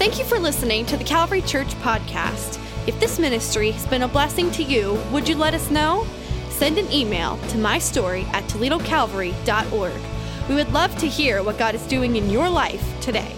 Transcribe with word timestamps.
Thank 0.00 0.18
you 0.18 0.24
for 0.24 0.38
listening 0.38 0.86
to 0.86 0.96
the 0.96 1.04
Calvary 1.04 1.42
Church 1.42 1.74
podcast. 1.82 2.58
If 2.86 2.98
this 2.98 3.18
ministry 3.18 3.70
has 3.72 3.86
been 3.86 4.00
a 4.00 4.08
blessing 4.08 4.50
to 4.52 4.62
you, 4.62 4.94
would 5.12 5.28
you 5.28 5.36
let 5.36 5.52
us 5.52 5.70
know? 5.70 6.06
Send 6.48 6.78
an 6.78 6.90
email 6.90 7.36
to 7.48 7.58
mystory 7.58 8.24
at 8.28 8.42
toledocalvary.org. 8.44 10.00
We 10.48 10.54
would 10.54 10.72
love 10.72 10.96
to 11.00 11.06
hear 11.06 11.42
what 11.42 11.58
God 11.58 11.74
is 11.74 11.82
doing 11.82 12.16
in 12.16 12.30
your 12.30 12.48
life 12.48 12.82
today. 13.02 13.30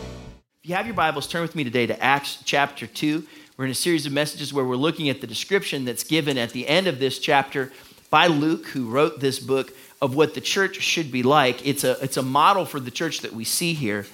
If 0.62 0.70
you 0.70 0.76
have 0.76 0.86
your 0.86 0.94
Bibles, 0.94 1.26
turn 1.26 1.42
with 1.42 1.56
me 1.56 1.64
today 1.64 1.88
to 1.88 2.00
Acts 2.00 2.38
chapter 2.44 2.86
2. 2.86 3.26
We're 3.56 3.64
in 3.64 3.72
a 3.72 3.74
series 3.74 4.06
of 4.06 4.12
messages 4.12 4.54
where 4.54 4.64
we're 4.64 4.76
looking 4.76 5.08
at 5.08 5.20
the 5.20 5.26
description 5.26 5.84
that's 5.84 6.04
given 6.04 6.38
at 6.38 6.50
the 6.50 6.68
end 6.68 6.86
of 6.86 7.00
this 7.00 7.18
chapter 7.18 7.72
by 8.08 8.28
Luke, 8.28 8.66
who 8.66 8.88
wrote 8.88 9.18
this 9.18 9.40
book, 9.40 9.72
of 10.00 10.14
what 10.14 10.34
the 10.34 10.40
church 10.40 10.80
should 10.80 11.10
be 11.10 11.24
like. 11.24 11.66
It's 11.66 11.82
a, 11.82 12.00
it's 12.00 12.16
a 12.16 12.22
model 12.22 12.66
for 12.66 12.78
the 12.78 12.92
church 12.92 13.18
that 13.22 13.32
we 13.32 13.42
see 13.42 13.74
here. 13.74 14.06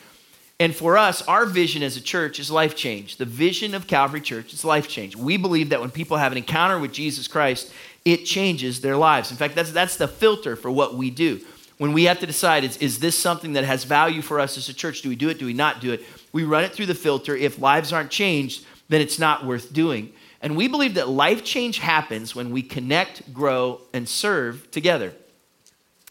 And 0.60 0.74
for 0.74 0.98
us, 0.98 1.22
our 1.22 1.46
vision 1.46 1.84
as 1.84 1.96
a 1.96 2.00
church 2.00 2.40
is 2.40 2.50
life 2.50 2.74
change. 2.74 3.16
The 3.16 3.24
vision 3.24 3.74
of 3.74 3.86
Calvary 3.86 4.20
Church 4.20 4.52
is 4.52 4.64
life 4.64 4.88
change. 4.88 5.14
We 5.14 5.36
believe 5.36 5.68
that 5.68 5.80
when 5.80 5.90
people 5.90 6.16
have 6.16 6.32
an 6.32 6.38
encounter 6.38 6.80
with 6.80 6.92
Jesus 6.92 7.28
Christ, 7.28 7.72
it 8.04 8.24
changes 8.24 8.80
their 8.80 8.96
lives. 8.96 9.30
In 9.30 9.36
fact, 9.36 9.54
that's, 9.54 9.70
that's 9.70 9.96
the 9.96 10.08
filter 10.08 10.56
for 10.56 10.70
what 10.70 10.96
we 10.96 11.10
do. 11.10 11.40
When 11.78 11.92
we 11.92 12.04
have 12.04 12.18
to 12.18 12.26
decide, 12.26 12.64
is, 12.64 12.76
is 12.78 12.98
this 12.98 13.16
something 13.16 13.52
that 13.52 13.62
has 13.62 13.84
value 13.84 14.20
for 14.20 14.40
us 14.40 14.58
as 14.58 14.68
a 14.68 14.74
church? 14.74 15.02
Do 15.02 15.08
we 15.08 15.14
do 15.14 15.28
it? 15.28 15.38
Do 15.38 15.46
we 15.46 15.52
not 15.52 15.80
do 15.80 15.92
it? 15.92 16.02
We 16.32 16.42
run 16.42 16.64
it 16.64 16.72
through 16.72 16.86
the 16.86 16.94
filter. 16.94 17.36
If 17.36 17.60
lives 17.60 17.92
aren't 17.92 18.10
changed, 18.10 18.66
then 18.88 19.00
it's 19.00 19.18
not 19.18 19.46
worth 19.46 19.72
doing. 19.72 20.12
And 20.42 20.56
we 20.56 20.66
believe 20.66 20.94
that 20.94 21.08
life 21.08 21.44
change 21.44 21.78
happens 21.78 22.34
when 22.34 22.50
we 22.50 22.62
connect, 22.62 23.32
grow, 23.32 23.80
and 23.92 24.08
serve 24.08 24.68
together. 24.72 25.12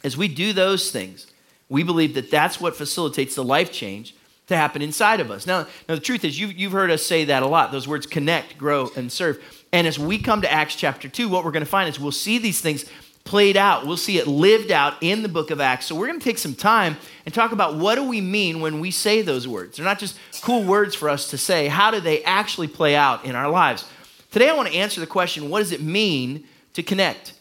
As 0.05 0.15
we 0.15 0.29
do 0.29 0.53
those 0.53 0.89
things, 0.89 1.27
we 1.67 1.83
believe 1.83 2.13
that 2.13 2.31
that's 2.31 2.61
what 2.61 2.77
facilitates 2.77 3.35
the 3.35 3.43
life 3.43 3.73
change 3.73 4.15
to 4.47 4.55
happen 4.55 4.81
inside 4.81 5.19
of 5.19 5.29
us. 5.29 5.45
Now, 5.45 5.67
now 5.87 5.95
the 5.95 6.01
truth 6.01 6.23
is, 6.23 6.39
you've, 6.39 6.53
you've 6.53 6.71
heard 6.71 6.89
us 6.91 7.05
say 7.05 7.25
that 7.25 7.43
a 7.43 7.47
lot 7.47 7.71
those 7.71 7.87
words 7.87 8.05
connect, 8.05 8.57
grow, 8.57 8.89
and 8.95 9.11
serve. 9.11 9.43
And 9.71 9.85
as 9.85 9.99
we 9.99 10.17
come 10.17 10.41
to 10.41 10.51
Acts 10.51 10.75
chapter 10.75 11.09
2, 11.09 11.27
what 11.27 11.43
we're 11.43 11.51
going 11.51 11.65
to 11.65 11.69
find 11.69 11.89
is 11.89 11.99
we'll 11.99 12.11
see 12.11 12.37
these 12.37 12.61
things 12.61 12.85
played 13.25 13.57
out. 13.57 13.85
We'll 13.85 13.97
see 13.97 14.17
it 14.17 14.25
lived 14.25 14.71
out 14.71 14.95
in 15.01 15.21
the 15.21 15.27
book 15.27 15.51
of 15.51 15.59
Acts. 15.59 15.85
So 15.85 15.95
we're 15.95 16.07
going 16.07 16.19
to 16.19 16.23
take 16.23 16.37
some 16.37 16.55
time 16.55 16.95
and 17.25 17.35
talk 17.35 17.51
about 17.51 17.75
what 17.75 17.95
do 17.95 18.03
we 18.03 18.21
mean 18.21 18.61
when 18.61 18.79
we 18.79 18.89
say 18.89 19.21
those 19.21 19.47
words. 19.47 19.75
They're 19.75 19.85
not 19.85 19.99
just 19.99 20.17
cool 20.41 20.63
words 20.63 20.95
for 20.95 21.09
us 21.09 21.29
to 21.31 21.37
say. 21.37 21.67
How 21.67 21.91
do 21.91 21.99
they 21.99 22.23
actually 22.23 22.69
play 22.69 22.95
out 22.95 23.25
in 23.25 23.35
our 23.35 23.49
lives? 23.49 23.85
Today 24.31 24.49
I 24.49 24.53
want 24.53 24.69
to 24.69 24.75
answer 24.75 25.01
the 25.01 25.07
question, 25.07 25.49
what 25.49 25.59
does 25.59 25.73
it 25.73 25.81
mean 25.81 26.45
to 26.73 26.81
connect? 26.81 27.33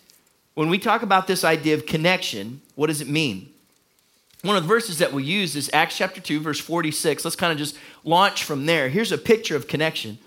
When 0.54 0.68
we 0.68 0.78
talk 0.78 1.02
about 1.02 1.28
this 1.28 1.44
idea 1.44 1.74
of 1.74 1.86
connection, 1.86 2.62
what 2.74 2.88
does 2.88 3.00
it 3.00 3.08
mean? 3.08 3.52
One 4.42 4.56
of 4.56 4.62
the 4.62 4.68
verses 4.68 4.98
that 4.98 5.12
we 5.12 5.24
use 5.24 5.56
is 5.56 5.70
Acts 5.72 5.96
chapter 5.96 6.20
2, 6.20 6.40
verse 6.40 6.60
46. 6.60 7.24
Let's 7.24 7.36
kind 7.36 7.52
of 7.52 7.58
just 7.58 7.76
launch 8.04 8.44
from 8.44 8.66
there. 8.66 8.88
Here's 8.88 9.12
a 9.12 9.18
picture 9.18 9.56
of 9.56 9.66
connection. 9.66 10.18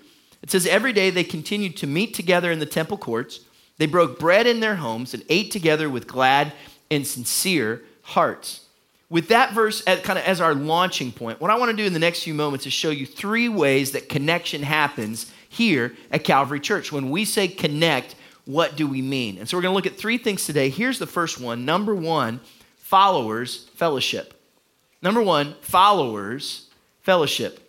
It 0.42 0.50
says, 0.50 0.66
Every 0.66 0.94
day 0.94 1.10
they 1.10 1.24
continued 1.24 1.78
to 1.78 1.88
meet 1.88 2.14
together 2.14 2.52
in 2.52 2.60
the 2.60 2.66
temple 2.66 2.98
courts. 2.98 3.42
They 3.78 3.86
broke 3.86 4.20
bread 4.20 4.46
in 4.46 4.60
their 4.60 4.76
homes 4.76 5.14
and 5.14 5.24
ate 5.30 5.52
together 5.52 5.90
with 5.90 6.08
glad 6.08 6.54
and 6.92 7.06
sincere 7.08 7.84
hearts. 8.02 8.66
With 9.10 9.30
that 9.30 9.54
verse 9.54 9.82
as, 9.82 10.02
kind 10.02 10.20
of 10.20 10.26
as 10.26 10.42
our 10.42 10.54
launching 10.54 11.12
point, 11.12 11.42
what 11.42 11.50
I 11.50 11.58
want 11.58 11.72
to 11.72 11.78
do 11.78 11.86
in 11.86 11.94
the 11.94 12.00
next 12.00 12.24
few 12.24 12.34
moments 12.34 12.68
is 12.68 12.74
show 12.74 12.90
you 12.90 13.06
three 13.06 13.50
ways 13.50 13.92
that 13.92 14.10
connection 14.10 14.62
happens 14.64 15.32
here 15.48 15.94
at 16.12 16.24
Calvary 16.24 16.60
Church. 16.60 16.92
When 16.92 17.10
we 17.10 17.26
say 17.26 17.48
connect, 17.48 18.16
what 18.46 18.76
do 18.76 18.86
we 18.88 19.02
mean? 19.02 19.38
And 19.38 19.50
so 19.50 19.58
we're 19.58 19.64
going 19.64 19.72
to 19.72 19.76
look 19.76 19.92
at 19.92 19.98
three 19.98 20.18
things 20.18 20.46
today. 20.46 20.70
Here's 20.70 21.00
the 21.00 21.08
first 21.08 21.40
one. 21.40 21.66
Number 21.66 21.96
one, 21.96 22.40
followers 22.90 23.70
fellowship. 23.76 24.34
Number 25.04 25.22
one, 25.22 25.54
followers 25.62 26.66
fellowship. 27.04 27.60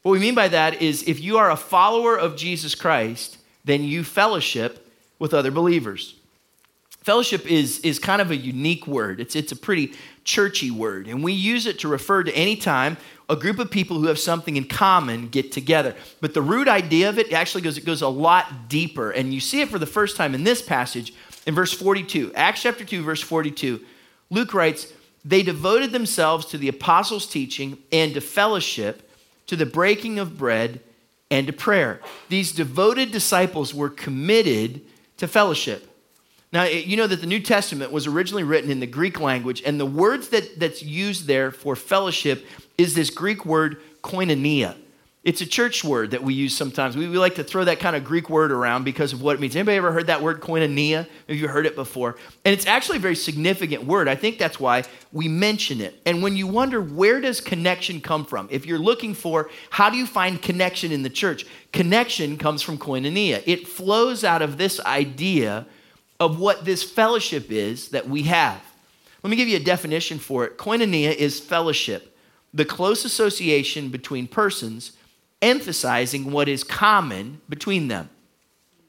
What 0.00 0.12
we 0.12 0.18
mean 0.18 0.34
by 0.34 0.48
that 0.48 0.80
is 0.80 1.02
if 1.02 1.20
you 1.20 1.36
are 1.36 1.50
a 1.50 1.56
follower 1.56 2.16
of 2.16 2.38
Jesus 2.38 2.74
Christ, 2.74 3.36
then 3.66 3.84
you 3.84 4.02
fellowship 4.02 4.90
with 5.18 5.34
other 5.34 5.50
believers. 5.50 6.14
Fellowship 7.02 7.44
is, 7.44 7.80
is 7.80 7.98
kind 7.98 8.22
of 8.22 8.30
a 8.30 8.36
unique 8.36 8.86
word. 8.86 9.20
It's, 9.20 9.36
it's 9.36 9.52
a 9.52 9.56
pretty 9.56 9.92
churchy 10.24 10.70
word, 10.70 11.06
and 11.06 11.22
we 11.22 11.34
use 11.34 11.66
it 11.66 11.78
to 11.80 11.88
refer 11.88 12.22
to 12.22 12.34
any 12.34 12.56
time 12.56 12.96
a 13.28 13.36
group 13.36 13.58
of 13.58 13.70
people 13.70 13.98
who 13.98 14.06
have 14.06 14.18
something 14.18 14.56
in 14.56 14.64
common 14.64 15.28
get 15.28 15.52
together. 15.52 15.94
But 16.22 16.32
the 16.32 16.40
root 16.40 16.66
idea 16.66 17.10
of 17.10 17.18
it 17.18 17.30
actually 17.30 17.60
goes, 17.60 17.76
it 17.76 17.84
goes 17.84 18.00
a 18.00 18.08
lot 18.08 18.70
deeper, 18.70 19.10
and 19.10 19.34
you 19.34 19.40
see 19.40 19.60
it 19.60 19.68
for 19.68 19.78
the 19.78 19.84
first 19.84 20.16
time 20.16 20.34
in 20.34 20.44
this 20.44 20.62
passage 20.62 21.12
in 21.46 21.54
verse 21.54 21.74
42. 21.74 22.32
Acts 22.34 22.62
chapter 22.62 22.86
2, 22.86 23.02
verse 23.02 23.20
42. 23.20 23.84
Luke 24.30 24.54
writes, 24.54 24.92
They 25.24 25.42
devoted 25.42 25.92
themselves 25.92 26.46
to 26.46 26.58
the 26.58 26.68
apostles' 26.68 27.26
teaching 27.26 27.78
and 27.92 28.14
to 28.14 28.20
fellowship, 28.20 29.10
to 29.46 29.56
the 29.56 29.66
breaking 29.66 30.18
of 30.18 30.38
bread, 30.38 30.80
and 31.30 31.46
to 31.46 31.52
prayer. 31.52 32.00
These 32.28 32.52
devoted 32.52 33.10
disciples 33.10 33.74
were 33.74 33.90
committed 33.90 34.82
to 35.16 35.28
fellowship. 35.28 35.90
Now, 36.52 36.64
you 36.64 36.96
know 36.96 37.06
that 37.06 37.20
the 37.20 37.26
New 37.26 37.40
Testament 37.40 37.90
was 37.90 38.06
originally 38.06 38.44
written 38.44 38.70
in 38.70 38.80
the 38.80 38.86
Greek 38.86 39.20
language, 39.20 39.62
and 39.66 39.80
the 39.80 39.86
words 39.86 40.28
that, 40.28 40.58
that's 40.58 40.82
used 40.82 41.26
there 41.26 41.50
for 41.50 41.74
fellowship 41.74 42.46
is 42.78 42.94
this 42.94 43.10
Greek 43.10 43.44
word 43.44 43.80
koinonia. 44.02 44.76
It's 45.26 45.40
a 45.40 45.46
church 45.46 45.82
word 45.82 46.12
that 46.12 46.22
we 46.22 46.34
use 46.34 46.56
sometimes. 46.56 46.96
We, 46.96 47.08
we 47.08 47.18
like 47.18 47.34
to 47.34 47.42
throw 47.42 47.64
that 47.64 47.80
kind 47.80 47.96
of 47.96 48.04
Greek 48.04 48.30
word 48.30 48.52
around 48.52 48.84
because 48.84 49.12
of 49.12 49.20
what 49.20 49.34
it 49.34 49.40
means. 49.40 49.56
Anybody 49.56 49.76
ever 49.76 49.90
heard 49.90 50.06
that 50.06 50.22
word 50.22 50.40
koinonia? 50.40 51.08
Have 51.26 51.36
you 51.36 51.48
heard 51.48 51.66
it 51.66 51.74
before? 51.74 52.14
And 52.44 52.52
it's 52.52 52.64
actually 52.68 52.98
a 52.98 53.00
very 53.00 53.16
significant 53.16 53.86
word. 53.86 54.06
I 54.06 54.14
think 54.14 54.38
that's 54.38 54.60
why 54.60 54.84
we 55.10 55.26
mention 55.26 55.80
it. 55.80 56.00
And 56.06 56.22
when 56.22 56.36
you 56.36 56.46
wonder 56.46 56.80
where 56.80 57.20
does 57.20 57.40
connection 57.40 58.00
come 58.00 58.24
from, 58.24 58.46
if 58.52 58.66
you're 58.66 58.78
looking 58.78 59.14
for 59.14 59.50
how 59.70 59.90
do 59.90 59.96
you 59.96 60.06
find 60.06 60.40
connection 60.40 60.92
in 60.92 61.02
the 61.02 61.10
church, 61.10 61.44
connection 61.72 62.38
comes 62.38 62.62
from 62.62 62.78
koinonia. 62.78 63.42
It 63.46 63.66
flows 63.66 64.22
out 64.22 64.42
of 64.42 64.58
this 64.58 64.78
idea 64.78 65.66
of 66.20 66.38
what 66.38 66.64
this 66.64 66.84
fellowship 66.84 67.50
is 67.50 67.88
that 67.88 68.08
we 68.08 68.22
have. 68.22 68.62
Let 69.24 69.30
me 69.30 69.36
give 69.36 69.48
you 69.48 69.56
a 69.56 69.60
definition 69.60 70.20
for 70.20 70.44
it. 70.44 70.56
Koinonia 70.56 71.12
is 71.12 71.40
fellowship, 71.40 72.16
the 72.54 72.64
close 72.64 73.04
association 73.04 73.88
between 73.88 74.28
persons 74.28 74.92
emphasizing 75.42 76.30
what 76.30 76.48
is 76.48 76.64
common 76.64 77.40
between 77.48 77.88
them. 77.88 78.10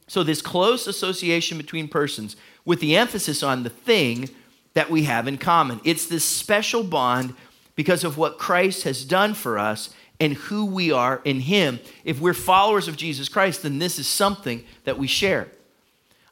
So, 0.08 0.24
this 0.24 0.42
close 0.42 0.88
association 0.88 1.58
between 1.58 1.88
persons 1.88 2.36
with 2.64 2.80
the 2.80 2.96
emphasis 2.96 3.44
on 3.44 3.64
the 3.64 3.70
thing 3.70 4.30
that 4.74 4.90
we 4.90 5.04
have 5.04 5.28
in 5.28 5.38
common. 5.38 5.82
It's 5.84 6.06
this 6.06 6.24
special 6.24 6.84
bond 6.84 7.34
because 7.76 8.04
of 8.04 8.18
what 8.18 8.38
Christ 8.38 8.84
has 8.84 9.04
done 9.04 9.34
for 9.34 9.58
us 9.58 9.94
and 10.20 10.34
who 10.34 10.66
we 10.66 10.92
are 10.92 11.22
in 11.26 11.42
Him. 11.42 11.80
If 12.04 12.20
we're 12.20 12.34
followers 12.34 12.88
of 12.88 12.96
Jesus 12.96 13.30
Christ, 13.30 13.64
then 13.64 13.80
this 13.80 14.00
is 14.00 14.08
something 14.08 14.64
that 14.84 14.98
we 14.98 15.08
share. 15.08 15.48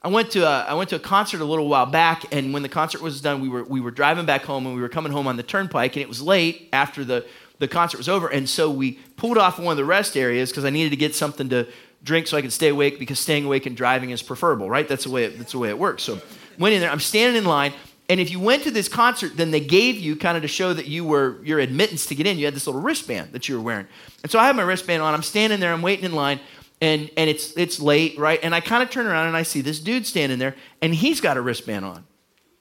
I 0.02 0.08
went 0.08 0.32
to 0.32 0.46
a, 0.46 0.66
I 0.66 0.76
went 0.76 0.92
to 0.92 0.98
a 0.98 1.00
concert 1.00 1.42
a 1.42 1.46
little 1.46 1.68
while 1.68 1.88
back, 1.88 2.26
and 2.32 2.54
when 2.54 2.62
the 2.62 2.70
concert 2.70 3.02
was 3.02 3.22
done, 3.22 3.42
we 3.42 3.50
were, 3.50 3.64
we 3.64 3.82
were 3.82 3.92
driving 3.92 4.26
back 4.26 4.44
home, 4.44 4.66
and 4.68 4.76
we 4.76 4.82
were 4.82 4.90
coming 4.90 5.12
home 5.12 5.26
on 5.28 5.36
the 5.36 5.44
turnpike, 5.44 5.96
and 5.96 6.04
it 6.04 6.08
was 6.08 6.22
late 6.22 6.70
after 6.72 7.04
the, 7.04 7.26
the 7.60 7.68
concert 7.68 7.98
was 7.98 8.10
over, 8.10 8.28
and 8.28 8.50
so 8.50 8.70
we 8.70 8.94
pulled 9.18 9.38
off 9.38 9.60
one 9.60 9.72
of 9.72 9.78
the 9.78 9.86
rest 9.86 10.18
areas 10.18 10.50
because 10.50 10.66
I 10.66 10.70
needed 10.70 10.90
to 10.90 10.96
get 10.96 11.16
something 11.16 11.50
to 11.50 11.68
drink 12.04 12.28
so 12.28 12.38
I 12.38 12.42
could 12.42 12.54
stay 12.54 12.70
awake 12.70 13.00
because 13.00 13.20
staying 13.20 13.46
awake 13.46 13.66
and 13.66 13.76
driving 13.76 14.12
is 14.12 14.22
preferable, 14.22 14.70
right? 14.70 14.88
That's 14.88 15.06
the 15.06 15.10
way 15.10 15.26
it, 15.26 15.38
that's 15.38 15.54
the 15.54 15.60
way 15.60 15.70
it 15.70 15.80
works. 15.80 16.04
So 16.04 16.20
went 16.60 16.76
in 16.76 16.82
there. 16.82 16.92
I'm 16.92 17.00
standing 17.00 17.38
in 17.38 17.46
line, 17.46 17.74
and 18.10 18.20
if 18.20 18.30
you 18.32 18.40
went 18.40 18.64
to 18.64 18.72
this 18.72 18.88
concert, 18.88 19.38
then 19.38 19.52
they 19.52 19.60
gave 19.60 19.96
you 19.96 20.16
kind 20.16 20.38
of 20.38 20.44
to 20.44 20.48
show 20.48 20.74
that 20.74 20.88
you 20.88 21.06
were 21.06 21.44
your 21.44 21.60
admittance 21.60 22.06
to 22.08 22.16
get 22.16 22.28
in. 22.28 22.38
You 22.38 22.46
had 22.46 22.54
this 22.54 22.68
little 22.68 22.82
wristband 22.82 23.32
that 23.32 23.48
you 23.48 23.56
were 23.56 23.64
wearing, 23.64 23.88
and 24.24 24.32
so 24.32 24.40
I 24.40 24.48
have 24.48 24.56
my 24.56 24.64
wristband 24.64 25.02
on. 25.02 25.14
I'm 25.14 25.24
standing 25.24 25.60
there. 25.60 25.74
I'm 25.74 25.82
waiting 25.82 26.06
in 26.06 26.14
line 26.14 26.40
and 26.82 27.10
and 27.18 27.30
it's 27.30 27.56
it's 27.58 27.80
late, 27.80 28.18
right? 28.18 28.40
And 28.44 28.54
I 28.54 28.60
kind 28.60 28.84
of 28.84 28.90
turn 28.90 29.08
around 29.08 29.28
and 29.28 29.38
I 29.38 29.44
see 29.44 29.62
this 29.62 29.80
dude 29.80 30.06
standing 30.06 30.40
there, 30.40 30.56
and 30.82 30.94
he's 30.94 31.22
got 31.22 31.38
a 31.38 31.42
wristband 31.42 31.86
on. 31.86 32.06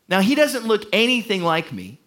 Now 0.09 0.21
he 0.21 0.35
doesn't 0.35 0.67
look 0.67 0.85
anything 0.93 1.43
like 1.43 1.73
me. 1.73 2.01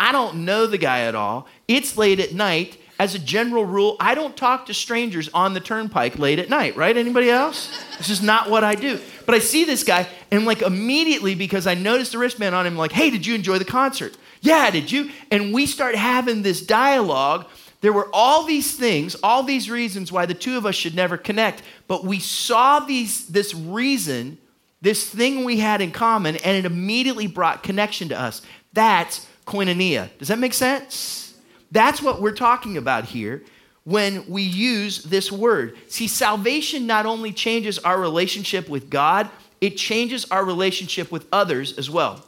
I 0.00 0.10
don't 0.10 0.44
know 0.44 0.66
the 0.66 0.78
guy 0.78 1.02
at 1.02 1.14
all. 1.14 1.46
It's 1.68 1.96
late 1.96 2.18
at 2.18 2.32
night. 2.32 2.78
As 2.98 3.14
a 3.14 3.18
general 3.18 3.64
rule, 3.64 3.96
I 3.98 4.14
don't 4.14 4.36
talk 4.36 4.66
to 4.66 4.74
strangers 4.74 5.30
on 5.32 5.54
the 5.54 5.60
turnpike 5.60 6.18
late 6.18 6.38
at 6.38 6.50
night, 6.50 6.76
right? 6.76 6.94
Anybody 6.94 7.30
else? 7.30 7.70
This 7.96 8.10
is 8.10 8.20
not 8.20 8.50
what 8.50 8.62
I 8.64 8.74
do. 8.74 9.00
But 9.24 9.34
I 9.34 9.38
see 9.38 9.64
this 9.64 9.84
guy, 9.84 10.06
and 10.30 10.44
like 10.44 10.60
immediately, 10.60 11.34
because 11.34 11.66
I 11.66 11.74
noticed 11.74 12.12
the 12.12 12.18
wristband 12.18 12.54
on 12.54 12.66
him, 12.66 12.76
like, 12.76 12.92
hey, 12.92 13.08
did 13.08 13.24
you 13.24 13.34
enjoy 13.34 13.58
the 13.58 13.64
concert? 13.64 14.16
Yeah, 14.42 14.70
did 14.70 14.90
you? 14.90 15.10
And 15.30 15.54
we 15.54 15.64
start 15.64 15.94
having 15.94 16.42
this 16.42 16.60
dialogue 16.60 17.46
there 17.80 17.92
were 17.92 18.08
all 18.12 18.44
these 18.44 18.76
things, 18.76 19.16
all 19.22 19.42
these 19.42 19.70
reasons 19.70 20.12
why 20.12 20.26
the 20.26 20.34
two 20.34 20.56
of 20.56 20.66
us 20.66 20.74
should 20.74 20.94
never 20.94 21.16
connect, 21.16 21.62
but 21.88 22.04
we 22.04 22.18
saw 22.18 22.80
these, 22.80 23.26
this 23.28 23.54
reason, 23.54 24.38
this 24.82 25.08
thing 25.08 25.44
we 25.44 25.60
had 25.60 25.80
in 25.80 25.90
common, 25.90 26.36
and 26.36 26.56
it 26.56 26.66
immediately 26.66 27.26
brought 27.26 27.62
connection 27.62 28.08
to 28.10 28.20
us. 28.20 28.42
That's 28.72 29.26
koinonia. 29.50 30.08
Does 30.18 30.28
that 30.28 30.38
make 30.38 30.54
sense? 30.54 31.34
That's 31.70 32.00
what 32.02 32.20
we're 32.22 32.32
talking 32.48 32.76
about 32.76 33.04
here 33.04 33.42
when 33.84 34.24
we 34.28 34.42
use 34.42 35.04
this 35.04 35.32
word. 35.32 35.76
See, 35.88 36.08
salvation 36.08 36.86
not 36.86 37.06
only 37.06 37.32
changes 37.32 37.78
our 37.78 38.00
relationship 38.00 38.68
with 38.68 38.90
God, 38.90 39.28
it 39.60 39.76
changes 39.76 40.24
our 40.30 40.44
relationship 40.44 41.10
with 41.10 41.26
others 41.32 41.78
as 41.78 41.88
well. 41.90 42.24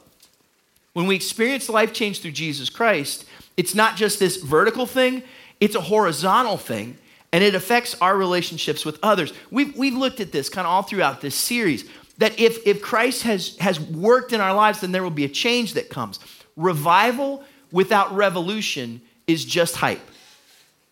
When 0.93 1.07
we 1.07 1.15
experience 1.15 1.69
life 1.69 1.93
change 1.93 2.21
through 2.21 2.31
Jesus 2.31 2.69
Christ, 2.69 3.25
it's 3.57 3.73
not 3.73 3.95
just 3.95 4.19
this 4.19 4.37
vertical 4.37 4.85
thing, 4.85 5.23
it's 5.59 5.75
a 5.75 5.81
horizontal 5.81 6.57
thing. 6.57 6.97
and 7.33 7.43
it 7.43 7.55
affects 7.55 7.95
our 7.99 8.15
relationships 8.15 8.85
with 8.85 8.99
others. 9.01 9.33
We've, 9.49 9.75
we've 9.75 9.95
looked 9.95 10.19
at 10.19 10.31
this 10.31 10.49
kind 10.49 10.67
of 10.67 10.71
all 10.71 10.83
throughout 10.83 11.19
this 11.19 11.33
series 11.33 11.89
that 12.19 12.39
if, 12.39 12.65
if 12.67 12.79
Christ 12.81 13.23
has, 13.23 13.57
has 13.57 13.79
worked 13.79 14.33
in 14.33 14.39
our 14.39 14.53
lives, 14.53 14.81
then 14.81 14.91
there 14.91 15.01
will 15.01 15.09
be 15.09 15.25
a 15.25 15.29
change 15.29 15.73
that 15.73 15.89
comes. 15.89 16.19
Revival 16.55 17.43
without 17.71 18.15
revolution 18.15 19.01
is 19.27 19.45
just 19.45 19.77
hype. 19.77 20.01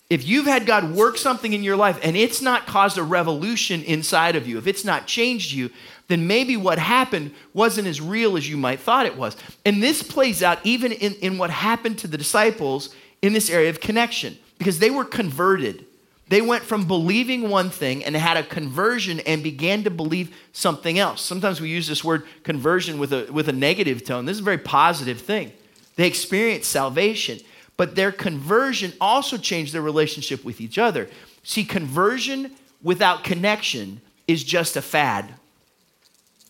If 0.10 0.28
you've 0.28 0.46
had 0.46 0.66
God 0.66 0.94
work 0.94 1.18
something 1.18 1.54
in 1.54 1.63
your 1.63 1.78
life 1.78 1.98
and 2.04 2.18
it's 2.18 2.42
not 2.42 2.68
caused 2.68 2.98
a 2.98 3.04
revolution 3.04 3.81
inside 3.84 4.36
of 4.36 4.46
you, 4.46 4.58
if 4.58 4.68
it's 4.68 4.84
not 4.84 5.08
changed 5.08 5.54
you, 5.54 5.69
then 6.10 6.28
maybe 6.28 6.58
what 6.58 6.80
happened 6.80 7.34
wasn't 7.54 7.88
as 7.88 8.02
real 8.02 8.36
as 8.36 8.50
you 8.50 8.58
might 8.58 8.81
thought 8.81 9.06
it 9.06 9.16
was. 9.16 9.38
And 9.66 9.81
this 9.81 10.04
plays 10.04 10.44
out 10.44 10.60
even 10.66 10.92
in, 10.92 11.13
in 11.16 11.38
what 11.38 11.50
happened 11.50 11.98
to 12.00 12.08
the 12.08 12.18
disciples 12.18 12.94
in 13.22 13.31
this 13.31 13.50
area 13.50 13.69
of 13.69 13.80
connection 13.80 14.38
because 14.58 14.80
they 14.80 14.90
were 14.90 15.06
converted. 15.06 15.86
They 16.31 16.42
went 16.42 16.63
from 16.63 16.88
believing 16.88 17.50
one 17.50 17.69
thing 17.69 18.06
and 18.06 18.16
had 18.16 18.38
a 18.38 18.44
conversion 18.44 19.19
and 19.19 19.44
began 19.44 19.83
to 19.83 19.89
believe 19.89 20.33
something 20.54 20.98
else. 20.98 21.22
Sometimes 21.22 21.60
we 21.60 21.68
use 21.68 21.89
this 21.89 22.06
word 22.06 22.24
conversion 22.44 23.00
with 23.00 23.12
a, 23.12 23.30
with 23.30 23.50
a 23.50 23.51
negative 23.51 24.06
tone. 24.06 24.24
This 24.24 24.36
is 24.36 24.39
a 24.39 24.45
very 24.45 24.57
positive 24.57 25.19
thing. 25.19 25.51
They 25.98 26.07
experienced 26.07 26.69
salvation, 26.69 27.39
but 27.75 27.95
their 27.95 28.13
conversion 28.13 28.94
also 29.01 29.36
changed 29.36 29.74
their 29.74 29.81
relationship 29.81 30.45
with 30.45 30.62
each 30.62 30.78
other. 30.78 31.10
See, 31.44 31.66
conversion 31.66 32.51
without 32.81 33.25
connection 33.25 34.00
is 34.25 34.42
just 34.42 34.77
a 34.77 34.81
fad. 34.81 35.34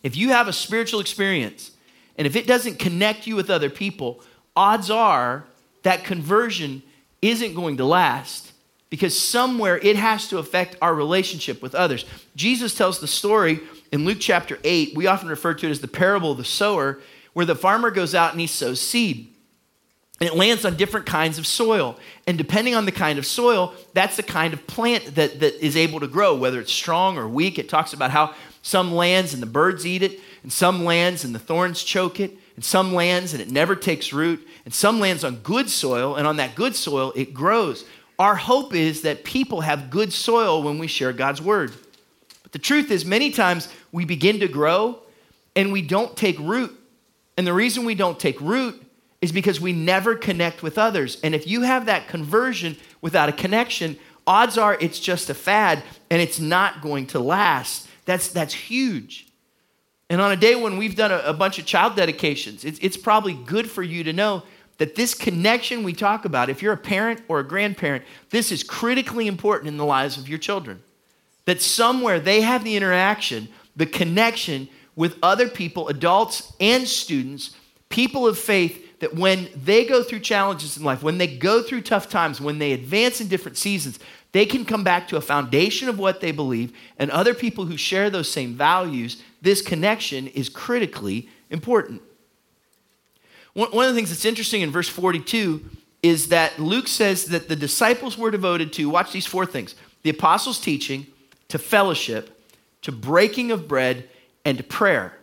If 0.04 0.16
you 0.16 0.28
have 0.28 0.46
a 0.46 0.52
spiritual 0.52 1.00
experience 1.00 1.72
and 2.16 2.24
if 2.24 2.36
it 2.36 2.46
doesn't 2.46 2.78
connect 2.78 3.26
you 3.26 3.34
with 3.34 3.50
other 3.50 3.68
people, 3.68 4.20
odds 4.54 4.92
are 4.92 5.44
that 5.82 6.04
conversion 6.04 6.84
isn't 7.20 7.56
going 7.56 7.78
to 7.78 7.84
last 7.84 8.51
because 8.92 9.18
somewhere 9.18 9.78
it 9.78 9.96
has 9.96 10.28
to 10.28 10.36
affect 10.36 10.76
our 10.82 10.94
relationship 10.94 11.62
with 11.62 11.74
others. 11.74 12.04
Jesus 12.36 12.74
tells 12.74 13.00
the 13.00 13.06
story 13.06 13.60
in 13.90 14.04
Luke 14.04 14.18
chapter 14.20 14.58
8. 14.62 14.94
We 14.94 15.06
often 15.06 15.30
refer 15.30 15.54
to 15.54 15.66
it 15.66 15.70
as 15.70 15.80
the 15.80 15.88
parable 15.88 16.32
of 16.32 16.36
the 16.36 16.44
sower, 16.44 17.00
where 17.32 17.46
the 17.46 17.54
farmer 17.54 17.90
goes 17.90 18.14
out 18.14 18.32
and 18.32 18.40
he 18.42 18.46
sows 18.46 18.82
seed. 18.82 19.32
And 20.20 20.28
it 20.28 20.36
lands 20.36 20.66
on 20.66 20.76
different 20.76 21.06
kinds 21.06 21.38
of 21.38 21.46
soil. 21.46 21.98
And 22.26 22.36
depending 22.36 22.74
on 22.74 22.84
the 22.84 22.92
kind 22.92 23.18
of 23.18 23.24
soil, 23.24 23.72
that's 23.94 24.16
the 24.16 24.22
kind 24.22 24.52
of 24.52 24.66
plant 24.66 25.14
that, 25.14 25.40
that 25.40 25.64
is 25.64 25.74
able 25.74 26.00
to 26.00 26.06
grow, 26.06 26.36
whether 26.36 26.60
it's 26.60 26.70
strong 26.70 27.16
or 27.16 27.26
weak. 27.26 27.58
It 27.58 27.70
talks 27.70 27.94
about 27.94 28.10
how 28.10 28.34
some 28.60 28.92
lands 28.92 29.32
and 29.32 29.42
the 29.42 29.46
birds 29.46 29.86
eat 29.86 30.02
it, 30.02 30.20
and 30.42 30.52
some 30.52 30.84
lands 30.84 31.24
and 31.24 31.34
the 31.34 31.38
thorns 31.38 31.82
choke 31.82 32.20
it, 32.20 32.36
and 32.56 32.64
some 32.64 32.92
lands 32.92 33.32
and 33.32 33.40
it 33.40 33.50
never 33.50 33.74
takes 33.74 34.12
root, 34.12 34.46
and 34.66 34.74
some 34.74 35.00
lands 35.00 35.24
on 35.24 35.36
good 35.36 35.70
soil, 35.70 36.14
and 36.14 36.26
on 36.26 36.36
that 36.36 36.54
good 36.54 36.76
soil, 36.76 37.10
it 37.16 37.32
grows. 37.32 37.86
Our 38.18 38.36
hope 38.36 38.74
is 38.74 39.02
that 39.02 39.24
people 39.24 39.62
have 39.62 39.90
good 39.90 40.12
soil 40.12 40.62
when 40.62 40.78
we 40.78 40.86
share 40.86 41.12
God's 41.12 41.40
word. 41.40 41.72
But 42.42 42.52
the 42.52 42.58
truth 42.58 42.90
is, 42.90 43.04
many 43.04 43.30
times 43.30 43.68
we 43.90 44.04
begin 44.04 44.40
to 44.40 44.48
grow 44.48 45.00
and 45.56 45.72
we 45.72 45.82
don't 45.82 46.16
take 46.16 46.38
root. 46.38 46.78
And 47.36 47.46
the 47.46 47.52
reason 47.52 47.84
we 47.84 47.94
don't 47.94 48.18
take 48.18 48.40
root 48.40 48.80
is 49.20 49.32
because 49.32 49.60
we 49.60 49.72
never 49.72 50.14
connect 50.14 50.62
with 50.62 50.78
others. 50.78 51.18
And 51.22 51.34
if 51.34 51.46
you 51.46 51.62
have 51.62 51.86
that 51.86 52.08
conversion 52.08 52.76
without 53.00 53.28
a 53.28 53.32
connection, 53.32 53.98
odds 54.26 54.58
are 54.58 54.76
it's 54.80 55.00
just 55.00 55.30
a 55.30 55.34
fad 55.34 55.82
and 56.10 56.20
it's 56.20 56.40
not 56.40 56.82
going 56.82 57.06
to 57.08 57.20
last. 57.20 57.88
That's, 58.04 58.28
that's 58.28 58.52
huge. 58.52 59.28
And 60.10 60.20
on 60.20 60.30
a 60.30 60.36
day 60.36 60.54
when 60.56 60.76
we've 60.76 60.96
done 60.96 61.10
a, 61.10 61.18
a 61.18 61.32
bunch 61.32 61.58
of 61.58 61.64
child 61.64 61.96
dedications, 61.96 62.64
it's, 62.64 62.78
it's 62.80 62.96
probably 62.96 63.32
good 63.32 63.70
for 63.70 63.82
you 63.82 64.04
to 64.04 64.12
know 64.12 64.42
that 64.78 64.94
this 64.94 65.14
connection 65.14 65.82
we 65.82 65.92
talk 65.92 66.24
about, 66.24 66.50
if 66.50 66.62
you're 66.62 66.72
a 66.72 66.78
parent 66.78 67.22
or 67.28 67.40
a 67.40 67.46
grandparent, 67.46 68.04
this 68.30 68.50
is 68.50 68.62
critically 68.62 69.26
important 69.26 69.68
in 69.68 69.76
the 69.76 69.84
lives 69.84 70.16
of 70.16 70.28
your 70.28 70.38
children. 70.38 70.82
That 71.44 71.60
somewhere 71.60 72.20
they 72.20 72.40
have 72.40 72.64
the 72.64 72.76
interaction, 72.76 73.48
the 73.76 73.86
connection 73.86 74.68
with 74.96 75.16
other 75.22 75.48
people, 75.48 75.88
adults 75.88 76.52
and 76.60 76.86
students, 76.86 77.56
people 77.88 78.26
of 78.26 78.38
faith, 78.38 79.00
that 79.00 79.14
when 79.14 79.48
they 79.56 79.84
go 79.84 80.02
through 80.02 80.20
challenges 80.20 80.76
in 80.76 80.84
life, 80.84 81.02
when 81.02 81.18
they 81.18 81.26
go 81.26 81.62
through 81.62 81.80
tough 81.82 82.08
times, 82.08 82.40
when 82.40 82.58
they 82.58 82.72
advance 82.72 83.20
in 83.20 83.28
different 83.28 83.58
seasons, 83.58 83.98
they 84.30 84.46
can 84.46 84.64
come 84.64 84.84
back 84.84 85.08
to 85.08 85.16
a 85.16 85.20
foundation 85.20 85.88
of 85.88 85.98
what 85.98 86.20
they 86.20 86.32
believe 86.32 86.72
and 86.98 87.10
other 87.10 87.34
people 87.34 87.66
who 87.66 87.76
share 87.76 88.10
those 88.10 88.30
same 88.30 88.54
values. 88.54 89.22
This 89.42 89.60
connection 89.60 90.28
is 90.28 90.48
critically 90.48 91.28
important. 91.50 92.00
One 93.54 93.84
of 93.84 93.90
the 93.90 93.94
things 93.94 94.08
that's 94.08 94.24
interesting 94.24 94.62
in 94.62 94.70
verse 94.70 94.88
42 94.88 95.62
is 96.02 96.28
that 96.28 96.58
Luke 96.58 96.88
says 96.88 97.26
that 97.26 97.48
the 97.48 97.56
disciples 97.56 98.16
were 98.16 98.30
devoted 98.30 98.72
to, 98.74 98.88
watch 98.88 99.12
these 99.12 99.26
four 99.26 99.46
things 99.46 99.74
the 100.02 100.10
apostles' 100.10 100.58
teaching, 100.58 101.06
to 101.48 101.58
fellowship, 101.58 102.42
to 102.82 102.90
breaking 102.90 103.52
of 103.52 103.68
bread, 103.68 104.08
and 104.44 104.58
to 104.58 104.64
prayer. 104.64 105.16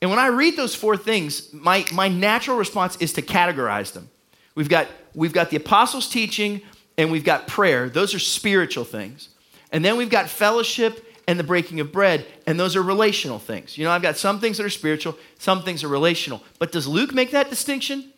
And 0.00 0.10
when 0.10 0.18
I 0.18 0.28
read 0.28 0.56
those 0.56 0.74
four 0.74 0.96
things, 0.96 1.52
my, 1.52 1.84
my 1.92 2.08
natural 2.08 2.56
response 2.56 2.96
is 2.96 3.12
to 3.14 3.22
categorize 3.22 3.92
them. 3.92 4.08
We've 4.54 4.68
got, 4.68 4.86
we've 5.14 5.32
got 5.32 5.50
the 5.50 5.56
apostles' 5.56 6.08
teaching 6.08 6.62
and 6.96 7.10
we've 7.10 7.24
got 7.24 7.46
prayer, 7.46 7.88
those 7.88 8.14
are 8.14 8.18
spiritual 8.18 8.84
things. 8.84 9.30
And 9.72 9.84
then 9.84 9.96
we've 9.96 10.10
got 10.10 10.28
fellowship 10.28 11.04
and 11.26 11.38
the 11.38 11.44
breaking 11.44 11.80
of 11.80 11.92
bread, 11.92 12.26
and 12.46 12.58
those 12.58 12.76
are 12.76 12.82
relational 12.82 13.38
things. 13.38 13.78
You 13.78 13.84
know, 13.84 13.90
I've 13.90 14.02
got 14.02 14.16
some 14.16 14.40
things 14.40 14.58
that 14.58 14.66
are 14.66 14.70
spiritual, 14.70 15.16
some 15.38 15.62
things 15.62 15.84
are 15.84 15.88
relational. 15.88 16.42
But 16.58 16.72
does 16.72 16.86
Luke 16.86 17.14
make 17.14 17.30
that 17.32 17.50
distinction? 17.50 18.12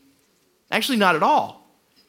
Actually, 0.70 0.99
not 0.99 1.16
at 1.16 1.22
all. 1.22 1.62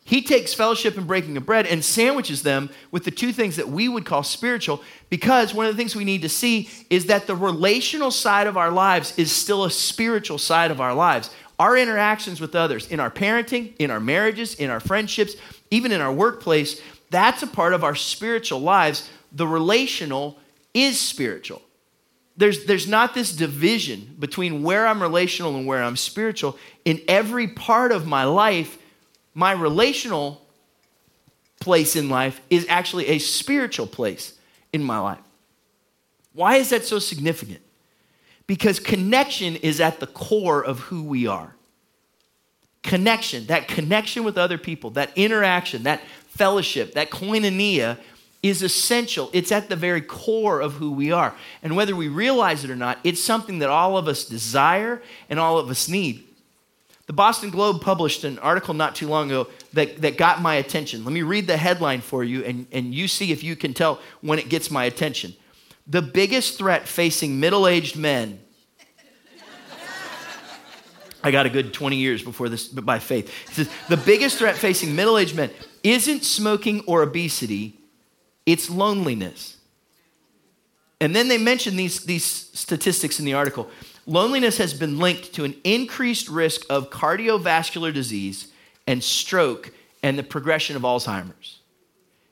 He 0.06 0.22
takes 0.22 0.54
fellowship 0.54 0.98
and 0.98 1.07
breaking 1.07 1.38
of 1.38 1.45
bread 1.45 1.66
and 1.66 1.84
sandwiches 1.84 2.44
them 2.44 2.69
with 2.92 3.06
the 3.06 3.12
two 3.12 3.31
things 3.31 3.56
that 3.56 3.69
we 3.69 3.88
would 3.88 4.06
call 4.06 4.22
spiritual 4.24 4.81
because 5.10 5.54
one 5.54 5.66
of 5.66 5.74
the 5.74 5.78
things 5.78 5.95
we 5.95 6.04
need 6.04 6.24
to 6.24 6.30
see 6.30 6.69
is 6.90 7.06
that 7.06 7.25
the 7.25 7.36
relational 7.36 8.12
side 8.12 8.48
of 8.48 8.57
our 8.57 8.69
lives 8.69 9.18
is 9.18 9.31
still 9.31 9.63
a 9.63 9.72
spiritual 9.72 10.38
side 10.38 10.72
of 10.72 10.81
our 10.81 10.94
lives. 10.94 11.30
Our 11.57 11.78
interactions 11.78 12.42
with 12.42 12.54
others, 12.54 12.88
in 12.88 13.00
our 13.00 13.12
parenting, 13.12 13.74
in 13.78 13.92
our 13.92 14.01
marriages, 14.01 14.56
in 14.56 14.69
our 14.69 14.81
friendships, 14.81 15.36
even 15.72 15.94
in 15.94 16.01
our 16.01 16.12
workplace, 16.12 16.81
that's 17.10 17.44
a 17.44 17.48
part 17.48 17.74
of 17.74 17.84
our 17.84 17.96
spiritual 17.96 18.60
lives. 18.60 19.10
The 19.31 19.48
relational 19.48 20.38
is 20.74 21.00
spiritual. 21.00 21.62
There's, 22.36 22.66
there's 22.66 22.88
not 22.88 23.14
this 23.14 23.31
division 23.31 24.16
between 24.18 24.64
where 24.64 24.88
I'm 24.88 25.02
relational 25.02 25.56
and 25.56 25.68
where 25.68 25.84
I'm 25.84 25.96
spiritual. 25.96 26.58
In 26.84 27.02
every 27.08 27.48
part 27.48 27.92
of 27.92 28.08
my 28.08 28.24
life, 28.24 28.80
my 29.36 29.52
relational 29.52 30.42
place 31.60 31.96
in 31.96 32.10
life 32.10 32.42
is 32.50 32.66
actually 32.68 33.08
a 33.08 33.20
spiritual 33.20 33.88
place 33.88 34.34
in 34.72 34.84
my 34.84 35.00
life. 35.00 35.20
Why 36.34 36.56
is 36.56 36.72
that 36.72 36.84
so 36.84 36.98
significant? 36.98 37.62
Because 38.48 38.80
connection 38.80 39.56
is 39.58 39.80
at 39.80 40.00
the 40.00 40.08
core 40.08 40.63
of 40.63 40.80
who 40.80 41.03
we 41.03 41.27
are. 41.27 41.56
Connection, 42.82 43.46
that 43.46 43.68
connection 43.68 44.24
with 44.24 44.38
other 44.38 44.58
people, 44.58 44.89
that 44.92 45.12
interaction, 45.15 45.84
that 45.84 46.01
fellowship, 46.27 46.96
that 46.96 47.12
koinonia 47.12 47.98
is 48.44 48.62
essential. 48.62 49.30
It's 49.32 49.54
at 49.54 49.70
the 49.70 49.76
very 49.78 50.02
core 50.02 50.60
of 50.60 50.74
who 50.74 50.92
we 50.92 51.12
are. 51.14 51.34
And 51.64 51.78
whether 51.78 51.96
we 51.96 52.10
realize 52.10 52.66
it 52.66 52.70
or 52.70 52.76
not, 52.76 53.00
it's 53.06 53.22
something 53.22 53.60
that 53.60 53.70
all 53.70 53.98
of 53.98 54.10
us 54.10 54.26
desire 54.26 55.02
and 55.30 55.40
all 55.40 55.58
of 55.58 55.70
us 55.70 55.88
need. 55.88 56.26
The 57.06 57.14
Boston 57.14 57.50
Globe 57.50 57.82
published 57.82 58.24
an 58.24 58.40
article 58.40 58.74
not 58.74 58.96
too 58.96 59.08
long 59.08 59.30
ago 59.30 59.48
that, 59.74 60.02
that 60.02 60.18
got 60.18 60.42
my 60.42 60.56
attention. 60.56 61.04
Let 61.04 61.14
me 61.14 61.22
read 61.22 61.48
the 61.48 61.58
headline 61.58 62.02
for 62.02 62.24
you, 62.24 62.44
and, 62.44 62.66
and 62.72 62.94
you 62.94 63.08
see 63.08 63.32
if 63.32 63.44
you 63.44 63.56
can 63.56 63.74
tell 63.74 64.00
when 64.22 64.40
it 64.40 64.48
gets 64.48 64.72
my 64.72 64.86
attention. 64.86 65.34
The 65.88 66.02
biggest 66.02 66.58
threat 66.58 66.88
facing 66.88 67.40
middle 67.40 67.68
aged 67.68 67.98
men. 67.98 68.40
I 71.26 71.32
got 71.32 71.46
a 71.46 71.50
good 71.50 71.74
20 71.74 71.96
years 71.96 72.22
before 72.22 72.50
this, 72.50 72.68
but 72.68 72.86
by 72.86 73.00
faith. 73.00 73.32
It 73.50 73.54
says, 73.54 73.70
the 73.88 73.98
biggest 73.98 74.38
threat 74.38 74.56
facing 74.56 74.96
middle 74.96 75.18
aged 75.18 75.36
men 75.36 75.52
isn't 75.82 76.24
smoking 76.24 76.84
or 76.86 77.02
obesity, 77.02 77.80
it's 78.46 78.70
loneliness. 78.70 79.58
And 81.00 81.16
then 81.16 81.28
they 81.28 81.38
mention 81.38 81.76
these, 81.76 82.06
these 82.06 82.24
statistics 82.24 83.20
in 83.20 83.26
the 83.26 83.34
article. 83.34 83.70
Loneliness 84.06 84.58
has 84.58 84.74
been 84.74 85.00
linked 85.00 85.34
to 85.34 85.44
an 85.44 85.56
increased 85.64 86.30
risk 86.30 86.66
of 86.70 86.90
cardiovascular 86.90 87.94
disease 87.94 88.48
and 88.88 89.04
stroke 89.04 89.72
and 90.02 90.18
the 90.18 90.24
progression 90.24 90.76
of 90.76 90.82
Alzheimer's. 90.82 91.60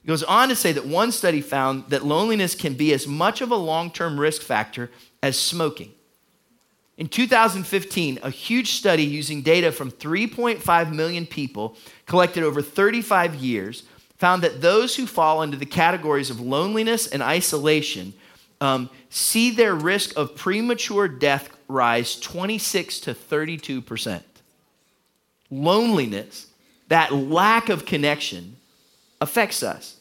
It 0.03 0.07
goes 0.07 0.23
on 0.23 0.49
to 0.49 0.55
say 0.55 0.71
that 0.71 0.85
one 0.85 1.11
study 1.11 1.41
found 1.41 1.89
that 1.89 2.05
loneliness 2.05 2.55
can 2.55 2.73
be 2.73 2.93
as 2.93 3.07
much 3.07 3.41
of 3.41 3.51
a 3.51 3.55
long 3.55 3.91
term 3.91 4.19
risk 4.19 4.41
factor 4.41 4.89
as 5.21 5.37
smoking. 5.37 5.93
In 6.97 7.07
2015, 7.07 8.19
a 8.21 8.29
huge 8.29 8.73
study 8.73 9.03
using 9.03 9.41
data 9.41 9.71
from 9.71 9.91
3.5 9.91 10.93
million 10.93 11.25
people 11.25 11.75
collected 12.05 12.43
over 12.43 12.61
35 12.61 13.35
years 13.35 13.83
found 14.21 14.43
that 14.43 14.61
those 14.61 14.95
who 14.95 15.07
fall 15.07 15.41
into 15.41 15.57
the 15.57 15.65
categories 15.65 16.29
of 16.29 16.39
loneliness 16.39 17.07
and 17.07 17.23
isolation 17.23 18.13
um, 18.61 18.87
see 19.09 19.49
their 19.49 19.73
risk 19.73 20.15
of 20.15 20.35
premature 20.35 21.07
death 21.07 21.49
rise 21.67 22.19
26 22.19 22.99
to 22.99 23.15
32 23.15 23.81
percent. 23.81 24.23
Loneliness, 25.49 26.45
that 26.89 27.11
lack 27.11 27.69
of 27.69 27.87
connection, 27.87 28.57
affects 29.19 29.63
us. 29.63 29.97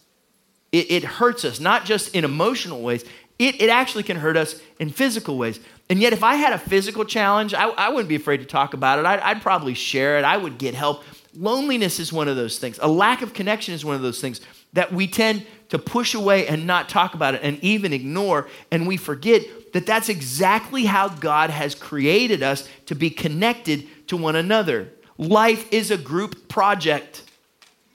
it, 0.70 0.90
it 0.90 1.02
hurts 1.02 1.46
us, 1.46 1.58
not 1.58 1.86
just 1.86 2.14
in 2.14 2.22
emotional 2.22 2.82
ways, 2.82 3.06
it, 3.38 3.58
it 3.62 3.70
actually 3.70 4.02
can 4.02 4.18
hurt 4.18 4.36
us 4.36 4.60
in 4.78 4.90
physical 4.90 5.38
ways. 5.38 5.60
And 5.88 5.98
yet, 5.98 6.12
if 6.12 6.22
I 6.22 6.34
had 6.34 6.52
a 6.52 6.58
physical 6.58 7.06
challenge, 7.06 7.54
I, 7.54 7.68
I 7.70 7.88
wouldn't 7.88 8.10
be 8.10 8.16
afraid 8.16 8.38
to 8.38 8.44
talk 8.44 8.74
about 8.74 8.98
it. 8.98 9.06
I'd, 9.06 9.20
I'd 9.20 9.40
probably 9.40 9.72
share 9.72 10.18
it. 10.18 10.26
I 10.26 10.36
would 10.36 10.58
get 10.58 10.74
help. 10.74 11.04
Loneliness 11.36 12.00
is 12.00 12.12
one 12.12 12.28
of 12.28 12.36
those 12.36 12.58
things. 12.58 12.78
A 12.82 12.88
lack 12.88 13.22
of 13.22 13.34
connection 13.34 13.74
is 13.74 13.84
one 13.84 13.94
of 13.94 14.02
those 14.02 14.20
things 14.20 14.40
that 14.72 14.92
we 14.92 15.06
tend 15.06 15.46
to 15.68 15.78
push 15.78 16.14
away 16.14 16.46
and 16.46 16.66
not 16.66 16.88
talk 16.88 17.14
about 17.14 17.34
it 17.34 17.40
and 17.42 17.62
even 17.62 17.92
ignore. 17.92 18.48
And 18.70 18.86
we 18.86 18.96
forget 18.96 19.42
that 19.72 19.86
that's 19.86 20.08
exactly 20.08 20.84
how 20.84 21.08
God 21.08 21.50
has 21.50 21.74
created 21.74 22.42
us 22.42 22.68
to 22.86 22.94
be 22.94 23.10
connected 23.10 23.86
to 24.08 24.16
one 24.16 24.34
another. 24.34 24.88
Life 25.18 25.72
is 25.72 25.90
a 25.90 25.96
group 25.96 26.48
project. 26.48 27.22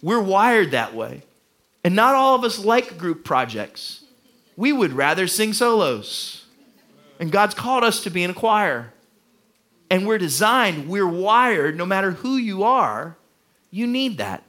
We're 0.01 0.21
wired 0.21 0.71
that 0.71 0.95
way. 0.95 1.23
And 1.83 1.95
not 1.95 2.15
all 2.15 2.35
of 2.35 2.43
us 2.43 2.63
like 2.63 2.97
group 2.97 3.25
projects. 3.25 4.03
We 4.55 4.71
would 4.71 4.93
rather 4.93 5.27
sing 5.27 5.51
solos. 5.51 6.45
And 7.19 7.31
God's 7.31 7.55
called 7.55 7.83
us 7.83 8.01
to 8.03 8.09
be 8.09 8.23
in 8.23 8.31
a 8.31 8.33
choir. 8.33 8.93
And 9.89 10.07
we're 10.07 10.17
designed, 10.17 10.89
we're 10.89 11.07
wired, 11.07 11.77
no 11.77 11.85
matter 11.85 12.11
who 12.11 12.37
you 12.37 12.63
are, 12.63 13.17
you 13.75 13.85
need 13.85 14.19
that. 14.19 14.41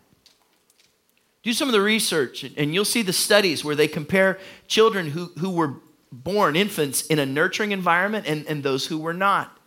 Do 1.42 1.52
some 1.52 1.68
of 1.68 1.72
the 1.72 1.80
research, 1.80 2.44
and 2.44 2.72
you'll 2.72 2.84
see 2.84 3.02
the 3.02 3.12
studies 3.12 3.64
where 3.64 3.74
they 3.74 3.88
compare 3.88 4.38
children 4.68 5.10
who, 5.10 5.32
who 5.38 5.50
were 5.50 5.74
born, 6.12 6.54
infants, 6.54 7.04
in 7.06 7.18
a 7.18 7.26
nurturing 7.26 7.72
environment 7.72 8.26
and, 8.28 8.46
and 8.46 8.62
those 8.62 8.86
who 8.86 8.98
were 8.98 9.12
not. 9.12 9.58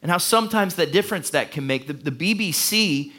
And 0.00 0.12
how 0.12 0.18
sometimes 0.18 0.76
that 0.76 0.92
difference 0.92 1.30
that 1.30 1.50
can 1.50 1.66
make. 1.66 1.88
The, 1.88 1.92
the 1.92 2.12
BBC 2.12 3.12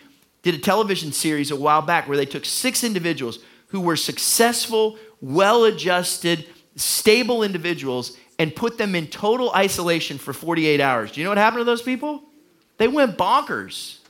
did 0.43 0.55
a 0.55 0.59
television 0.59 1.11
series 1.11 1.51
a 1.51 1.57
while 1.57 1.81
back 1.81 2.07
where 2.07 2.17
they 2.17 2.25
took 2.25 2.45
six 2.45 2.85
individuals 2.85 3.39
who 3.67 3.81
were 3.81 3.97
successful, 3.97 4.97
well 5.19 5.65
adjusted, 5.65 6.47
stable 6.77 7.43
individuals 7.43 8.17
and 8.39 8.55
put 8.55 8.77
them 8.77 8.95
in 8.95 9.07
total 9.07 9.51
isolation 9.53 10.17
for 10.17 10.31
48 10.31 10.79
hours. 10.79 11.11
Do 11.11 11.19
you 11.19 11.25
know 11.25 11.31
what 11.31 11.37
happened 11.37 11.61
to 11.61 11.65
those 11.65 11.81
people? 11.81 12.23
They 12.77 12.87
went 12.87 13.17
bonkers. 13.17 14.00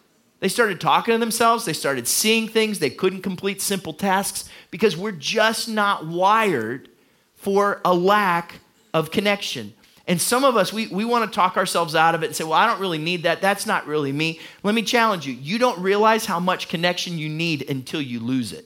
They 0.42 0.50
started 0.50 0.82
talking 0.82 1.14
to 1.14 1.20
themselves. 1.20 1.66
They 1.66 1.74
started 1.74 2.08
seeing 2.08 2.48
things. 2.48 2.80
They 2.80 2.90
couldn't 2.90 3.22
complete 3.22 3.62
simple 3.62 3.94
tasks 3.94 4.50
because 4.72 4.98
we're 4.98 5.12
just 5.12 5.70
not 5.70 6.08
wired 6.08 6.90
for 7.36 7.80
a 7.86 7.94
lack 7.94 8.60
of 8.94 9.12
connection. 9.12 9.74
And 10.08 10.20
some 10.20 10.44
of 10.44 10.58
us, 10.58 10.74
we, 10.74 10.88
we 10.88 11.06
want 11.06 11.32
to 11.32 11.34
talk 11.34 11.58
ourselves 11.58 11.96
out 11.96 12.16
of 12.16 12.24
it 12.24 12.26
and 12.26 12.36
say, 12.36 12.44
well, 12.44 12.54
I 12.54 12.66
don't 12.66 12.82
really 12.82 12.98
need 12.98 13.24
that. 13.24 13.40
That's 13.40 13.68
not 13.68 13.86
really 13.86 14.12
me. 14.12 14.40
Let 14.64 14.74
me 14.74 14.82
challenge 14.82 15.28
you. 15.28 15.34
You 15.34 15.60
don't 15.60 15.80
realize 15.80 16.26
how 16.26 16.40
much 16.40 16.68
connection 16.68 17.20
you 17.20 17.30
need 17.30 17.70
until 17.70 18.02
you 18.02 18.20
lose 18.20 18.52
it. 18.52 18.66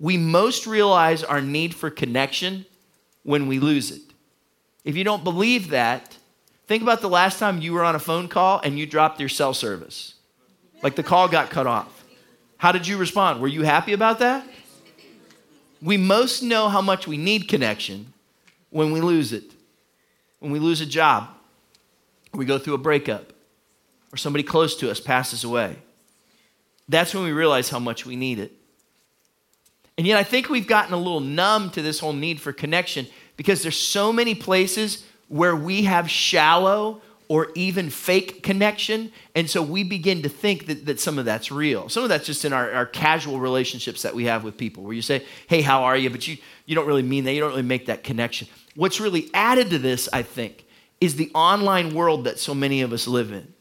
We 0.00 0.18
most 0.18 0.66
realize 0.66 1.22
our 1.22 1.40
need 1.40 1.76
for 1.76 1.90
connection 1.90 2.66
when 3.22 3.46
we 3.46 3.60
lose 3.60 3.92
it. 3.92 4.02
If 4.84 4.96
you 4.96 5.04
don't 5.04 5.22
believe 5.22 5.70
that, 5.70 6.18
think 6.66 6.82
about 6.82 7.02
the 7.02 7.08
last 7.08 7.38
time 7.38 7.62
you 7.62 7.72
were 7.72 7.84
on 7.84 7.94
a 7.94 8.00
phone 8.00 8.26
call 8.26 8.60
and 8.62 8.78
you 8.78 8.84
dropped 8.84 9.20
your 9.20 9.28
cell 9.28 9.54
service. 9.54 10.15
Like 10.86 10.94
the 10.94 11.02
call 11.02 11.26
got 11.26 11.50
cut 11.50 11.66
off. 11.66 12.04
How 12.58 12.70
did 12.70 12.86
you 12.86 12.96
respond? 12.96 13.40
Were 13.40 13.48
you 13.48 13.62
happy 13.62 13.92
about 13.92 14.20
that? 14.20 14.46
We 15.82 15.96
most 15.96 16.44
know 16.44 16.68
how 16.68 16.80
much 16.80 17.08
we 17.08 17.16
need 17.16 17.48
connection 17.48 18.12
when 18.70 18.92
we 18.92 19.00
lose 19.00 19.32
it. 19.32 19.50
When 20.38 20.52
we 20.52 20.60
lose 20.60 20.80
a 20.80 20.86
job, 20.86 21.30
we 22.32 22.44
go 22.44 22.56
through 22.56 22.74
a 22.74 22.78
breakup, 22.78 23.32
or 24.12 24.16
somebody 24.16 24.44
close 24.44 24.76
to 24.76 24.88
us 24.88 25.00
passes 25.00 25.42
away. 25.42 25.74
That's 26.88 27.12
when 27.12 27.24
we 27.24 27.32
realize 27.32 27.68
how 27.68 27.80
much 27.80 28.06
we 28.06 28.14
need 28.14 28.38
it. 28.38 28.52
And 29.98 30.06
yet, 30.06 30.20
I 30.20 30.22
think 30.22 30.48
we've 30.48 30.68
gotten 30.68 30.94
a 30.94 30.98
little 30.98 31.18
numb 31.18 31.70
to 31.70 31.82
this 31.82 31.98
whole 31.98 32.12
need 32.12 32.40
for 32.40 32.52
connection 32.52 33.08
because 33.36 33.60
there's 33.60 33.76
so 33.76 34.12
many 34.12 34.36
places 34.36 35.04
where 35.26 35.56
we 35.56 35.82
have 35.82 36.08
shallow 36.08 37.02
or 37.28 37.48
even 37.54 37.90
fake 37.90 38.42
connection. 38.42 39.12
And 39.34 39.50
so 39.50 39.62
we 39.62 39.82
begin 39.82 40.22
to 40.22 40.28
think 40.28 40.66
that, 40.66 40.86
that 40.86 41.00
some 41.00 41.18
of 41.18 41.24
that's 41.24 41.50
real. 41.50 41.88
Some 41.88 42.02
of 42.02 42.08
that's 42.08 42.26
just 42.26 42.44
in 42.44 42.52
our, 42.52 42.70
our 42.72 42.86
casual 42.86 43.40
relationships 43.40 44.02
that 44.02 44.14
we 44.14 44.24
have 44.24 44.44
with 44.44 44.56
people, 44.56 44.82
where 44.84 44.92
you 44.92 45.02
say, 45.02 45.24
hey, 45.48 45.60
how 45.60 45.84
are 45.84 45.96
you? 45.96 46.10
But 46.10 46.28
you, 46.28 46.36
you 46.66 46.74
don't 46.74 46.86
really 46.86 47.02
mean 47.02 47.24
that. 47.24 47.32
You 47.32 47.40
don't 47.40 47.50
really 47.50 47.62
make 47.62 47.86
that 47.86 48.04
connection. 48.04 48.48
What's 48.74 49.00
really 49.00 49.30
added 49.34 49.70
to 49.70 49.78
this, 49.78 50.08
I 50.12 50.22
think, 50.22 50.66
is 51.00 51.16
the 51.16 51.30
online 51.34 51.94
world 51.94 52.24
that 52.24 52.38
so 52.38 52.54
many 52.54 52.82
of 52.82 52.92
us 52.92 53.06
live 53.08 53.32
in. 53.32 53.52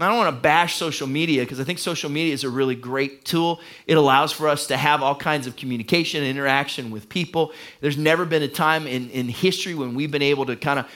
I 0.00 0.08
don't 0.08 0.16
want 0.16 0.36
to 0.36 0.40
bash 0.40 0.76
social 0.76 1.08
media 1.08 1.42
because 1.42 1.58
I 1.58 1.64
think 1.64 1.80
social 1.80 2.08
media 2.08 2.32
is 2.32 2.44
a 2.44 2.48
really 2.48 2.76
great 2.76 3.24
tool. 3.24 3.60
It 3.84 3.96
allows 3.96 4.30
for 4.30 4.46
us 4.46 4.68
to 4.68 4.76
have 4.76 5.02
all 5.02 5.16
kinds 5.16 5.48
of 5.48 5.56
communication 5.56 6.22
and 6.22 6.30
interaction 6.30 6.92
with 6.92 7.08
people. 7.08 7.52
There's 7.80 7.98
never 7.98 8.24
been 8.24 8.44
a 8.44 8.48
time 8.48 8.86
in, 8.86 9.10
in 9.10 9.28
history 9.28 9.74
when 9.74 9.96
we've 9.96 10.12
been 10.12 10.22
able 10.22 10.46
to 10.46 10.54
kind 10.54 10.78
of 10.78 10.86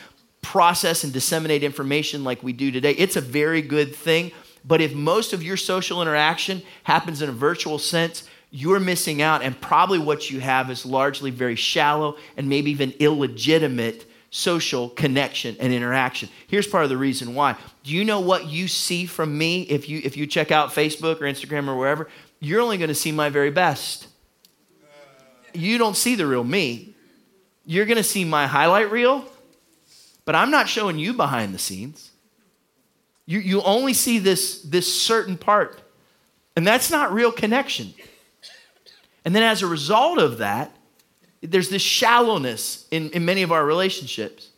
process 0.42 1.04
and 1.04 1.12
disseminate 1.12 1.62
information 1.62 2.24
like 2.24 2.42
we 2.42 2.52
do 2.52 2.70
today. 2.70 2.92
It's 2.92 3.16
a 3.16 3.20
very 3.20 3.62
good 3.62 3.94
thing. 3.94 4.32
But 4.64 4.80
if 4.80 4.94
most 4.94 5.32
of 5.32 5.42
your 5.42 5.56
social 5.56 6.02
interaction 6.02 6.62
happens 6.84 7.22
in 7.22 7.28
a 7.28 7.32
virtual 7.32 7.78
sense, 7.78 8.28
you're 8.50 8.80
missing 8.80 9.22
out. 9.22 9.42
And 9.42 9.58
probably 9.60 9.98
what 9.98 10.30
you 10.30 10.40
have 10.40 10.70
is 10.70 10.84
largely 10.84 11.30
very 11.30 11.56
shallow 11.56 12.16
and 12.36 12.48
maybe 12.48 12.70
even 12.70 12.92
illegitimate 12.98 14.04
social 14.30 14.88
connection 14.90 15.56
and 15.60 15.72
interaction. 15.72 16.28
Here's 16.46 16.66
part 16.66 16.84
of 16.84 16.90
the 16.90 16.96
reason 16.96 17.34
why. 17.34 17.56
Do 17.82 17.92
you 17.92 18.04
know 18.04 18.20
what 18.20 18.46
you 18.46 18.68
see 18.68 19.06
from 19.06 19.36
me 19.36 19.62
if 19.62 19.88
you 19.88 20.00
if 20.02 20.16
you 20.16 20.26
check 20.26 20.50
out 20.50 20.70
Facebook 20.70 21.20
or 21.20 21.24
Instagram 21.24 21.68
or 21.68 21.76
wherever? 21.76 22.08
You're 22.40 22.60
only 22.60 22.78
going 22.78 22.88
to 22.88 22.94
see 22.94 23.12
my 23.12 23.28
very 23.28 23.50
best. 23.50 24.08
You 25.54 25.76
don't 25.76 25.96
see 25.96 26.14
the 26.14 26.26
real 26.26 26.44
me. 26.44 26.94
You're 27.64 27.84
going 27.84 27.98
to 27.98 28.02
see 28.02 28.24
my 28.24 28.46
highlight 28.46 28.90
reel, 28.90 29.24
but 30.24 30.34
I'm 30.34 30.50
not 30.50 30.68
showing 30.68 30.98
you 30.98 31.12
behind 31.12 31.54
the 31.54 31.58
scenes. 31.58 32.10
You, 33.26 33.38
you 33.38 33.62
only 33.62 33.94
see 33.94 34.18
this, 34.18 34.62
this 34.62 35.02
certain 35.02 35.36
part, 35.36 35.80
and 36.56 36.66
that's 36.66 36.90
not 36.90 37.12
real 37.12 37.32
connection. 37.32 37.94
And 39.24 39.34
then 39.34 39.42
as 39.42 39.62
a 39.62 39.66
result 39.66 40.18
of 40.18 40.38
that, 40.38 40.74
there's 41.40 41.68
this 41.68 41.82
shallowness 41.82 42.86
in, 42.90 43.10
in 43.10 43.24
many 43.24 43.42
of 43.42 43.52
our 43.52 43.64
relationships. 43.64 44.48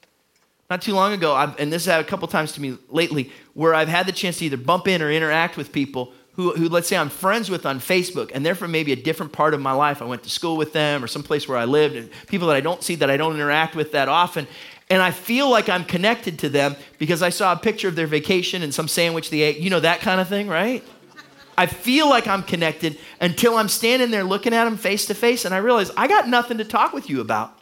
Not 0.71 0.83
too 0.83 0.95
long 0.95 1.13
ago, 1.13 1.35
I've, 1.35 1.59
and 1.61 1.73
this 1.73 1.85
has 1.85 1.93
happened 1.93 2.09
a 2.09 2.11
couple 2.11 2.29
times 2.29 2.53
to 2.53 2.61
me 2.61 2.79
lately, 2.89 3.31
where 3.53 3.75
I've 3.75 3.89
had 3.89 4.07
the 4.07 4.13
chance 4.13 4.39
to 4.39 4.47
either 4.47 4.57
bump 4.57 4.89
in 4.89 5.03
or 5.03 5.11
interact 5.11 5.57
with 5.57 5.73
people 5.73 6.13
who, 6.33 6.53
who, 6.53 6.69
let's 6.69 6.89
say, 6.89 6.97
I'm 6.97 7.11
friends 7.11 7.49
with 7.49 7.65
on 7.65 7.79
Facebook, 7.79 8.33
and 8.35 8.45
they're 8.45 8.55
from 8.55 8.73
maybe 8.73 8.93
a 8.93 8.97
different 8.97 9.33
part 9.33 9.55
of 9.55 9.61
my 9.61 9.73
life. 9.73 10.03
I 10.03 10.05
went 10.07 10.25
to 10.25 10.31
school 10.31 10.57
with 10.57 10.73
them 10.73 11.05
or 11.05 11.07
someplace 11.07 11.47
where 11.47 11.59
I 11.59 11.65
lived, 11.65 11.97
and 11.97 12.11
people 12.27 12.49
that 12.49 12.57
I 12.57 12.61
don't 12.61 12.83
see, 12.83 12.97
that 12.97 13.11
I 13.11 13.17
don't 13.17 13.35
interact 13.35 13.77
with 13.77 13.93
that 13.93 14.09
often. 14.09 14.49
And 14.91 15.03
I 15.03 15.11
feel 15.11 15.51
like 15.51 15.69
I'm 15.69 15.85
connected 15.85 16.39
to 16.41 16.49
them 16.49 16.77
because 16.99 17.23
I 17.23 17.31
saw 17.31 17.53
a 17.53 17.57
picture 17.57 17.89
of 17.89 17.97
their 17.97 18.07
vacation 18.07 18.63
and 18.63 18.75
some 18.75 18.89
sandwich 18.89 19.31
they 19.31 19.41
ate, 19.41 19.59
you 19.59 19.71
know, 19.71 19.81
that 19.81 20.01
kind 20.01 20.21
of 20.21 20.29
thing, 20.29 20.47
right? 20.47 20.85
I 21.57 21.67
feel 21.67 22.09
like 22.09 22.27
I'm 22.27 22.43
connected 22.43 22.99
until 23.21 23.57
I'm 23.57 23.69
standing 23.69 24.11
there 24.11 24.25
looking 24.25 24.53
at 24.53 24.65
them 24.65 24.77
face 24.77 25.07
to 25.07 25.15
face 25.15 25.45
and 25.45 25.55
I 25.55 25.59
realize 25.59 25.91
I 25.97 26.09
got 26.09 26.29
nothing 26.29 26.59
to 26.59 26.65
talk 26.65 26.93
with 26.93 27.09
you 27.09 27.21
about. 27.21 27.59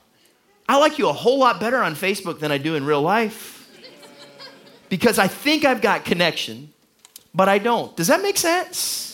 I 0.69 0.79
like 0.79 0.99
you 0.99 1.09
a 1.09 1.12
whole 1.12 1.38
lot 1.38 1.61
better 1.61 1.79
on 1.79 1.95
Facebook 1.95 2.41
than 2.41 2.50
I 2.50 2.59
do 2.59 2.75
in 2.75 2.85
real 2.85 3.02
life 3.02 3.69
because 4.88 5.19
I 5.19 5.26
think 5.26 5.64
I've 5.64 5.81
got 5.81 6.05
connection, 6.05 6.73
but 7.35 7.49
I 7.49 7.59
don't. 7.59 7.95
Does 7.97 8.09
that 8.09 8.23
make 8.23 8.37
sense? 8.37 9.12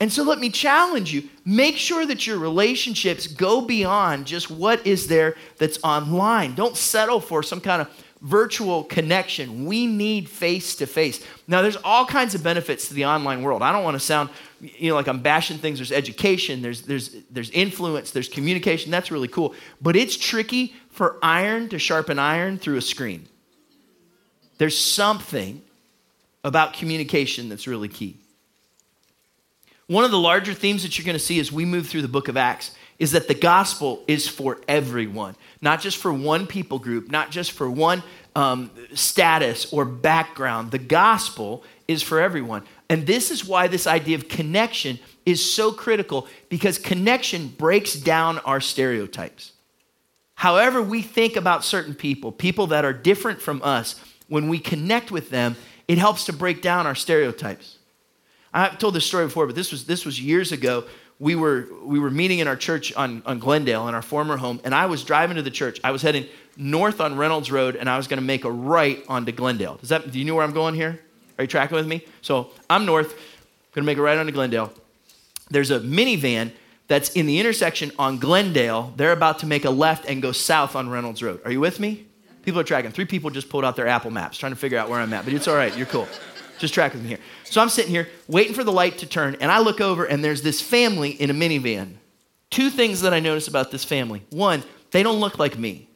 And 0.00 0.10
so 0.10 0.22
let 0.22 0.38
me 0.38 0.48
challenge 0.48 1.12
you 1.12 1.28
make 1.44 1.76
sure 1.76 2.06
that 2.06 2.26
your 2.26 2.38
relationships 2.38 3.26
go 3.26 3.60
beyond 3.60 4.26
just 4.26 4.50
what 4.50 4.86
is 4.86 5.06
there 5.08 5.36
that's 5.58 5.78
online. 5.84 6.54
Don't 6.54 6.76
settle 6.76 7.20
for 7.20 7.42
some 7.42 7.60
kind 7.60 7.82
of 7.82 7.88
virtual 8.22 8.84
connection. 8.84 9.66
We 9.66 9.86
need 9.86 10.28
face 10.28 10.76
to 10.76 10.86
face. 10.86 11.24
Now, 11.46 11.62
there's 11.62 11.76
all 11.76 12.04
kinds 12.06 12.34
of 12.34 12.42
benefits 12.42 12.88
to 12.88 12.94
the 12.94 13.06
online 13.06 13.42
world. 13.42 13.62
I 13.62 13.72
don't 13.72 13.84
want 13.84 13.94
to 13.94 14.00
sound, 14.00 14.30
you 14.60 14.90
know, 14.90 14.94
like 14.94 15.06
I'm 15.06 15.20
bashing 15.20 15.58
things. 15.58 15.78
There's 15.78 15.92
education, 15.92 16.62
there's, 16.62 16.82
there's, 16.82 17.16
there's 17.30 17.50
influence, 17.50 18.10
there's 18.10 18.28
communication. 18.28 18.90
That's 18.90 19.10
really 19.10 19.28
cool. 19.28 19.54
But 19.80 19.96
it's 19.96 20.16
tricky 20.16 20.74
for 20.90 21.16
iron 21.22 21.68
to 21.70 21.78
sharpen 21.78 22.18
iron 22.18 22.58
through 22.58 22.76
a 22.76 22.82
screen. 22.82 23.26
There's 24.58 24.78
something 24.78 25.62
about 26.44 26.74
communication 26.74 27.48
that's 27.48 27.66
really 27.66 27.88
key. 27.88 28.19
One 29.90 30.04
of 30.04 30.12
the 30.12 30.20
larger 30.20 30.54
themes 30.54 30.84
that 30.84 30.96
you're 30.96 31.04
going 31.04 31.18
to 31.18 31.18
see 31.18 31.40
as 31.40 31.50
we 31.50 31.64
move 31.64 31.88
through 31.88 32.02
the 32.02 32.06
book 32.06 32.28
of 32.28 32.36
Acts 32.36 32.76
is 33.00 33.10
that 33.10 33.26
the 33.26 33.34
gospel 33.34 34.04
is 34.06 34.28
for 34.28 34.60
everyone, 34.68 35.34
not 35.60 35.80
just 35.80 35.96
for 35.96 36.12
one 36.12 36.46
people 36.46 36.78
group, 36.78 37.10
not 37.10 37.32
just 37.32 37.50
for 37.50 37.68
one 37.68 38.04
um, 38.36 38.70
status 38.94 39.72
or 39.72 39.84
background. 39.84 40.70
The 40.70 40.78
gospel 40.78 41.64
is 41.88 42.04
for 42.04 42.20
everyone. 42.20 42.62
And 42.88 43.04
this 43.04 43.32
is 43.32 43.44
why 43.44 43.66
this 43.66 43.88
idea 43.88 44.14
of 44.14 44.28
connection 44.28 45.00
is 45.26 45.52
so 45.52 45.72
critical 45.72 46.28
because 46.48 46.78
connection 46.78 47.48
breaks 47.48 47.94
down 47.94 48.38
our 48.38 48.60
stereotypes. 48.60 49.54
However, 50.36 50.80
we 50.80 51.02
think 51.02 51.34
about 51.34 51.64
certain 51.64 51.96
people, 51.96 52.30
people 52.30 52.68
that 52.68 52.84
are 52.84 52.92
different 52.92 53.42
from 53.42 53.60
us, 53.64 54.00
when 54.28 54.48
we 54.48 54.60
connect 54.60 55.10
with 55.10 55.30
them, 55.30 55.56
it 55.88 55.98
helps 55.98 56.26
to 56.26 56.32
break 56.32 56.62
down 56.62 56.86
our 56.86 56.94
stereotypes. 56.94 57.79
I've 58.52 58.78
told 58.78 58.94
this 58.94 59.06
story 59.06 59.26
before, 59.26 59.46
but 59.46 59.54
this 59.54 59.70
was, 59.70 59.84
this 59.84 60.04
was 60.04 60.20
years 60.20 60.52
ago 60.52 60.84
we 61.20 61.34
were, 61.34 61.68
we 61.84 61.98
were 61.98 62.10
meeting 62.10 62.38
in 62.38 62.48
our 62.48 62.56
church 62.56 62.94
on, 62.94 63.22
on 63.26 63.38
Glendale 63.38 63.86
in 63.88 63.94
our 63.94 64.02
former 64.02 64.38
home, 64.38 64.58
and 64.64 64.74
I 64.74 64.86
was 64.86 65.04
driving 65.04 65.36
to 65.36 65.42
the 65.42 65.50
church. 65.50 65.78
I 65.84 65.90
was 65.90 66.00
heading 66.00 66.26
north 66.56 67.00
on 67.00 67.16
Reynolds 67.16 67.52
Road, 67.52 67.76
and 67.76 67.90
I 67.90 67.98
was 67.98 68.08
going 68.08 68.18
to 68.18 68.24
make 68.24 68.44
a 68.44 68.50
right 68.50 69.04
onto 69.06 69.30
Glendale. 69.30 69.76
Does 69.76 69.90
that, 69.90 70.10
do 70.10 70.18
you 70.18 70.24
know 70.24 70.34
where 70.34 70.44
I'm 70.44 70.54
going 70.54 70.74
here? 70.74 70.98
Are 71.38 71.44
you 71.44 71.48
tracking 71.48 71.76
with 71.76 71.86
me? 71.86 72.04
So 72.22 72.50
I'm 72.70 72.86
north, 72.86 73.10
going 73.72 73.82
to 73.82 73.86
make 73.86 73.98
a 73.98 74.02
right 74.02 74.16
onto 74.16 74.32
Glendale. 74.32 74.72
There's 75.50 75.70
a 75.70 75.80
minivan 75.80 76.52
that's 76.88 77.10
in 77.10 77.26
the 77.26 77.38
intersection 77.38 77.92
on 77.98 78.18
Glendale. 78.18 78.92
They're 78.96 79.12
about 79.12 79.40
to 79.40 79.46
make 79.46 79.64
a 79.64 79.70
left 79.70 80.06
and 80.06 80.22
go 80.22 80.32
south 80.32 80.74
on 80.74 80.88
Reynolds 80.88 81.22
Road. 81.22 81.40
Are 81.44 81.52
you 81.52 81.60
with 81.60 81.78
me? 81.78 82.06
People 82.42 82.60
are 82.60 82.64
tracking. 82.64 82.92
Three 82.92 83.04
people 83.04 83.28
just 83.28 83.50
pulled 83.50 83.64
out 83.64 83.76
their 83.76 83.86
Apple 83.86 84.10
Maps 84.10 84.38
trying 84.38 84.52
to 84.52 84.56
figure 84.56 84.78
out 84.78 84.88
where 84.88 84.98
I'm 84.98 85.12
at, 85.12 85.24
but 85.24 85.34
it's 85.34 85.46
all 85.48 85.54
right. 85.54 85.76
You're 85.76 85.86
cool. 85.86 86.08
Just 86.60 86.74
track 86.74 86.92
with 86.92 87.02
me 87.02 87.08
here. 87.08 87.18
So 87.44 87.62
I'm 87.62 87.70
sitting 87.70 87.90
here 87.90 88.08
waiting 88.28 88.52
for 88.52 88.62
the 88.62 88.72
light 88.72 88.98
to 88.98 89.06
turn, 89.06 89.34
and 89.40 89.50
I 89.50 89.60
look 89.60 89.80
over, 89.80 90.04
and 90.04 90.22
there's 90.22 90.42
this 90.42 90.60
family 90.60 91.10
in 91.10 91.30
a 91.30 91.34
minivan. 91.34 91.94
Two 92.50 92.68
things 92.68 93.00
that 93.00 93.14
I 93.14 93.20
notice 93.20 93.48
about 93.48 93.70
this 93.70 93.82
family. 93.82 94.22
One, 94.28 94.62
they 94.90 95.02
don't 95.02 95.20
look 95.20 95.38
like 95.38 95.58
me. 95.58 95.88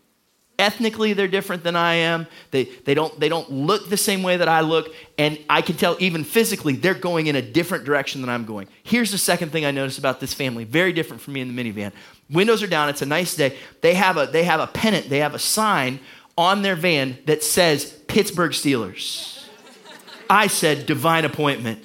Ethnically, 0.59 1.13
they're 1.13 1.29
different 1.29 1.65
than 1.65 1.77
I 1.77 1.95
am. 1.95 2.27
They, 2.51 2.65
they, 2.65 2.95
don't, 2.95 3.19
they 3.21 3.29
don't 3.29 3.51
look 3.51 3.91
the 3.91 3.97
same 3.99 4.23
way 4.23 4.39
that 4.39 4.49
I 4.49 4.61
look. 4.61 4.95
And 5.19 5.39
I 5.51 5.61
can 5.61 5.77
tell, 5.77 5.97
even 5.99 6.25
physically, 6.25 6.77
they're 6.77 6.95
going 6.95 7.27
in 7.27 7.37
a 7.37 7.43
different 7.43 7.85
direction 7.85 8.23
than 8.23 8.31
I'm 8.31 8.47
going. 8.47 8.69
Here's 8.85 9.11
the 9.11 9.19
second 9.19 9.51
thing 9.51 9.67
I 9.67 9.73
noticed 9.73 9.99
about 9.99 10.21
this 10.21 10.33
family 10.33 10.65
very 10.65 10.93
different 10.95 11.21
from 11.21 11.35
me 11.35 11.41
in 11.43 11.55
the 11.55 11.63
minivan. 11.63 11.93
Windows 12.31 12.63
are 12.63 12.69
down, 12.69 12.89
it's 12.89 13.03
a 13.03 13.07
nice 13.07 13.35
day. 13.35 13.59
They 13.83 13.95
have 13.95 14.17
a, 14.17 14.27
they 14.27 14.45
have 14.45 14.61
a 14.61 14.69
pennant, 14.69 15.11
they 15.11 15.19
have 15.19 15.35
a 15.35 15.39
sign 15.39 16.01
on 16.39 16.63
their 16.63 16.77
van 16.77 17.19
that 17.27 17.43
says 17.43 17.93
Pittsburgh 18.07 18.53
Steelers. 18.53 19.34
I 20.29 20.47
said, 20.47 20.87
divine 20.87 21.25
appointment. 21.25 21.81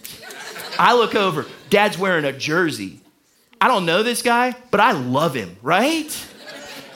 I 0.77 0.95
look 0.95 1.15
over, 1.15 1.45
dad's 1.69 1.97
wearing 1.97 2.25
a 2.25 2.31
jersey. 2.31 3.01
I 3.61 3.67
don't 3.67 3.85
know 3.85 4.03
this 4.03 4.21
guy, 4.21 4.55
but 4.71 4.79
I 4.79 4.93
love 4.93 5.33
him, 5.33 5.57
right? 5.61 6.27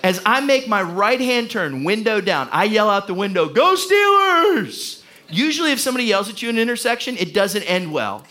As 0.03 0.21
I 0.25 0.39
make 0.41 0.67
my 0.67 0.81
right 0.81 1.19
hand 1.19 1.49
turn, 1.49 1.83
window 1.83 2.21
down, 2.21 2.49
I 2.51 2.65
yell 2.65 2.89
out 2.89 3.07
the 3.07 3.13
window, 3.13 3.49
Go 3.49 3.75
Steelers! 3.75 5.01
Usually, 5.29 5.71
if 5.71 5.79
somebody 5.79 6.05
yells 6.05 6.29
at 6.29 6.41
you 6.41 6.49
in 6.49 6.55
an 6.55 6.61
intersection, 6.61 7.17
it 7.17 7.33
doesn't 7.33 7.63
end 7.63 7.91
well. 7.91 8.25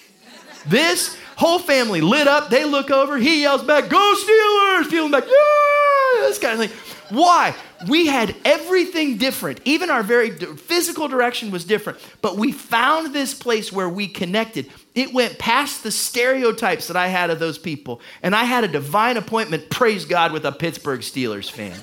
This 0.66 1.16
whole 1.36 1.58
family 1.58 2.00
lit 2.00 2.28
up, 2.28 2.50
they 2.50 2.64
look 2.64 2.90
over, 2.90 3.18
he 3.18 3.42
yells 3.42 3.62
back, 3.62 3.88
Go 3.88 4.14
Steelers! 4.16 4.86
Feeling 4.86 5.10
back, 5.10 5.24
yeah! 5.24 6.20
This 6.28 6.38
kind 6.38 6.62
of 6.62 6.70
thing. 6.70 7.16
Why? 7.16 7.54
We 7.88 8.06
had 8.06 8.34
everything 8.44 9.18
different. 9.18 9.60
Even 9.64 9.90
our 9.90 10.02
very 10.02 10.30
physical 10.30 11.08
direction 11.08 11.50
was 11.50 11.64
different. 11.64 11.98
But 12.20 12.36
we 12.36 12.52
found 12.52 13.14
this 13.14 13.34
place 13.34 13.72
where 13.72 13.88
we 13.88 14.06
connected. 14.06 14.70
It 14.94 15.12
went 15.12 15.38
past 15.38 15.82
the 15.82 15.90
stereotypes 15.90 16.88
that 16.88 16.96
I 16.96 17.08
had 17.08 17.30
of 17.30 17.38
those 17.38 17.58
people. 17.58 18.00
And 18.22 18.34
I 18.34 18.44
had 18.44 18.64
a 18.64 18.68
divine 18.68 19.16
appointment, 19.16 19.70
praise 19.70 20.04
God, 20.04 20.32
with 20.32 20.44
a 20.44 20.52
Pittsburgh 20.52 21.00
Steelers 21.00 21.50
fan. 21.50 21.78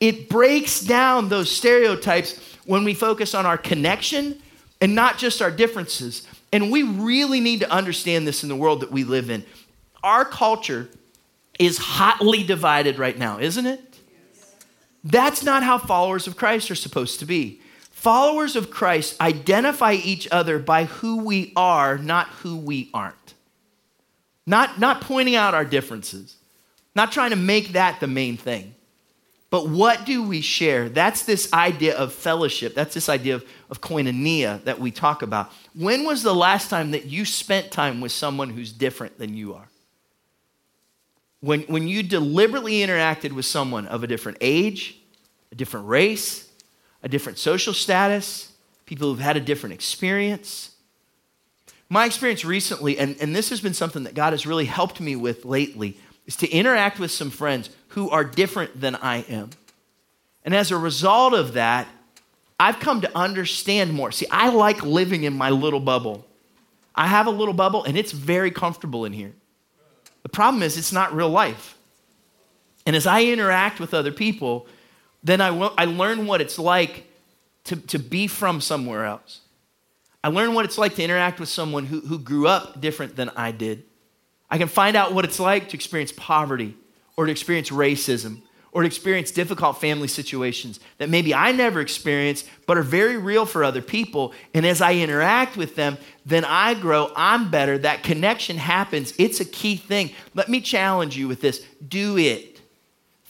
it 0.00 0.28
breaks 0.28 0.80
down 0.80 1.28
those 1.28 1.50
stereotypes 1.50 2.40
when 2.64 2.84
we 2.84 2.94
focus 2.94 3.34
on 3.34 3.46
our 3.46 3.58
connection 3.58 4.40
and 4.80 4.94
not 4.94 5.18
just 5.18 5.42
our 5.42 5.50
differences. 5.50 6.26
And 6.52 6.70
we 6.70 6.82
really 6.82 7.40
need 7.40 7.60
to 7.60 7.70
understand 7.70 8.26
this 8.26 8.42
in 8.42 8.48
the 8.48 8.56
world 8.56 8.80
that 8.80 8.92
we 8.92 9.04
live 9.04 9.30
in. 9.30 9.44
Our 10.02 10.24
culture 10.24 10.88
is 11.58 11.78
hotly 11.78 12.44
divided 12.44 12.98
right 12.98 13.18
now, 13.18 13.38
isn't 13.38 13.66
it? 13.66 13.87
That's 15.10 15.42
not 15.42 15.62
how 15.62 15.78
followers 15.78 16.26
of 16.26 16.36
Christ 16.36 16.70
are 16.70 16.74
supposed 16.74 17.18
to 17.20 17.24
be. 17.24 17.62
Followers 17.90 18.56
of 18.56 18.70
Christ 18.70 19.18
identify 19.22 19.94
each 19.94 20.28
other 20.30 20.58
by 20.58 20.84
who 20.84 21.24
we 21.24 21.52
are, 21.56 21.96
not 21.96 22.28
who 22.28 22.58
we 22.58 22.90
aren't. 22.92 23.14
Not, 24.46 24.78
not 24.78 25.00
pointing 25.00 25.34
out 25.34 25.54
our 25.54 25.64
differences, 25.64 26.36
not 26.94 27.10
trying 27.10 27.30
to 27.30 27.36
make 27.36 27.72
that 27.72 28.00
the 28.00 28.06
main 28.06 28.36
thing. 28.36 28.74
But 29.50 29.70
what 29.70 30.04
do 30.04 30.22
we 30.22 30.42
share? 30.42 30.90
That's 30.90 31.22
this 31.22 31.50
idea 31.54 31.96
of 31.96 32.12
fellowship. 32.12 32.74
That's 32.74 32.92
this 32.92 33.08
idea 33.08 33.36
of, 33.36 33.46
of 33.70 33.80
koinonia 33.80 34.62
that 34.64 34.78
we 34.78 34.90
talk 34.90 35.22
about. 35.22 35.50
When 35.74 36.04
was 36.04 36.22
the 36.22 36.34
last 36.34 36.68
time 36.68 36.90
that 36.90 37.06
you 37.06 37.24
spent 37.24 37.70
time 37.70 38.02
with 38.02 38.12
someone 38.12 38.50
who's 38.50 38.72
different 38.72 39.18
than 39.18 39.34
you 39.34 39.54
are? 39.54 39.68
when, 41.40 41.62
when 41.62 41.86
you 41.86 42.02
deliberately 42.02 42.80
interacted 42.80 43.32
with 43.32 43.44
someone 43.44 43.86
of 43.86 44.02
a 44.02 44.06
different 44.06 44.38
age, 44.40 44.97
a 45.52 45.54
different 45.54 45.86
race, 45.88 46.50
a 47.02 47.08
different 47.08 47.38
social 47.38 47.72
status, 47.72 48.52
people 48.86 49.08
who've 49.08 49.20
had 49.20 49.36
a 49.36 49.40
different 49.40 49.74
experience. 49.74 50.72
My 51.88 52.04
experience 52.04 52.44
recently, 52.44 52.98
and, 52.98 53.16
and 53.20 53.34
this 53.34 53.50
has 53.50 53.60
been 53.60 53.74
something 53.74 54.04
that 54.04 54.14
God 54.14 54.32
has 54.32 54.46
really 54.46 54.66
helped 54.66 55.00
me 55.00 55.16
with 55.16 55.44
lately, 55.44 55.96
is 56.26 56.36
to 56.36 56.48
interact 56.48 56.98
with 56.98 57.10
some 57.10 57.30
friends 57.30 57.70
who 57.88 58.10
are 58.10 58.24
different 58.24 58.80
than 58.80 58.96
I 58.96 59.18
am. 59.28 59.50
And 60.44 60.54
as 60.54 60.70
a 60.70 60.76
result 60.76 61.34
of 61.34 61.54
that, 61.54 61.88
I've 62.60 62.80
come 62.80 63.00
to 63.02 63.16
understand 63.16 63.92
more. 63.92 64.12
See, 64.12 64.26
I 64.30 64.48
like 64.48 64.82
living 64.82 65.24
in 65.24 65.32
my 65.32 65.50
little 65.50 65.80
bubble. 65.80 66.26
I 66.94 67.06
have 67.06 67.26
a 67.26 67.30
little 67.30 67.54
bubble, 67.54 67.84
and 67.84 67.96
it's 67.96 68.12
very 68.12 68.50
comfortable 68.50 69.04
in 69.04 69.12
here. 69.12 69.32
The 70.24 70.28
problem 70.28 70.62
is, 70.62 70.76
it's 70.76 70.92
not 70.92 71.14
real 71.14 71.30
life. 71.30 71.78
And 72.84 72.96
as 72.96 73.06
I 73.06 73.24
interact 73.24 73.80
with 73.80 73.94
other 73.94 74.10
people, 74.10 74.66
then 75.28 75.40
I, 75.40 75.48
I 75.76 75.84
learn 75.84 76.26
what 76.26 76.40
it's 76.40 76.58
like 76.58 77.04
to, 77.64 77.76
to 77.76 77.98
be 77.98 78.26
from 78.26 78.60
somewhere 78.60 79.04
else. 79.04 79.40
I 80.22 80.28
learn 80.28 80.54
what 80.54 80.64
it's 80.64 80.78
like 80.78 80.94
to 80.96 81.02
interact 81.02 81.38
with 81.38 81.48
someone 81.48 81.86
who, 81.86 82.00
who 82.00 82.18
grew 82.18 82.48
up 82.48 82.80
different 82.80 83.14
than 83.14 83.30
I 83.30 83.52
did. 83.52 83.84
I 84.50 84.58
can 84.58 84.68
find 84.68 84.96
out 84.96 85.12
what 85.12 85.24
it's 85.24 85.38
like 85.38 85.68
to 85.68 85.76
experience 85.76 86.12
poverty 86.12 86.76
or 87.16 87.26
to 87.26 87.32
experience 87.32 87.70
racism 87.70 88.42
or 88.72 88.82
to 88.82 88.86
experience 88.86 89.30
difficult 89.30 89.80
family 89.80 90.08
situations 90.08 90.80
that 90.98 91.08
maybe 91.08 91.34
I 91.34 91.52
never 91.52 91.80
experienced, 91.80 92.48
but 92.66 92.76
are 92.76 92.82
very 92.82 93.16
real 93.16 93.46
for 93.46 93.64
other 93.64 93.82
people. 93.82 94.32
And 94.54 94.66
as 94.66 94.80
I 94.80 94.94
interact 94.94 95.56
with 95.56 95.74
them, 95.74 95.98
then 96.26 96.44
I 96.44 96.74
grow, 96.74 97.10
I'm 97.16 97.50
better. 97.50 97.78
That 97.78 98.02
connection 98.02 98.56
happens. 98.56 99.14
It's 99.18 99.40
a 99.40 99.44
key 99.44 99.76
thing. 99.76 100.10
Let 100.34 100.48
me 100.48 100.60
challenge 100.60 101.16
you 101.16 101.28
with 101.28 101.40
this 101.40 101.64
do 101.86 102.18
it. 102.18 102.57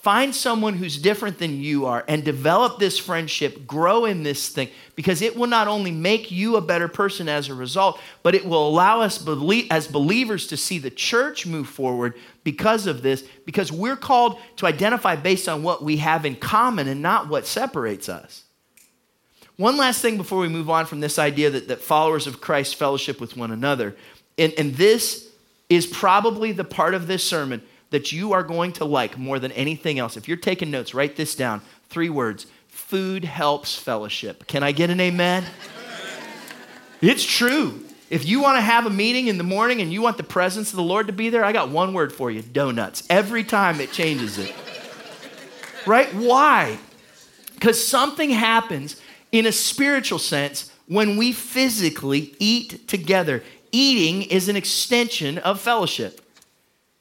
Find 0.01 0.33
someone 0.33 0.75
who's 0.75 0.97
different 0.97 1.39
than 1.39 1.61
you 1.61 1.87
are 1.87 2.05
and 2.07 2.25
develop 2.25 2.79
this 2.79 3.01
friendship, 3.01 3.67
grow 3.67 4.05
in 4.05 4.23
this 4.23 4.49
thing, 4.49 4.69
because 4.95 5.23
it 5.23 5.37
will 5.37 5.49
not 5.49 5.67
only 5.67 5.91
make 5.91 6.31
you 6.31 6.55
a 6.55 6.61
better 6.61 6.87
person 6.87 7.29
as 7.29 7.49
a 7.49 7.55
result, 7.55 7.99
but 8.23 8.37
it 8.37 8.47
will 8.47 8.69
allow 8.69 9.01
us 9.01 9.19
as 9.71 9.89
believers 9.89 10.47
to 10.47 10.57
see 10.57 10.79
the 10.79 10.89
church 10.89 11.47
move 11.47 11.69
forward 11.69 12.15
because 12.45 12.87
of 12.87 13.03
this, 13.03 13.25
because 13.45 13.73
we're 13.73 13.97
called 13.97 14.39
to 14.57 14.67
identify 14.67 15.17
based 15.17 15.49
on 15.49 15.65
what 15.65 15.83
we 15.83 15.97
have 15.97 16.25
in 16.25 16.37
common 16.37 16.87
and 16.87 17.03
not 17.03 17.29
what 17.29 17.45
separates 17.45 18.09
us. 18.09 18.45
One 19.57 19.77
last 19.77 20.01
thing 20.01 20.17
before 20.17 20.39
we 20.39 20.49
move 20.49 20.71
on 20.71 20.87
from 20.87 21.01
this 21.01 21.19
idea 21.19 21.51
that, 21.51 21.67
that 21.67 21.81
followers 21.81 22.29
of 22.29 22.41
Christ 22.41 22.77
fellowship 22.77 23.21
with 23.21 23.37
one 23.37 23.51
another. 23.51 23.97
And, 24.39 24.53
and 24.57 24.77
this 24.77 25.29
is 25.69 25.89
probably 25.89 26.53
the 26.53 26.63
part 26.63 26.95
of 26.95 27.09
this 27.09 27.25
sermon 27.25 27.63
that 27.91 28.13
you 28.13 28.33
are 28.33 28.43
going 28.43 28.73
to 28.75 28.85
like 28.85 29.17
more 29.19 29.39
than 29.39 29.53
anything 29.53 29.99
else. 29.99 30.17
If 30.17 30.29
you're 30.29 30.37
taking 30.37 30.71
notes, 30.71 30.95
write 30.95 31.17
this 31.17 31.35
down. 31.35 31.63
Three 31.89 32.11
words 32.11 32.47
food 32.69 33.25
helps 33.25 33.75
fellowship. 33.75 34.47
Can 34.47 34.63
I 34.63 34.73
get 34.73 34.89
an 34.89 35.01
amen? 35.01 35.45
it's 37.01 37.25
true. 37.25 37.85
If 38.11 38.27
you 38.27 38.41
want 38.41 38.57
to 38.57 38.63
have 38.63 38.87
a 38.87 38.91
meeting 38.91 39.27
in 39.27 39.37
the 39.37 39.45
morning 39.45 39.83
and 39.83 39.93
you 39.93 40.01
want 40.01 40.17
the 40.17 40.23
presence 40.23 40.71
of 40.71 40.77
the 40.77 40.83
Lord 40.83 41.09
to 41.09 41.13
be 41.13 41.29
there, 41.29 41.45
I 41.45 41.53
got 41.53 41.69
one 41.69 41.93
word 41.93 42.13
for 42.13 42.31
you 42.31 42.41
donuts. 42.41 43.03
Every 43.11 43.45
time 43.45 43.81
it 43.81 43.93
changes 43.93 44.39
it. 44.39 44.55
right? 45.87 46.09
Why? 46.15 46.79
Because 47.55 47.85
something 47.85 48.31
happens 48.31 49.01
in 49.33 49.45
a 49.45 49.53
spiritual 49.53 50.19
sense 50.19 50.73
when 50.87 51.17
we 51.17 51.33
physically 51.33 52.35
eat 52.39 52.89
together. 52.89 53.43
Eating 53.73 54.23
is 54.23 54.49
an 54.49 54.57
extension 54.57 55.37
of 55.39 55.61
fellowship. 55.61 56.23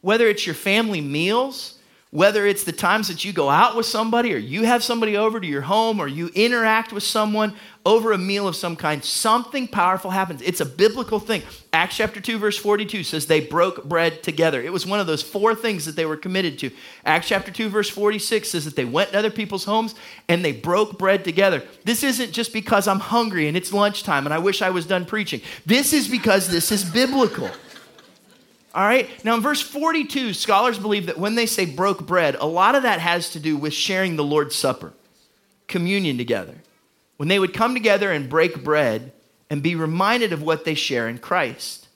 Whether 0.02 0.28
it's 0.28 0.46
your 0.46 0.56
family 0.56 1.02
meals, 1.02 1.78
whether 2.10 2.46
it's 2.46 2.64
the 2.64 2.72
times 2.72 3.10
that 3.10 3.26
you 3.26 3.34
go 3.34 3.50
out 3.50 3.76
with 3.76 3.86
somebody 3.86 4.34
or 4.34 4.38
you 4.38 4.64
have 4.64 4.82
somebody 4.82 5.18
over 5.18 5.42
to 5.42 5.48
your 5.48 5.62
home 5.62 6.00
or 6.00 6.08
you 6.08 6.30
interact 6.34 6.94
with 6.94 7.04
someone 7.04 7.54
over 7.86 8.14
a 8.14 8.18
meal 8.18 8.48
of 8.48 8.56
some 8.56 8.78
kind, 8.78 9.04
something 9.04 9.68
powerful 9.68 10.10
happens. 10.10 10.42
It's 10.42 10.62
a 10.62 10.66
biblical 10.66 11.20
thing. 11.20 11.42
Acts 11.74 11.98
chapter 11.98 12.22
2, 12.22 12.38
verse 12.38 12.58
42 12.58 13.04
says 13.04 13.26
they 13.26 13.42
broke 13.42 13.84
bread 13.84 14.24
together. 14.24 14.62
It 14.62 14.72
was 14.72 14.86
one 14.86 15.02
of 15.02 15.08
those 15.08 15.22
four 15.22 15.54
things 15.54 15.86
that 15.86 15.98
they 15.98 16.06
were 16.06 16.16
committed 16.16 16.58
to. 16.60 16.72
Acts 17.06 17.28
chapter 17.28 17.52
2, 17.52 17.68
verse 17.68 17.90
46 17.90 18.50
says 18.50 18.64
that 18.64 18.78
they 18.78 18.86
went 18.86 19.12
to 19.12 19.20
other 19.20 19.30
people's 19.30 19.66
homes 19.66 19.94
and 20.30 20.46
they 20.46 20.54
broke 20.54 20.98
bread 20.98 21.26
together. 21.26 21.62
This 21.84 22.04
isn't 22.04 22.32
just 22.32 22.54
because 22.54 22.88
I'm 22.88 23.00
hungry 23.00 23.50
and 23.50 23.58
it's 23.58 23.74
lunchtime 23.74 24.26
and 24.26 24.34
I 24.34 24.40
wish 24.40 24.62
I 24.62 24.70
was 24.70 24.86
done 24.86 25.06
preaching. 25.06 25.42
This 25.66 25.92
is 25.92 26.08
because 26.08 26.48
this 26.48 26.72
is 26.72 26.86
biblical. 26.86 27.50
All 28.78 28.84
right? 28.84 29.10
Now, 29.26 29.34
in 29.34 29.42
verse 29.42 29.60
42, 29.60 30.34
scholars 30.34 30.78
believe 30.78 31.08
that 31.08 31.18
when 31.18 31.34
they 31.34 31.48
say 31.48 31.66
broke 31.66 32.06
bread, 32.06 32.36
a 32.36 32.46
lot 32.46 32.76
of 32.76 32.84
that 32.84 33.00
has 33.00 33.32
to 33.32 33.40
do 33.40 33.58
with 33.58 33.74
sharing 33.74 34.16
the 34.16 34.24
Lord's 34.24 34.56
Supper, 34.56 34.94
communion 35.68 36.16
together. 36.20 36.54
When 37.18 37.28
they 37.28 37.40
would 37.40 37.56
come 37.56 37.74
together 37.74 38.12
and 38.12 38.30
break 38.30 38.64
bread 38.64 39.14
and 39.50 39.64
be 39.64 39.74
reminded 39.74 40.32
of 40.32 40.44
what 40.44 40.64
they 40.64 40.76
share 40.76 41.10
in 41.10 41.18
Christ. 41.18 41.88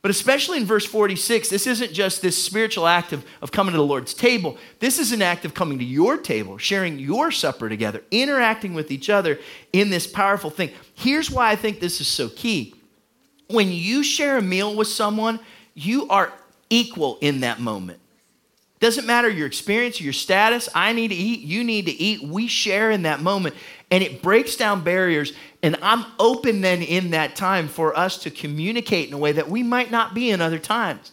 But 0.00 0.12
especially 0.12 0.58
in 0.58 0.64
verse 0.64 0.86
46, 0.86 1.48
this 1.48 1.66
isn't 1.66 1.92
just 1.92 2.22
this 2.22 2.40
spiritual 2.40 2.86
act 2.86 3.12
of, 3.12 3.24
of 3.42 3.50
coming 3.50 3.72
to 3.72 3.78
the 3.78 3.84
Lord's 3.84 4.14
table. 4.14 4.58
This 4.78 5.00
is 5.00 5.10
an 5.10 5.22
act 5.22 5.44
of 5.44 5.54
coming 5.54 5.80
to 5.80 5.84
your 5.84 6.16
table, 6.16 6.56
sharing 6.56 7.00
your 7.00 7.32
supper 7.32 7.68
together, 7.68 8.04
interacting 8.12 8.74
with 8.74 8.92
each 8.92 9.10
other 9.10 9.40
in 9.72 9.90
this 9.90 10.06
powerful 10.06 10.50
thing. 10.50 10.70
Here's 10.94 11.32
why 11.32 11.50
I 11.50 11.56
think 11.56 11.80
this 11.80 12.00
is 12.00 12.06
so 12.06 12.28
key. 12.28 12.76
When 13.48 13.72
you 13.72 14.04
share 14.04 14.38
a 14.38 14.42
meal 14.42 14.76
with 14.76 14.86
someone, 14.86 15.40
you 15.84 16.08
are 16.08 16.32
equal 16.68 17.18
in 17.20 17.40
that 17.40 17.60
moment. 17.60 18.00
Doesn't 18.80 19.06
matter 19.06 19.28
your 19.28 19.46
experience, 19.46 20.00
your 20.00 20.14
status. 20.14 20.68
I 20.74 20.94
need 20.94 21.08
to 21.08 21.14
eat, 21.14 21.40
you 21.40 21.62
need 21.64 21.86
to 21.86 21.92
eat. 21.92 22.22
We 22.22 22.46
share 22.46 22.90
in 22.90 23.02
that 23.02 23.20
moment, 23.20 23.54
and 23.90 24.02
it 24.02 24.22
breaks 24.22 24.56
down 24.56 24.82
barriers. 24.82 25.34
And 25.62 25.76
I'm 25.82 26.06
open 26.18 26.62
then 26.62 26.80
in 26.80 27.10
that 27.10 27.36
time 27.36 27.68
for 27.68 27.96
us 27.96 28.16
to 28.22 28.30
communicate 28.30 29.08
in 29.08 29.14
a 29.14 29.18
way 29.18 29.32
that 29.32 29.50
we 29.50 29.62
might 29.62 29.90
not 29.90 30.14
be 30.14 30.30
in 30.30 30.40
other 30.40 30.58
times. 30.58 31.12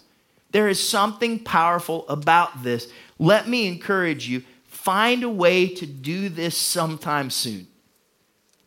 There 0.52 0.70
is 0.70 0.88
something 0.88 1.40
powerful 1.40 2.08
about 2.08 2.64
this. 2.64 2.88
Let 3.20 3.50
me 3.50 3.68
encourage 3.68 4.30
you 4.30 4.44
find 4.66 5.24
a 5.24 5.30
way 5.30 5.68
to 5.68 5.86
do 5.86 6.30
this 6.30 6.56
sometime 6.56 7.30
soon. 7.30 7.68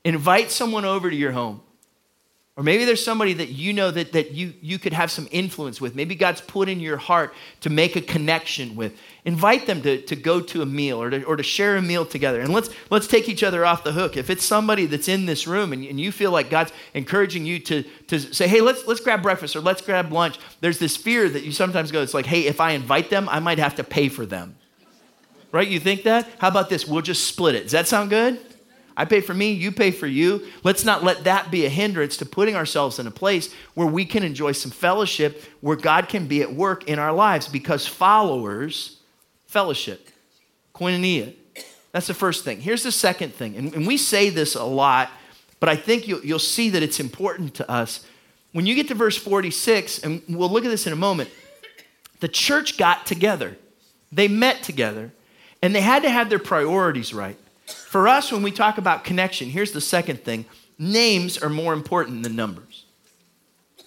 Invite 0.04 0.50
someone 0.50 0.84
over 0.84 1.08
to 1.08 1.16
your 1.16 1.32
home. 1.32 1.62
Or 2.60 2.62
maybe 2.62 2.84
there's 2.84 3.02
somebody 3.02 3.32
that 3.32 3.48
you 3.48 3.72
know 3.72 3.90
that, 3.90 4.12
that 4.12 4.32
you, 4.32 4.52
you 4.60 4.78
could 4.78 4.92
have 4.92 5.10
some 5.10 5.26
influence 5.30 5.80
with. 5.80 5.94
Maybe 5.94 6.14
God's 6.14 6.42
put 6.42 6.68
in 6.68 6.78
your 6.78 6.98
heart 6.98 7.32
to 7.62 7.70
make 7.70 7.96
a 7.96 8.02
connection 8.02 8.76
with. 8.76 8.98
Invite 9.24 9.64
them 9.64 9.80
to, 9.80 10.02
to 10.02 10.14
go 10.14 10.42
to 10.42 10.60
a 10.60 10.66
meal 10.66 11.00
or 11.00 11.08
to, 11.08 11.24
or 11.24 11.36
to 11.36 11.42
share 11.42 11.78
a 11.78 11.80
meal 11.80 12.04
together. 12.04 12.38
And 12.38 12.52
let's, 12.52 12.68
let's 12.90 13.06
take 13.06 13.30
each 13.30 13.42
other 13.42 13.64
off 13.64 13.82
the 13.82 13.92
hook. 13.92 14.18
If 14.18 14.28
it's 14.28 14.44
somebody 14.44 14.84
that's 14.84 15.08
in 15.08 15.24
this 15.24 15.46
room 15.46 15.72
and, 15.72 15.82
and 15.86 15.98
you 15.98 16.12
feel 16.12 16.32
like 16.32 16.50
God's 16.50 16.70
encouraging 16.92 17.46
you 17.46 17.60
to, 17.60 17.82
to 18.08 18.20
say, 18.20 18.46
hey, 18.46 18.60
let's, 18.60 18.86
let's 18.86 19.00
grab 19.00 19.22
breakfast 19.22 19.56
or 19.56 19.62
let's 19.62 19.80
grab 19.80 20.12
lunch, 20.12 20.38
there's 20.60 20.78
this 20.78 20.98
fear 20.98 21.30
that 21.30 21.44
you 21.44 21.52
sometimes 21.52 21.90
go, 21.90 22.02
it's 22.02 22.12
like, 22.12 22.26
hey, 22.26 22.42
if 22.42 22.60
I 22.60 22.72
invite 22.72 23.08
them, 23.08 23.26
I 23.30 23.40
might 23.40 23.58
have 23.58 23.76
to 23.76 23.84
pay 23.84 24.10
for 24.10 24.26
them. 24.26 24.54
Right? 25.50 25.66
You 25.66 25.80
think 25.80 26.02
that? 26.02 26.28
How 26.36 26.48
about 26.48 26.68
this? 26.68 26.86
We'll 26.86 27.00
just 27.00 27.26
split 27.26 27.54
it. 27.54 27.62
Does 27.62 27.72
that 27.72 27.88
sound 27.88 28.10
good? 28.10 28.38
I 29.00 29.06
pay 29.06 29.22
for 29.22 29.32
me, 29.32 29.52
you 29.52 29.72
pay 29.72 29.92
for 29.92 30.06
you. 30.06 30.46
Let's 30.62 30.84
not 30.84 31.02
let 31.02 31.24
that 31.24 31.50
be 31.50 31.64
a 31.64 31.70
hindrance 31.70 32.18
to 32.18 32.26
putting 32.26 32.54
ourselves 32.54 32.98
in 32.98 33.06
a 33.06 33.10
place 33.10 33.50
where 33.72 33.86
we 33.86 34.04
can 34.04 34.22
enjoy 34.22 34.52
some 34.52 34.70
fellowship, 34.70 35.42
where 35.62 35.74
God 35.76 36.10
can 36.10 36.26
be 36.26 36.42
at 36.42 36.52
work 36.52 36.86
in 36.86 36.98
our 36.98 37.10
lives 37.10 37.48
because 37.48 37.86
followers, 37.86 38.98
fellowship, 39.46 40.10
koinonia. 40.74 41.34
That's 41.92 42.08
the 42.08 42.14
first 42.14 42.44
thing. 42.44 42.60
Here's 42.60 42.82
the 42.82 42.92
second 42.92 43.32
thing, 43.34 43.56
and, 43.56 43.72
and 43.72 43.86
we 43.86 43.96
say 43.96 44.28
this 44.28 44.54
a 44.54 44.64
lot, 44.64 45.08
but 45.60 45.70
I 45.70 45.76
think 45.76 46.06
you'll, 46.06 46.20
you'll 46.20 46.38
see 46.38 46.68
that 46.68 46.82
it's 46.82 47.00
important 47.00 47.54
to 47.54 47.70
us. 47.70 48.04
When 48.52 48.66
you 48.66 48.74
get 48.74 48.88
to 48.88 48.94
verse 48.94 49.16
46, 49.16 50.00
and 50.00 50.20
we'll 50.28 50.50
look 50.50 50.66
at 50.66 50.70
this 50.70 50.86
in 50.86 50.92
a 50.92 50.96
moment, 50.96 51.30
the 52.20 52.28
church 52.28 52.76
got 52.76 53.06
together, 53.06 53.56
they 54.12 54.28
met 54.28 54.62
together, 54.62 55.10
and 55.62 55.74
they 55.74 55.80
had 55.80 56.02
to 56.02 56.10
have 56.10 56.28
their 56.28 56.38
priorities 56.38 57.14
right. 57.14 57.38
For 57.72 58.08
us, 58.08 58.30
when 58.32 58.42
we 58.42 58.50
talk 58.50 58.78
about 58.78 59.04
connection, 59.04 59.48
here's 59.50 59.72
the 59.72 59.80
second 59.80 60.24
thing 60.24 60.44
names 60.78 61.38
are 61.38 61.50
more 61.50 61.72
important 61.72 62.22
than 62.22 62.36
numbers. 62.36 62.86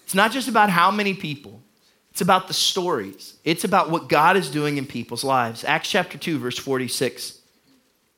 It's 0.03 0.15
not 0.15 0.31
just 0.31 0.47
about 0.47 0.69
how 0.69 0.91
many 0.91 1.13
people, 1.13 1.63
it's 2.11 2.21
about 2.21 2.47
the 2.47 2.53
stories. 2.53 3.33
It's 3.43 3.63
about 3.63 3.89
what 3.89 4.07
God 4.07 4.37
is 4.37 4.51
doing 4.51 4.77
in 4.77 4.85
people's 4.85 5.23
lives. 5.23 5.63
Acts 5.63 5.89
chapter 5.89 6.15
2, 6.15 6.37
verse 6.37 6.59
46. 6.59 7.39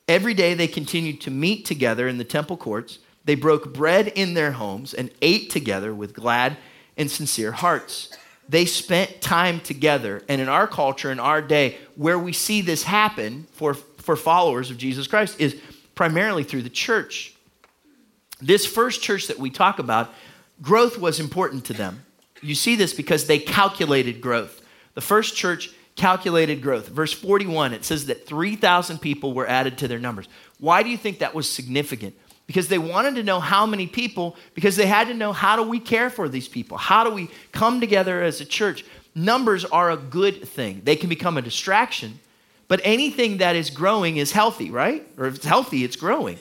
Every 0.06 0.34
day 0.34 0.52
they 0.52 0.68
continued 0.68 1.22
to 1.22 1.30
meet 1.30 1.64
together 1.64 2.06
in 2.06 2.18
the 2.18 2.24
temple 2.24 2.58
courts. 2.58 2.98
They 3.24 3.34
broke 3.34 3.72
bread 3.72 4.08
in 4.08 4.34
their 4.34 4.52
homes 4.52 4.92
and 4.92 5.10
ate 5.22 5.48
together 5.48 5.94
with 5.94 6.12
glad 6.12 6.58
and 6.98 7.10
sincere 7.10 7.52
hearts. 7.52 8.10
They 8.46 8.66
spent 8.66 9.22
time 9.22 9.60
together. 9.60 10.22
And 10.28 10.42
in 10.42 10.48
our 10.48 10.66
culture, 10.66 11.10
in 11.10 11.18
our 11.18 11.40
day, 11.40 11.78
where 11.94 12.18
we 12.18 12.34
see 12.34 12.60
this 12.60 12.82
happen 12.82 13.46
for 13.52 13.74
for 14.06 14.16
followers 14.16 14.70
of 14.70 14.78
Jesus 14.78 15.08
Christ 15.08 15.40
is 15.40 15.60
primarily 15.96 16.44
through 16.44 16.62
the 16.62 16.70
church. 16.70 17.34
This 18.40 18.64
first 18.64 19.02
church 19.02 19.26
that 19.26 19.38
we 19.38 19.50
talk 19.50 19.80
about, 19.80 20.14
growth 20.62 20.96
was 20.96 21.18
important 21.18 21.64
to 21.66 21.72
them. 21.72 22.04
You 22.40 22.54
see 22.54 22.76
this 22.76 22.94
because 22.94 23.26
they 23.26 23.38
calculated 23.38 24.20
growth. 24.20 24.62
The 24.94 25.00
first 25.00 25.34
church 25.34 25.70
calculated 25.96 26.62
growth. 26.62 26.88
Verse 26.88 27.12
41, 27.12 27.72
it 27.72 27.84
says 27.84 28.06
that 28.06 28.26
3,000 28.26 28.98
people 28.98 29.32
were 29.32 29.48
added 29.48 29.78
to 29.78 29.88
their 29.88 29.98
numbers. 29.98 30.28
Why 30.60 30.82
do 30.82 30.90
you 30.90 30.96
think 30.96 31.18
that 31.18 31.34
was 31.34 31.50
significant? 31.50 32.14
Because 32.46 32.68
they 32.68 32.78
wanted 32.78 33.16
to 33.16 33.24
know 33.24 33.40
how 33.40 33.66
many 33.66 33.88
people, 33.88 34.36
because 34.54 34.76
they 34.76 34.86
had 34.86 35.08
to 35.08 35.14
know 35.14 35.32
how 35.32 35.56
do 35.56 35.62
we 35.62 35.80
care 35.80 36.10
for 36.10 36.28
these 36.28 36.46
people? 36.46 36.76
How 36.76 37.02
do 37.02 37.10
we 37.10 37.28
come 37.50 37.80
together 37.80 38.22
as 38.22 38.40
a 38.40 38.44
church? 38.44 38.84
Numbers 39.16 39.64
are 39.64 39.90
a 39.90 39.96
good 39.96 40.46
thing. 40.46 40.82
They 40.84 40.94
can 40.94 41.08
become 41.08 41.38
a 41.38 41.42
distraction, 41.42 42.20
but 42.68 42.80
anything 42.84 43.38
that 43.38 43.56
is 43.56 43.70
growing 43.70 44.16
is 44.16 44.32
healthy, 44.32 44.70
right? 44.70 45.06
Or 45.16 45.26
if 45.26 45.36
it's 45.36 45.44
healthy, 45.44 45.84
it's 45.84 45.96
growing. 45.96 46.38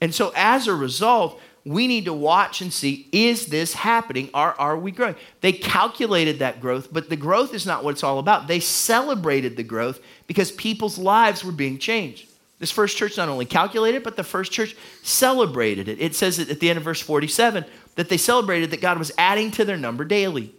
And 0.00 0.14
so 0.14 0.32
as 0.34 0.66
a 0.66 0.74
result, 0.74 1.40
we 1.64 1.86
need 1.86 2.06
to 2.06 2.14
watch 2.14 2.62
and 2.62 2.72
see 2.72 3.08
is 3.12 3.46
this 3.46 3.74
happening? 3.74 4.30
Are, 4.32 4.54
are 4.58 4.78
we 4.78 4.90
growing? 4.90 5.16
They 5.42 5.52
calculated 5.52 6.38
that 6.38 6.60
growth, 6.60 6.88
but 6.92 7.10
the 7.10 7.16
growth 7.16 7.52
is 7.52 7.66
not 7.66 7.84
what 7.84 7.90
it's 7.90 8.02
all 8.02 8.18
about. 8.18 8.48
They 8.48 8.60
celebrated 8.60 9.56
the 9.56 9.62
growth 9.62 10.00
because 10.26 10.50
people's 10.52 10.98
lives 10.98 11.44
were 11.44 11.52
being 11.52 11.78
changed. 11.78 12.28
This 12.58 12.70
first 12.70 12.96
church 12.96 13.16
not 13.16 13.28
only 13.28 13.46
calculated, 13.46 14.02
but 14.02 14.16
the 14.16 14.24
first 14.24 14.52
church 14.52 14.76
celebrated 15.02 15.88
it. 15.88 16.00
It 16.00 16.14
says 16.14 16.38
at 16.38 16.60
the 16.60 16.68
end 16.68 16.76
of 16.76 16.84
verse 16.84 17.00
47 17.00 17.64
that 17.96 18.08
they 18.08 18.18
celebrated 18.18 18.70
that 18.70 18.80
God 18.80 18.98
was 18.98 19.12
adding 19.18 19.50
to 19.52 19.64
their 19.64 19.78
number 19.78 20.04
daily. 20.04 20.54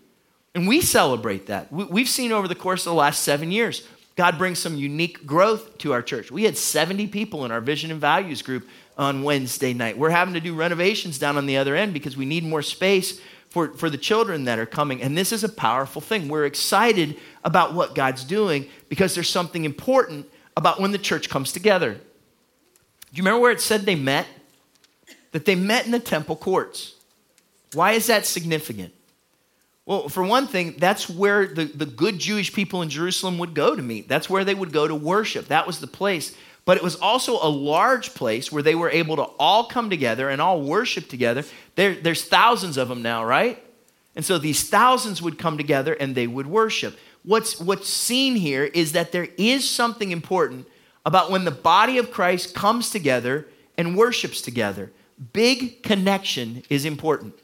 And 0.54 0.68
we 0.68 0.82
celebrate 0.82 1.48
that. 1.48 1.72
We've 1.72 2.10
seen 2.10 2.32
over 2.32 2.48
the 2.48 2.56
course 2.56 2.86
of 2.86 2.92
the 2.92 2.98
last 2.98 3.24
seven 3.24 3.52
years 3.52 3.88
God 4.16 4.38
brings 4.38 4.60
some 4.60 4.76
unique 4.76 5.26
growth 5.26 5.78
to 5.80 5.94
our 5.94 6.02
church. 6.02 6.32
We 6.32 6.44
had 6.44 6.58
70 6.58 7.08
people 7.08 7.46
in 7.46 7.52
our 7.52 7.62
vision 7.62 7.92
and 7.92 8.00
values 8.00 8.42
group 8.42 8.68
on 8.98 9.24
Wednesday 9.24 9.74
night. 9.74 9.98
We're 9.98 10.10
having 10.10 10.34
to 10.34 10.40
do 10.40 10.54
renovations 10.54 11.18
down 11.18 11.38
on 11.38 11.46
the 11.46 11.58
other 11.58 11.76
end 11.76 11.94
because 11.94 12.18
we 12.18 12.26
need 12.26 12.44
more 12.44 12.62
space 12.62 13.22
for, 13.50 13.70
for 13.74 13.90
the 13.90 13.98
children 13.98 14.46
that 14.46 14.60
are 14.60 14.66
coming. 14.66 15.02
And 15.02 15.18
this 15.18 15.32
is 15.32 15.44
a 15.44 15.50
powerful 15.50 16.02
thing. 16.02 16.28
We're 16.28 16.46
excited 16.46 17.18
about 17.44 17.74
what 17.74 17.96
God's 17.96 18.24
doing 18.24 18.68
because 18.90 19.16
there's 19.16 19.30
something 19.30 19.66
important 19.66 20.26
about 20.56 20.80
when 20.80 20.92
the 20.92 20.98
church 20.98 21.30
comes 21.30 21.52
together. 21.52 21.94
Do 21.94 23.18
you 23.18 23.24
remember 23.24 23.42
where 23.42 23.52
it 23.52 23.62
said 23.62 23.82
they 23.82 23.96
met? 23.96 24.28
That 25.32 25.46
they 25.46 25.56
met 25.56 25.86
in 25.86 25.92
the 25.92 26.00
temple 26.00 26.36
courts. 26.36 26.96
Why 27.74 27.94
is 27.94 28.08
that 28.08 28.26
significant? 28.26 28.94
Well, 29.92 30.08
for 30.08 30.24
one 30.24 30.48
thing, 30.48 30.76
that's 30.78 31.10
where 31.10 31.46
the, 31.46 31.66
the 31.66 31.86
good 31.86 32.18
Jewish 32.18 32.54
people 32.54 32.82
in 32.82 32.88
Jerusalem 32.88 33.38
would 33.40 33.54
go 33.54 33.76
to 33.76 33.82
meet. 33.82 34.08
That's 34.08 34.30
where 34.30 34.46
they 34.46 34.56
would 34.56 34.72
go 34.72 34.88
to 34.88 34.96
worship. 34.96 35.50
That 35.50 35.68
was 35.68 35.82
the 35.82 35.88
place. 35.88 36.34
But 36.64 36.78
it 36.78 36.84
was 36.84 36.96
also 36.96 37.34
a 37.46 37.52
large 37.52 38.14
place 38.14 38.54
where 38.54 38.64
they 38.64 38.74
were 38.74 38.90
able 38.90 39.18
to 39.18 39.24
all 39.24 39.66
come 39.66 39.90
together 39.90 40.30
and 40.30 40.42
all 40.42 40.62
worship 40.62 41.10
together. 41.10 41.44
There, 41.76 41.94
there's 41.94 42.24
thousands 42.24 42.78
of 42.78 42.88
them 42.88 43.02
now, 43.02 43.26
right? 43.26 43.62
And 44.16 44.24
so 44.24 44.38
these 44.38 44.70
thousands 44.70 45.22
would 45.22 45.38
come 45.38 45.58
together 45.58 45.92
and 45.92 46.16
they 46.16 46.26
would 46.26 46.48
worship. 46.48 46.98
What's, 47.24 47.60
what's 47.60 47.90
seen 47.90 48.38
here 48.38 48.64
is 48.64 48.94
that 48.94 49.12
there 49.12 49.28
is 49.38 49.70
something 49.70 50.12
important 50.12 50.70
about 51.06 51.32
when 51.32 51.44
the 51.44 51.52
body 51.52 51.98
of 51.98 52.12
Christ 52.12 52.56
comes 52.56 52.92
together 52.92 53.46
and 53.78 53.98
worships 53.98 54.42
together. 54.42 54.94
Big 55.34 55.84
connection 55.84 56.64
is 56.70 56.86
important. 56.86 57.41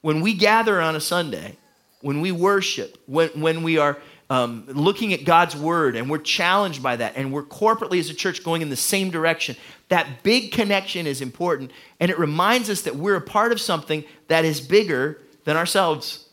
When 0.00 0.20
we 0.20 0.34
gather 0.34 0.80
on 0.80 0.96
a 0.96 1.00
Sunday, 1.00 1.56
when 2.00 2.20
we 2.20 2.32
worship, 2.32 2.98
when, 3.06 3.28
when 3.40 3.62
we 3.62 3.78
are 3.78 3.98
um, 4.30 4.64
looking 4.68 5.12
at 5.12 5.24
God's 5.24 5.56
word 5.56 5.96
and 5.96 6.08
we're 6.10 6.18
challenged 6.18 6.82
by 6.82 6.96
that, 6.96 7.14
and 7.16 7.32
we're 7.32 7.42
corporately 7.42 7.98
as 7.98 8.10
a 8.10 8.14
church 8.14 8.44
going 8.44 8.62
in 8.62 8.70
the 8.70 8.76
same 8.76 9.10
direction, 9.10 9.56
that 9.88 10.22
big 10.22 10.52
connection 10.52 11.06
is 11.06 11.20
important. 11.20 11.72
And 11.98 12.10
it 12.10 12.18
reminds 12.18 12.70
us 12.70 12.82
that 12.82 12.96
we're 12.96 13.16
a 13.16 13.20
part 13.20 13.52
of 13.52 13.60
something 13.60 14.04
that 14.28 14.44
is 14.44 14.60
bigger 14.60 15.18
than 15.44 15.56
ourselves. 15.56 16.28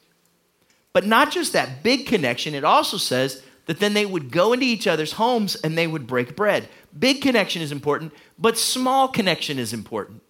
But 0.93 1.06
not 1.06 1.32
just 1.32 1.54
that 1.54 1.84
big 1.84 2.06
connection, 2.06 2.54
it 2.54 2.63
also 2.63 2.97
says 2.97 3.41
that 3.65 3.80
then 3.80 3.93
they 3.93 4.06
would 4.06 4.32
go 4.32 4.54
into 4.54 4.65
each 4.65 4.88
other's 4.88 5.13
homes 5.13 5.56
and 5.56 5.78
they 5.78 5.88
would 5.88 6.06
break 6.06 6.36
bread. 6.36 6.69
Big 6.97 7.21
connection 7.21 7.62
is 7.62 7.71
important, 7.71 8.13
but 8.38 8.58
small 8.58 9.08
connection 9.08 9.58
is 9.58 9.73
important. 9.73 10.21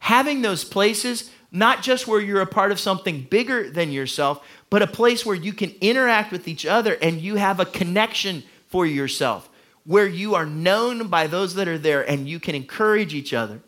Having 0.00 0.42
those 0.42 0.64
places 0.64 1.30
not 1.52 1.82
just 1.82 2.08
where 2.08 2.20
you're 2.20 2.40
a 2.40 2.46
part 2.46 2.72
of 2.72 2.80
something 2.80 3.22
bigger 3.22 3.68
than 3.68 3.92
yourself, 3.92 4.44
but 4.70 4.80
a 4.80 4.86
place 4.86 5.24
where 5.24 5.36
you 5.36 5.52
can 5.52 5.70
interact 5.82 6.32
with 6.32 6.48
each 6.48 6.64
other 6.64 6.94
and 6.94 7.20
you 7.20 7.36
have 7.36 7.60
a 7.60 7.66
connection 7.66 8.42
for 8.68 8.86
yourself, 8.86 9.50
where 9.84 10.06
you 10.06 10.34
are 10.34 10.46
known 10.46 11.08
by 11.08 11.26
those 11.26 11.54
that 11.54 11.68
are 11.68 11.76
there 11.76 12.08
and 12.08 12.26
you 12.26 12.40
can 12.40 12.54
encourage 12.54 13.12
each 13.12 13.34
other. 13.34 13.60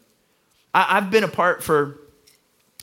I, 0.73 0.95
have 0.95 1.11
been 1.11 1.25
a 1.25 1.29
part 1.29 1.63
for, 1.63 2.01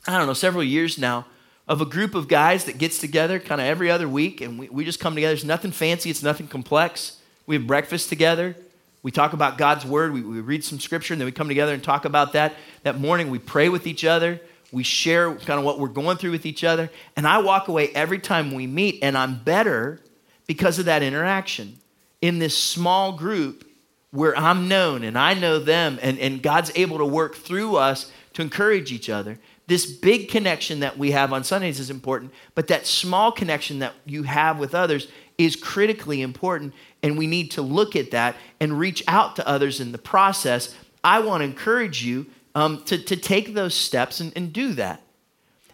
I 0.06 0.16
don't 0.16 0.28
know, 0.28 0.34
several 0.34 0.62
years 0.62 0.96
now 0.98 1.26
of 1.66 1.80
a 1.80 1.84
group 1.84 2.14
of 2.14 2.28
guys 2.28 2.64
that 2.66 2.78
gets 2.78 2.98
together 2.98 3.40
kind 3.40 3.60
of 3.60 3.66
every 3.66 3.90
other 3.90 4.08
week 4.08 4.40
and 4.40 4.56
we, 4.56 4.68
we 4.68 4.84
just 4.84 5.00
come 5.00 5.16
together. 5.16 5.34
It's 5.34 5.44
nothing 5.44 5.72
fancy, 5.72 6.10
it's 6.10 6.22
nothing 6.22 6.46
complex. 6.46 7.18
We 7.46 7.56
have 7.56 7.66
breakfast 7.66 8.08
together. 8.08 8.56
We 9.02 9.10
talk 9.10 9.32
about 9.32 9.58
God's 9.58 9.84
word. 9.84 10.12
We, 10.12 10.22
we 10.22 10.40
read 10.40 10.62
some 10.62 10.78
scripture 10.78 11.12
and 11.12 11.20
then 11.20 11.26
we 11.26 11.32
come 11.32 11.48
together 11.48 11.74
and 11.74 11.82
talk 11.82 12.04
about 12.04 12.34
that. 12.34 12.54
That 12.84 13.00
morning 13.00 13.30
we 13.30 13.40
pray 13.40 13.68
with 13.68 13.88
each 13.88 14.04
other 14.04 14.40
We 14.72 14.82
share 14.82 15.34
kind 15.34 15.58
of 15.58 15.64
what 15.64 15.78
we're 15.78 15.88
going 15.88 16.16
through 16.16 16.32
with 16.32 16.46
each 16.46 16.64
other. 16.64 16.90
And 17.14 17.26
I 17.26 17.38
walk 17.38 17.68
away 17.68 17.90
every 17.90 18.18
time 18.18 18.52
we 18.52 18.66
meet, 18.66 18.98
and 19.02 19.16
I'm 19.16 19.42
better 19.44 20.00
because 20.46 20.78
of 20.78 20.86
that 20.86 21.02
interaction. 21.02 21.78
In 22.20 22.38
this 22.38 22.56
small 22.56 23.12
group 23.12 23.68
where 24.10 24.36
I'm 24.36 24.68
known 24.68 25.04
and 25.04 25.18
I 25.18 25.34
know 25.34 25.58
them, 25.58 25.98
and, 26.02 26.18
and 26.18 26.42
God's 26.42 26.72
able 26.74 26.98
to 26.98 27.06
work 27.06 27.36
through 27.36 27.76
us 27.76 28.10
to 28.34 28.42
encourage 28.42 28.92
each 28.92 29.10
other. 29.10 29.38
This 29.66 29.86
big 29.86 30.28
connection 30.28 30.80
that 30.80 30.98
we 30.98 31.12
have 31.12 31.32
on 31.32 31.44
Sundays 31.44 31.80
is 31.80 31.90
important, 31.90 32.32
but 32.54 32.66
that 32.68 32.86
small 32.86 33.32
connection 33.32 33.78
that 33.78 33.94
you 34.04 34.24
have 34.24 34.58
with 34.58 34.74
others 34.74 35.08
is 35.38 35.56
critically 35.56 36.20
important, 36.20 36.74
and 37.02 37.16
we 37.16 37.26
need 37.26 37.50
to 37.52 37.62
look 37.62 37.96
at 37.96 38.10
that 38.10 38.36
and 38.60 38.78
reach 38.78 39.02
out 39.08 39.36
to 39.36 39.48
others 39.48 39.80
in 39.80 39.92
the 39.92 39.98
process. 39.98 40.74
I 41.02 41.20
want 41.20 41.40
to 41.40 41.44
encourage 41.44 42.04
you 42.04 42.26
um, 42.54 42.82
to, 42.84 42.98
to 42.98 43.16
take 43.16 43.54
those 43.54 43.74
steps 43.74 44.20
and, 44.20 44.32
and 44.36 44.52
do 44.52 44.74
that. 44.74 45.02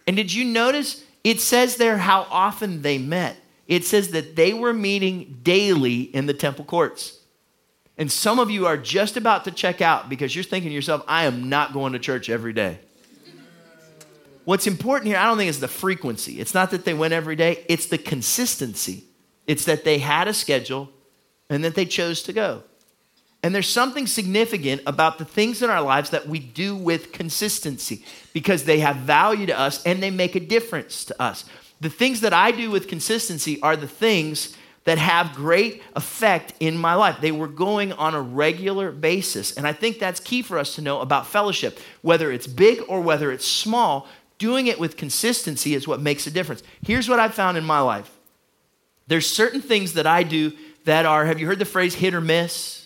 And 0.07 0.15
did 0.15 0.33
you 0.33 0.45
notice 0.45 1.03
it 1.23 1.41
says 1.41 1.75
there 1.75 1.97
how 1.97 2.25
often 2.29 2.81
they 2.81 2.97
met? 2.97 3.37
It 3.67 3.85
says 3.85 4.09
that 4.11 4.35
they 4.35 4.53
were 4.53 4.73
meeting 4.73 5.39
daily 5.43 6.01
in 6.01 6.25
the 6.25 6.33
temple 6.33 6.65
courts. 6.65 7.19
And 7.97 8.11
some 8.11 8.39
of 8.39 8.49
you 8.49 8.65
are 8.65 8.77
just 8.77 9.17
about 9.17 9.43
to 9.43 9.51
check 9.51 9.81
out 9.81 10.09
because 10.09 10.33
you're 10.33 10.43
thinking 10.43 10.69
to 10.69 10.73
yourself, 10.73 11.03
I 11.07 11.25
am 11.25 11.49
not 11.49 11.73
going 11.73 11.93
to 11.93 11.99
church 11.99 12.29
every 12.29 12.53
day. 12.53 12.79
What's 14.45 14.65
important 14.65 15.07
here, 15.07 15.17
I 15.17 15.25
don't 15.25 15.37
think 15.37 15.49
is 15.49 15.59
the 15.59 15.67
frequency. 15.67 16.39
It's 16.39 16.53
not 16.53 16.71
that 16.71 16.85
they 16.85 16.93
went 16.93 17.13
every 17.13 17.35
day, 17.35 17.63
it's 17.67 17.85
the 17.85 17.97
consistency. 17.97 19.03
It's 19.45 19.65
that 19.65 19.83
they 19.83 19.99
had 19.99 20.27
a 20.27 20.33
schedule 20.33 20.89
and 21.49 21.63
that 21.63 21.75
they 21.75 21.85
chose 21.85 22.23
to 22.23 22.33
go. 22.33 22.63
And 23.41 23.55
there's 23.55 23.69
something 23.69 24.05
significant 24.05 24.81
about 24.85 25.17
the 25.17 25.25
things 25.25 25.61
in 25.61 25.69
our 25.69 25.81
lives 25.81 26.09
that 26.09 26.27
we 26.27 26.39
do 26.39 26.75
with 26.75 27.13
consistency 27.13 28.03
because 28.33 28.65
they 28.65 28.79
have 28.79 28.97
value 28.97 29.45
to 29.45 29.57
us 29.57 29.83
and 29.85 30.03
they 30.03 30.11
make 30.11 30.35
a 30.35 30.41
difference 30.41 31.05
to 31.05 31.21
us. 31.21 31.45
The 31.79 31.89
things 31.89 32.21
that 32.21 32.33
I 32.33 32.51
do 32.51 32.69
with 32.69 32.89
consistency 32.89 33.61
are 33.61 33.77
the 33.77 33.87
things 33.87 34.57
that 34.83 34.97
have 34.97 35.35
great 35.35 35.81
effect 35.95 36.53
in 36.59 36.77
my 36.77 36.95
life. 36.95 37.17
They 37.21 37.31
were 37.31 37.47
going 37.47 37.93
on 37.93 38.13
a 38.13 38.21
regular 38.21 38.91
basis. 38.91 39.55
And 39.55 39.65
I 39.67 39.71
think 39.71 39.99
that's 39.99 40.19
key 40.19 40.41
for 40.41 40.57
us 40.57 40.75
to 40.75 40.81
know 40.81 40.99
about 40.99 41.27
fellowship. 41.27 41.79
Whether 42.01 42.31
it's 42.31 42.47
big 42.47 42.81
or 42.89 42.99
whether 42.99 43.31
it's 43.31 43.47
small, 43.47 44.07
doing 44.37 44.67
it 44.67 44.79
with 44.79 44.97
consistency 44.97 45.75
is 45.75 45.87
what 45.87 46.01
makes 46.01 46.27
a 46.27 46.31
difference. 46.31 46.63
Here's 46.81 47.07
what 47.07 47.19
I've 47.19 47.33
found 47.33 47.57
in 47.57 47.63
my 47.63 47.79
life 47.79 48.11
there's 49.07 49.27
certain 49.27 49.61
things 49.61 49.93
that 49.93 50.05
I 50.05 50.23
do 50.23 50.53
that 50.85 51.05
are, 51.05 51.25
have 51.25 51.39
you 51.39 51.47
heard 51.47 51.59
the 51.59 51.65
phrase 51.65 51.95
hit 51.95 52.13
or 52.13 52.21
miss? 52.21 52.78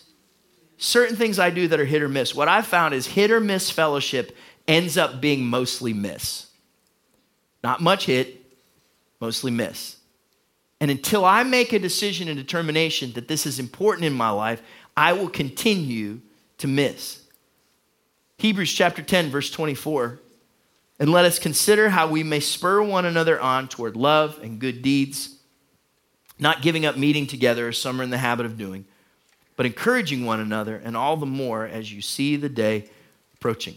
Certain 0.78 1.16
things 1.16 1.38
I 1.38 1.50
do 1.50 1.68
that 1.68 1.80
are 1.80 1.84
hit 1.84 2.02
or 2.02 2.08
miss. 2.08 2.34
What 2.34 2.48
I've 2.48 2.66
found 2.66 2.94
is 2.94 3.06
hit 3.06 3.30
or 3.30 3.40
miss 3.40 3.70
fellowship 3.70 4.36
ends 4.66 4.96
up 4.96 5.20
being 5.20 5.44
mostly 5.44 5.92
miss. 5.92 6.46
Not 7.62 7.80
much 7.80 8.06
hit, 8.06 8.40
mostly 9.20 9.50
miss. 9.50 9.96
And 10.80 10.90
until 10.90 11.24
I 11.24 11.42
make 11.44 11.72
a 11.72 11.78
decision 11.78 12.28
and 12.28 12.36
determination 12.36 13.12
that 13.12 13.28
this 13.28 13.46
is 13.46 13.58
important 13.58 14.04
in 14.04 14.12
my 14.12 14.30
life, 14.30 14.60
I 14.96 15.12
will 15.12 15.28
continue 15.28 16.20
to 16.58 16.66
miss. 16.66 17.22
Hebrews 18.38 18.72
chapter 18.72 19.02
10, 19.02 19.30
verse 19.30 19.50
24. 19.50 20.20
And 21.00 21.10
let 21.10 21.24
us 21.24 21.38
consider 21.38 21.88
how 21.88 22.08
we 22.08 22.22
may 22.22 22.40
spur 22.40 22.82
one 22.82 23.04
another 23.04 23.40
on 23.40 23.68
toward 23.68 23.96
love 23.96 24.38
and 24.42 24.58
good 24.60 24.82
deeds, 24.82 25.36
not 26.38 26.62
giving 26.62 26.84
up 26.86 26.96
meeting 26.96 27.26
together 27.26 27.68
as 27.68 27.78
some 27.78 28.00
are 28.00 28.04
in 28.04 28.10
the 28.10 28.18
habit 28.18 28.46
of 28.46 28.58
doing 28.58 28.84
but 29.56 29.66
encouraging 29.66 30.24
one 30.24 30.40
another, 30.40 30.80
and 30.82 30.96
all 30.96 31.16
the 31.16 31.26
more 31.26 31.66
as 31.66 31.92
you 31.92 32.00
see 32.00 32.36
the 32.36 32.48
day 32.48 32.88
approaching. 33.34 33.76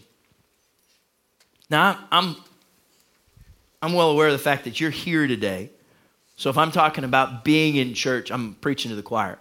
Now, 1.70 2.00
I'm, 2.12 2.36
I'm 3.82 3.94
well 3.94 4.10
aware 4.10 4.28
of 4.28 4.34
the 4.34 4.40
fact 4.40 4.64
that 4.64 4.80
you're 4.80 4.90
here 4.90 5.28
today. 5.28 5.70
So 6.36 6.50
if 6.50 6.58
I'm 6.58 6.72
talking 6.72 7.04
about 7.04 7.44
being 7.44 7.76
in 7.76 7.94
church, 7.94 8.32
I'm 8.32 8.56
preaching 8.56 8.90
to 8.90 8.96
the 8.96 9.04
choir. 9.04 9.38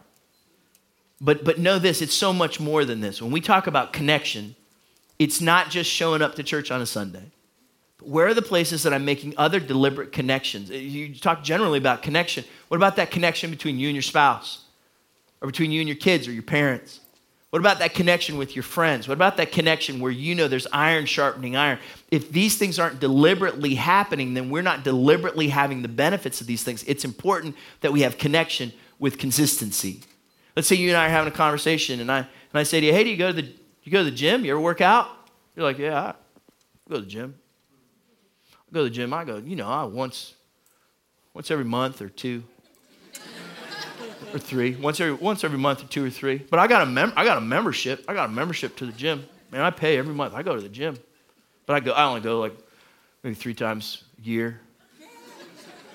But, 1.20 1.44
but 1.44 1.59
know 1.59 1.79
this, 1.79 2.03
it's 2.03 2.14
so 2.14 2.33
much 2.33 2.61
more 2.61 2.85
than 2.85 3.01
this. 3.01 3.22
When 3.22 3.31
we 3.31 3.40
talk 3.40 3.66
about 3.66 3.92
connection, 3.92 4.55
it's 5.18 5.40
not 5.40 5.70
just 5.70 5.90
showing 5.90 6.20
up 6.20 6.35
to 6.35 6.42
church 6.42 6.70
on 6.70 6.83
a 6.83 6.87
Sunday. 6.87 7.25
But 7.99 8.09
where 8.09 8.27
are 8.27 8.35
the 8.35 8.42
places 8.42 8.83
that 8.83 8.92
I'm 8.92 9.05
making 9.05 9.35
other 9.38 9.61
deliberate 9.61 10.12
connections? 10.12 10.68
You 10.68 11.14
talk 11.14 11.42
generally 11.42 11.79
about 11.79 12.03
connection. 12.03 12.44
What 12.68 12.77
about 12.77 12.96
that 12.96 13.11
connection 13.11 13.51
between 13.51 13.79
you 13.79 13.88
and 13.88 13.94
your 13.94 14.03
spouse? 14.03 14.65
Or 15.40 15.46
between 15.46 15.70
you 15.70 15.81
and 15.81 15.88
your 15.88 15.96
kids 15.96 16.29
or 16.29 16.33
your 16.33 16.42
parents? 16.42 17.01
What 17.51 17.61
about 17.61 17.79
that 17.79 17.94
connection 17.94 18.37
with 18.37 18.55
your 18.55 18.64
friends? 18.64 19.09
What 19.09 19.14
about 19.14 19.37
that 19.38 19.53
connection 19.53 20.01
where 20.01 20.11
you 20.11 20.35
know 20.35 20.49
there's 20.49 20.66
iron 20.72 21.07
sharpening 21.07 21.57
iron? 21.57 21.79
If 22.11 22.31
these 22.31 22.59
things 22.59 22.79
aren't 22.79 23.01
deliberately 23.01 23.77
happening, 23.77 24.35
then 24.35 24.51
we're 24.51 24.62
not 24.62 24.85
deliberately 24.85 25.49
having 25.49 25.83
the 25.83 25.88
benefits 25.88 26.40
of 26.40 26.46
these 26.46 26.62
things. 26.64 26.83
It's 26.85 27.05
important 27.05 27.55
that 27.81 27.92
we 27.92 28.03
have 28.03 28.18
connection 28.18 28.72
with 28.99 29.18
consistency. 29.18 30.03
Let's 30.55 30.68
say 30.68 30.77
you 30.77 30.88
and 30.88 30.96
I 30.96 31.07
are 31.07 31.11
having 31.11 31.33
a 31.33 31.37
conversation, 31.37 32.01
and 32.01 32.11
I, 32.11 32.18
and 32.18 32.29
I 32.53 32.62
say 32.62 32.81
to 32.81 32.87
you, 32.87 32.92
hey, 32.92 33.05
do 33.05 33.11
you 33.11 33.16
go 33.16 33.33
to 33.33 33.42
the, 33.42 33.53
you 33.85 33.92
go 33.92 34.05
to 34.05 34.11
the 34.11 34.16
gym? 34.16 34.44
You 34.44 34.53
ever 34.53 34.61
work 34.61 34.81
out? 34.81 35.09
You're 35.55 35.64
like, 35.64 35.79
yeah, 35.79 35.99
I 35.99 36.14
go 36.90 36.96
to 36.96 37.03
the 37.03 37.07
gym. 37.07 37.37
I 38.53 38.75
go 38.75 38.81
to 38.81 38.90
the 38.90 38.94
gym. 38.94 39.14
I 39.14 39.25
go, 39.25 39.37
you 39.37 39.57
know, 39.57 39.68
I 39.68 39.85
once, 39.85 40.35
once 41.33 41.51
every 41.51 41.64
month 41.64 42.03
or 42.03 42.09
two 42.09 42.42
or 44.33 44.39
three, 44.39 44.75
once 44.77 45.01
every 45.01 45.15
once 45.15 45.45
every 45.45 45.59
month 45.59 45.83
or 45.83 45.87
two 45.87 46.05
or 46.05 46.11
three. 46.11 46.39
But 46.39 46.59
I 46.59 46.67
got 46.67 46.83
a 46.83 46.87
mem- 46.87 47.12
I 47.17 47.25
got 47.25 47.39
a 47.39 47.41
membership. 47.41 48.05
I 48.09 48.15
got 48.15 48.29
a 48.29 48.33
membership 48.33 48.77
to 48.77 48.87
the 48.87 48.93
gym. 48.93 49.27
Man, 49.51 49.62
I 49.62 49.71
pay 49.71 49.97
every 49.99 50.15
month. 50.15 50.35
I 50.35 50.43
go 50.43 50.55
to 50.55 50.61
the 50.61 50.69
gym, 50.69 50.99
but 51.67 51.75
I 51.75 51.81
go. 51.81 51.93
I 51.93 52.05
only 52.05 52.21
go 52.21 52.41
like 52.41 52.57
maybe 53.23 53.35
three 53.35 53.55
times 53.55 54.05
a 54.19 54.27
year, 54.27 54.61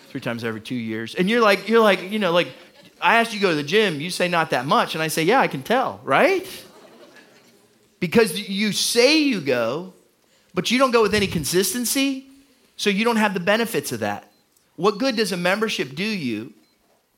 three 0.10 0.22
times 0.22 0.44
every 0.44 0.62
two 0.62 0.76
years. 0.76 1.16
And 1.16 1.30
you're 1.30 1.42
like 1.42 1.68
you're 1.68 1.82
like 1.82 2.12
you 2.12 2.20
know 2.20 2.32
like 2.32 2.48
I 3.02 3.16
asked 3.16 3.34
you 3.34 3.40
to 3.40 3.44
go 3.44 3.50
to 3.50 3.56
the 3.56 3.64
gym. 3.64 4.00
You 4.00 4.10
say 4.10 4.28
not 4.28 4.52
that 4.52 4.66
much, 4.66 4.96
and 4.96 5.04
I 5.04 5.08
say 5.08 5.24
yeah, 5.24 5.40
I 5.40 5.48
can 5.48 5.64
tell, 5.64 6.00
right? 6.04 6.48
Because 8.00 8.50
you 8.50 8.72
say 8.72 9.20
you 9.20 9.42
go, 9.42 9.94
but 10.54 10.72
you 10.72 10.80
don't 10.80 10.92
go 10.92 11.04
with 11.04 11.14
any 11.14 11.28
consistency, 11.28 12.26
so 12.76 12.90
you 12.90 13.06
don't 13.06 13.18
have 13.18 13.34
the 13.34 13.40
benefits 13.40 13.92
of 13.92 14.00
that. 14.00 14.32
What 14.76 14.98
good 14.98 15.16
does 15.16 15.32
a 15.32 15.38
membership 15.38 15.94
do 15.94 16.04
you 16.04 16.54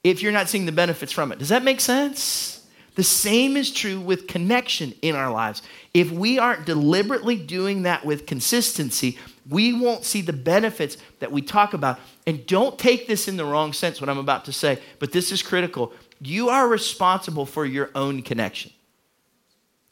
if 0.04 0.22
you're 0.22 0.32
not 0.32 0.50
seeing 0.50 0.66
the 0.66 0.72
benefits 0.72 1.12
from 1.12 1.32
it. 1.32 1.40
Does 1.40 1.50
that 1.50 1.64
make 1.64 1.80
sense? 1.80 2.66
The 2.96 3.04
same 3.04 3.58
is 3.58 3.72
true 3.72 4.00
with 4.00 4.28
connection 4.28 4.94
in 5.02 5.16
our 5.16 5.32
lives. 5.32 5.64
If 5.94 6.12
we 6.12 6.38
aren't 6.38 6.66
deliberately 6.66 7.38
doing 7.38 7.84
that 7.84 8.06
with 8.06 8.28
consistency, 8.28 9.18
we 9.50 9.74
won't 9.74 10.06
see 10.06 10.22
the 10.22 10.34
benefits 10.34 10.98
that 11.20 11.32
we 11.32 11.42
talk 11.42 11.74
about. 11.74 12.00
And 12.28 12.46
don't 12.46 12.78
take 12.78 13.08
this 13.08 13.28
in 13.28 13.38
the 13.38 13.46
wrong 13.46 13.74
sense, 13.74 14.00
what 14.00 14.10
I'm 14.10 14.20
about 14.20 14.46
to 14.46 14.54
say, 14.54 14.80
but 15.00 15.12
this 15.12 15.32
is 15.32 15.42
critical. 15.42 15.92
You 16.22 16.50
are 16.50 16.68
responsible 16.68 17.46
for 17.46 17.66
your 17.66 17.90
own 17.96 18.22
connection. 18.22 18.72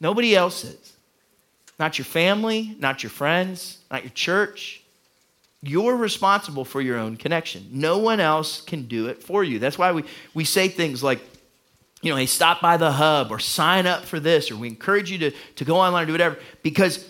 Nobody 0.00 0.36
else 0.36 0.64
is. 0.64 0.96
Not 1.78 1.98
your 1.98 2.04
family, 2.04 2.76
not 2.78 3.02
your 3.02 3.10
friends, 3.10 3.78
not 3.90 4.04
your 4.04 4.12
church, 4.12 4.81
you're 5.62 5.96
responsible 5.96 6.64
for 6.64 6.80
your 6.80 6.98
own 6.98 7.16
connection. 7.16 7.68
No 7.70 7.98
one 7.98 8.18
else 8.18 8.60
can 8.60 8.86
do 8.86 9.06
it 9.06 9.22
for 9.22 9.44
you. 9.44 9.58
That's 9.58 9.78
why 9.78 9.92
we, 9.92 10.04
we 10.34 10.44
say 10.44 10.68
things 10.68 11.02
like, 11.02 11.20
you 12.02 12.10
know, 12.10 12.16
hey, 12.16 12.26
stop 12.26 12.60
by 12.60 12.76
the 12.76 12.90
hub 12.90 13.30
or 13.30 13.38
sign 13.38 13.86
up 13.86 14.04
for 14.04 14.18
this, 14.18 14.50
or 14.50 14.56
we 14.56 14.66
encourage 14.66 15.10
you 15.10 15.18
to, 15.18 15.30
to 15.56 15.64
go 15.64 15.76
online 15.76 16.02
or 16.02 16.06
do 16.06 16.12
whatever, 16.12 16.36
because 16.64 17.08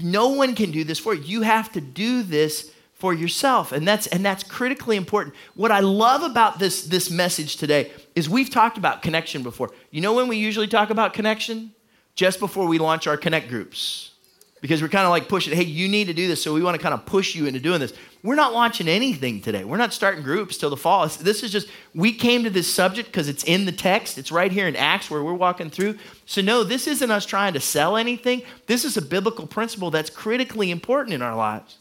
no 0.00 0.28
one 0.28 0.54
can 0.54 0.70
do 0.70 0.84
this 0.84 0.98
for 0.98 1.12
you. 1.12 1.22
You 1.22 1.42
have 1.42 1.72
to 1.72 1.80
do 1.80 2.22
this 2.22 2.72
for 2.94 3.12
yourself. 3.12 3.72
And 3.72 3.86
that's 3.86 4.06
and 4.08 4.24
that's 4.24 4.44
critically 4.44 4.96
important. 4.96 5.34
What 5.54 5.72
I 5.72 5.80
love 5.80 6.22
about 6.22 6.60
this, 6.60 6.86
this 6.86 7.10
message 7.10 7.56
today 7.56 7.92
is 8.14 8.28
we've 8.28 8.50
talked 8.50 8.78
about 8.78 9.02
connection 9.02 9.42
before. 9.42 9.70
You 9.90 10.00
know 10.00 10.14
when 10.14 10.28
we 10.28 10.36
usually 10.36 10.68
talk 10.68 10.90
about 10.90 11.14
connection? 11.14 11.72
Just 12.14 12.40
before 12.40 12.66
we 12.66 12.78
launch 12.78 13.06
our 13.06 13.16
connect 13.16 13.48
groups 13.48 14.12
because 14.60 14.82
we're 14.82 14.88
kind 14.88 15.04
of 15.04 15.10
like 15.10 15.28
pushing, 15.28 15.54
hey, 15.54 15.64
you 15.64 15.88
need 15.88 16.06
to 16.06 16.14
do 16.14 16.26
this. 16.26 16.42
So 16.42 16.52
we 16.52 16.62
want 16.62 16.76
to 16.76 16.82
kind 16.82 16.94
of 16.94 17.06
push 17.06 17.34
you 17.34 17.46
into 17.46 17.60
doing 17.60 17.80
this. 17.80 17.92
We're 18.22 18.34
not 18.34 18.52
launching 18.52 18.88
anything 18.88 19.40
today. 19.40 19.64
We're 19.64 19.76
not 19.76 19.92
starting 19.92 20.22
groups 20.22 20.56
till 20.56 20.70
the 20.70 20.76
fall. 20.76 21.06
This 21.06 21.42
is 21.42 21.52
just, 21.52 21.68
we 21.94 22.12
came 22.12 22.44
to 22.44 22.50
this 22.50 22.72
subject 22.72 23.08
because 23.08 23.28
it's 23.28 23.44
in 23.44 23.64
the 23.64 23.72
text. 23.72 24.18
It's 24.18 24.32
right 24.32 24.50
here 24.50 24.66
in 24.66 24.74
Acts 24.74 25.10
where 25.10 25.22
we're 25.22 25.34
walking 25.34 25.70
through. 25.70 25.98
So, 26.26 26.42
no, 26.42 26.64
this 26.64 26.86
isn't 26.86 27.10
us 27.10 27.26
trying 27.26 27.52
to 27.52 27.60
sell 27.60 27.96
anything. 27.96 28.42
This 28.66 28.84
is 28.84 28.96
a 28.96 29.02
biblical 29.02 29.46
principle 29.46 29.90
that's 29.90 30.10
critically 30.10 30.70
important 30.70 31.14
in 31.14 31.22
our 31.22 31.36
lives. 31.36 31.78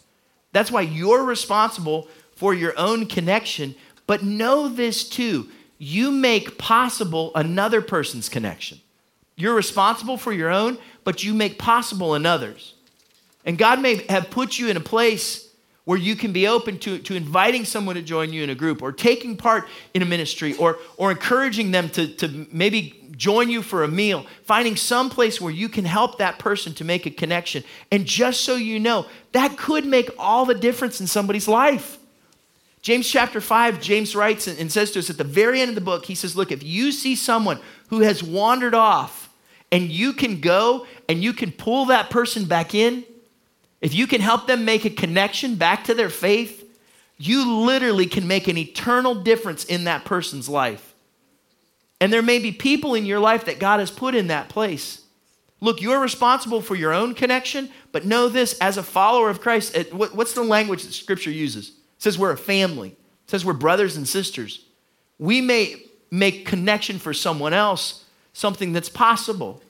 That's 0.53 0.71
why 0.71 0.81
you're 0.81 1.23
responsible 1.23 2.07
for 2.35 2.53
your 2.53 2.77
own 2.77 3.07
connection. 3.07 3.75
But 4.05 4.23
know 4.23 4.67
this 4.67 5.07
too 5.07 5.49
you 5.79 6.11
make 6.11 6.57
possible 6.57 7.31
another 7.35 7.81
person's 7.81 8.29
connection. 8.29 8.79
You're 9.37 9.55
responsible 9.55 10.17
for 10.17 10.33
your 10.33 10.49
own, 10.49 10.77
but 11.03 11.23
you 11.23 11.33
make 11.33 11.57
possible 11.57 12.15
in 12.15 12.25
others. 12.25 12.73
And 13.45 13.57
God 13.57 13.79
may 13.79 14.03
have 14.07 14.29
put 14.29 14.59
you 14.59 14.67
in 14.67 14.75
a 14.75 14.81
place 14.81 15.47
where 15.85 15.97
you 15.97 16.17
can 16.17 16.33
be 16.33 16.47
open 16.47 16.77
to, 16.79 16.97
to 16.99 17.15
inviting 17.15 17.63
someone 17.63 17.95
to 17.95 18.01
join 18.01 18.33
you 18.33 18.43
in 18.43 18.49
a 18.49 18.55
group 18.55 18.81
or 18.81 18.91
taking 18.91 19.37
part 19.37 19.69
in 19.93 20.01
a 20.01 20.05
ministry 20.05 20.53
or, 20.55 20.79
or 20.97 21.11
encouraging 21.11 21.71
them 21.71 21.87
to, 21.87 22.07
to 22.15 22.45
maybe 22.51 23.09
join 23.15 23.49
you 23.49 23.61
for 23.61 23.83
a 23.83 23.87
meal, 23.87 24.25
finding 24.43 24.75
some 24.75 25.09
place 25.09 25.39
where 25.39 25.53
you 25.53 25.69
can 25.69 25.85
help 25.85 26.17
that 26.17 26.39
person 26.39 26.73
to 26.73 26.83
make 26.83 27.05
a 27.05 27.09
connection. 27.09 27.63
And 27.89 28.05
just 28.05 28.41
so 28.41 28.55
you 28.55 28.81
know, 28.81 29.05
that 29.31 29.57
could 29.57 29.85
make 29.85 30.09
all 30.19 30.45
the 30.45 30.55
difference 30.55 30.99
in 30.99 31.07
somebody's 31.07 31.47
life. 31.47 31.97
James 32.81 33.09
chapter 33.09 33.39
5, 33.39 33.81
James 33.81 34.15
writes 34.15 34.47
and 34.47 34.71
says 34.71 34.91
to 34.91 34.99
us 34.99 35.09
at 35.09 35.17
the 35.17 35.23
very 35.23 35.61
end 35.61 35.69
of 35.69 35.75
the 35.75 35.81
book, 35.81 36.05
he 36.05 36.15
says, 36.15 36.35
Look, 36.35 36.51
if 36.51 36.63
you 36.63 36.91
see 36.91 37.15
someone 37.15 37.59
who 37.89 38.01
has 38.01 38.21
wandered 38.21 38.73
off 38.73 39.26
and 39.71 39.89
you 39.89 40.13
can 40.13 40.39
go 40.39 40.85
and 41.09 41.23
you 41.23 41.33
can 41.33 41.51
pull 41.51 41.85
that 41.85 42.09
person 42.09 42.45
back 42.45 42.73
in, 42.73 43.03
if 43.81 43.93
you 43.93 44.07
can 44.07 44.21
help 44.21 44.47
them 44.47 44.65
make 44.65 44.85
a 44.85 44.89
connection 44.89 45.55
back 45.55 45.83
to 45.85 45.93
their 45.93 46.09
faith, 46.09 46.63
you 47.17 47.51
literally 47.51 48.05
can 48.05 48.27
make 48.27 48.47
an 48.47 48.57
eternal 48.57 49.15
difference 49.15 49.65
in 49.65 49.85
that 49.85 50.05
person's 50.05 50.47
life. 50.47 50.93
And 51.99 52.13
there 52.13 52.21
may 52.21 52.39
be 52.39 52.51
people 52.51 52.93
in 52.93 53.05
your 53.05 53.19
life 53.19 53.45
that 53.45 53.59
God 53.59 53.79
has 53.79 53.89
put 53.89 54.15
in 54.15 54.27
that 54.27 54.49
place. 54.49 55.01
Look, 55.59 55.81
you're 55.81 55.99
responsible 55.99 56.61
for 56.61 56.75
your 56.75 56.93
own 56.93 57.15
connection, 57.15 57.69
but 57.91 58.05
know 58.05 58.29
this 58.29 58.57
as 58.59 58.77
a 58.77 58.83
follower 58.83 59.29
of 59.31 59.41
Christ, 59.41 59.75
what's 59.91 60.33
the 60.33 60.43
language 60.43 60.83
that 60.83 60.93
Scripture 60.93 61.31
uses? 61.31 61.69
It 61.69 61.73
says 61.97 62.19
we're 62.19 62.31
a 62.31 62.37
family, 62.37 62.89
it 62.89 63.29
says 63.29 63.43
we're 63.43 63.53
brothers 63.53 63.97
and 63.97 64.07
sisters. 64.07 64.65
We 65.17 65.41
may 65.41 65.81
make 66.11 66.45
connection 66.45 66.99
for 66.99 67.13
someone 67.13 67.53
else 67.53 68.05
something 68.37 68.71
that's 68.71 68.89
possible. 68.89 69.61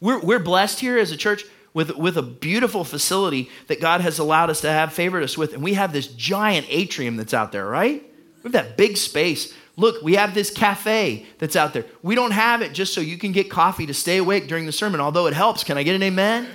We're, 0.00 0.18
we're 0.18 0.40
blessed 0.40 0.80
here 0.80 0.98
as 0.98 1.12
a 1.12 1.16
church 1.16 1.44
with, 1.72 1.96
with 1.96 2.16
a 2.16 2.22
beautiful 2.22 2.82
facility 2.82 3.50
that 3.68 3.80
God 3.80 4.00
has 4.00 4.18
allowed 4.18 4.50
us 4.50 4.62
to 4.62 4.70
have, 4.70 4.92
favored 4.92 5.22
us 5.22 5.38
with. 5.38 5.54
And 5.54 5.62
we 5.62 5.74
have 5.74 5.92
this 5.92 6.08
giant 6.08 6.66
atrium 6.68 7.16
that's 7.16 7.32
out 7.32 7.52
there, 7.52 7.64
right? 7.64 8.02
We 8.42 8.42
have 8.42 8.52
that 8.52 8.76
big 8.76 8.96
space. 8.96 9.54
Look, 9.76 10.02
we 10.02 10.16
have 10.16 10.34
this 10.34 10.50
cafe 10.50 11.24
that's 11.38 11.54
out 11.54 11.72
there. 11.72 11.86
We 12.02 12.16
don't 12.16 12.32
have 12.32 12.62
it 12.62 12.72
just 12.72 12.94
so 12.94 13.00
you 13.00 13.16
can 13.16 13.30
get 13.30 13.48
coffee 13.48 13.86
to 13.86 13.94
stay 13.94 14.18
awake 14.18 14.48
during 14.48 14.66
the 14.66 14.72
sermon, 14.72 15.00
although 15.00 15.28
it 15.28 15.34
helps. 15.34 15.62
Can 15.62 15.78
I 15.78 15.84
get 15.84 15.94
an 15.94 16.02
amen? 16.02 16.48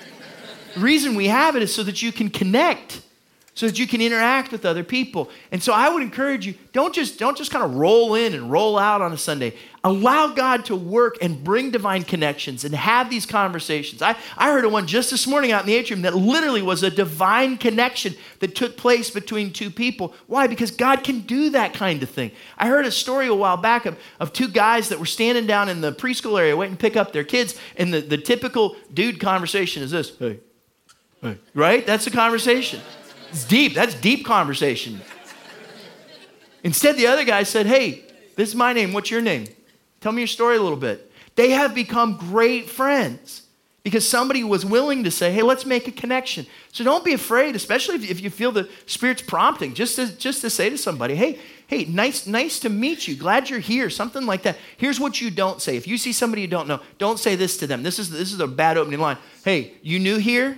the 0.74 0.82
reason 0.82 1.16
we 1.16 1.28
have 1.30 1.56
it 1.56 1.64
is 1.64 1.74
so 1.74 1.84
that 1.84 2.02
you 2.02 2.12
can 2.12 2.30
connect 2.30 3.02
so 3.58 3.66
that 3.66 3.80
you 3.80 3.88
can 3.88 4.02
interact 4.02 4.52
with 4.52 4.68
other 4.68 4.84
people. 4.84 5.32
And 5.52 5.64
so 5.64 5.74
I 5.74 5.90
would 5.90 6.04
encourage 6.04 6.46
you, 6.46 6.54
don't 6.74 6.94
just 6.94 7.18
don't 7.18 7.36
just 7.36 7.50
kind 7.50 7.66
of 7.66 7.74
roll 7.74 8.14
in 8.14 8.36
and 8.36 8.52
roll 8.52 8.78
out 8.78 9.02
on 9.02 9.12
a 9.12 9.18
Sunday. 9.18 9.56
Allow 9.88 10.34
God 10.34 10.66
to 10.66 10.76
work 10.76 11.18
and 11.22 11.42
bring 11.42 11.72
divine 11.72 12.04
connections 12.04 12.66
and 12.66 12.76
have 12.76 13.10
these 13.10 13.26
conversations. 13.26 14.02
I, 14.02 14.18
I 14.36 14.52
heard 14.52 14.66
of 14.66 14.74
one 14.74 14.86
just 14.86 15.12
this 15.12 15.26
morning 15.26 15.54
out 15.54 15.62
in 15.62 15.68
the 15.68 15.76
atrium 15.76 16.02
that 16.02 16.14
literally 16.14 16.62
was 16.62 16.84
a 16.84 16.90
divine 16.90 17.58
connection 17.58 18.14
that 18.40 18.54
took 18.54 18.76
place 18.76 19.10
between 19.10 19.54
two 19.54 19.70
people. 19.70 20.14
Why? 20.26 20.48
Because 20.48 20.72
God 20.72 21.06
can 21.06 21.22
do 21.22 21.52
that 21.52 21.74
kind 21.74 22.04
of 22.04 22.10
thing. 22.10 22.32
I 22.58 22.68
heard 22.68 22.86
a 22.86 22.92
story 22.92 23.28
a 23.28 23.34
while 23.34 23.56
back 23.56 23.86
of, 23.86 23.98
of 24.20 24.34
two 24.34 24.50
guys 24.50 24.90
that 24.90 25.00
were 25.00 25.06
standing 25.06 25.48
down 25.48 25.70
in 25.70 25.80
the 25.80 25.94
preschool 25.94 26.38
area 26.38 26.58
waiting 26.58 26.76
to 26.76 26.82
pick 26.82 26.98
up 26.98 27.14
their 27.14 27.24
kids, 27.24 27.58
and 27.78 27.94
the, 27.94 28.02
the 28.02 28.18
typical 28.18 28.76
dude 28.94 29.22
conversation 29.22 29.84
is 29.84 29.92
this, 29.92 30.18
hey, 30.18 30.42
hey, 31.22 31.38
right? 31.54 31.86
That's 31.86 32.04
the 32.04 32.12
conversation. 32.12 32.82
It's 33.30 33.46
deep. 33.46 33.74
That's 33.74 33.96
deep 33.96 34.26
conversation. 34.26 35.00
Instead, 36.62 36.98
the 36.98 37.08
other 37.08 37.24
guy 37.24 37.44
said, 37.44 37.68
Hey, 37.68 38.04
this 38.36 38.50
is 38.50 38.56
my 38.56 38.74
name. 38.74 38.92
What's 38.92 39.10
your 39.10 39.22
name? 39.22 39.48
Tell 40.02 40.12
me 40.12 40.22
your 40.22 40.28
story 40.28 40.58
a 40.58 40.62
little 40.62 40.78
bit. 40.78 41.12
They 41.36 41.52
have 41.52 41.76
become 41.76 42.18
great 42.18 42.70
friends 42.70 43.44
because 43.84 44.06
somebody 44.06 44.44
was 44.44 44.66
willing 44.66 45.06
to 45.06 45.12
say, 45.12 45.32
Hey, 45.32 45.44
let's 45.44 45.66
make 45.66 45.88
a 45.88 45.94
connection. 45.94 46.46
So 46.74 46.84
don't 46.84 47.06
be 47.06 47.14
afraid, 47.14 47.56
especially 47.56 47.96
if, 47.96 48.20
you 48.20 48.30
feel 48.30 48.52
the 48.52 48.70
Spirit's 48.86 49.22
prompting, 49.22 49.74
just 49.74 49.96
to, 49.96 50.14
just 50.18 50.42
to 50.42 50.50
say 50.50 50.70
to 50.70 50.78
somebody, 50.78 51.16
Hey, 51.16 51.40
hey, 51.68 51.86
nice, 51.86 52.28
nice 52.28 52.60
to 52.60 52.70
meet 52.70 53.08
you. 53.08 53.16
Glad 53.16 53.50
you're 53.50 53.60
here. 53.60 53.90
Something 53.90 54.26
like 54.26 54.44
that. 54.44 54.58
Here's 54.76 55.00
what 55.00 55.22
you 55.22 55.32
don't 55.32 55.62
say. 55.62 55.78
If 55.78 55.88
you 55.88 55.98
see 55.98 56.12
somebody 56.12 56.42
you 56.42 56.50
don't 56.50 56.68
know, 56.68 56.82
don't 56.98 57.18
say 57.18 57.36
this 57.36 57.56
to 57.60 57.68
them. 57.68 57.82
This 57.82 57.98
is, 57.98 58.10
this 58.10 58.34
is 58.34 58.42
a 58.42 58.48
bad 58.48 58.78
opening 58.78 59.00
line. 59.00 59.18
Hey, 59.46 59.76
you 59.82 60.00
new 60.00 60.18
here? 60.18 60.58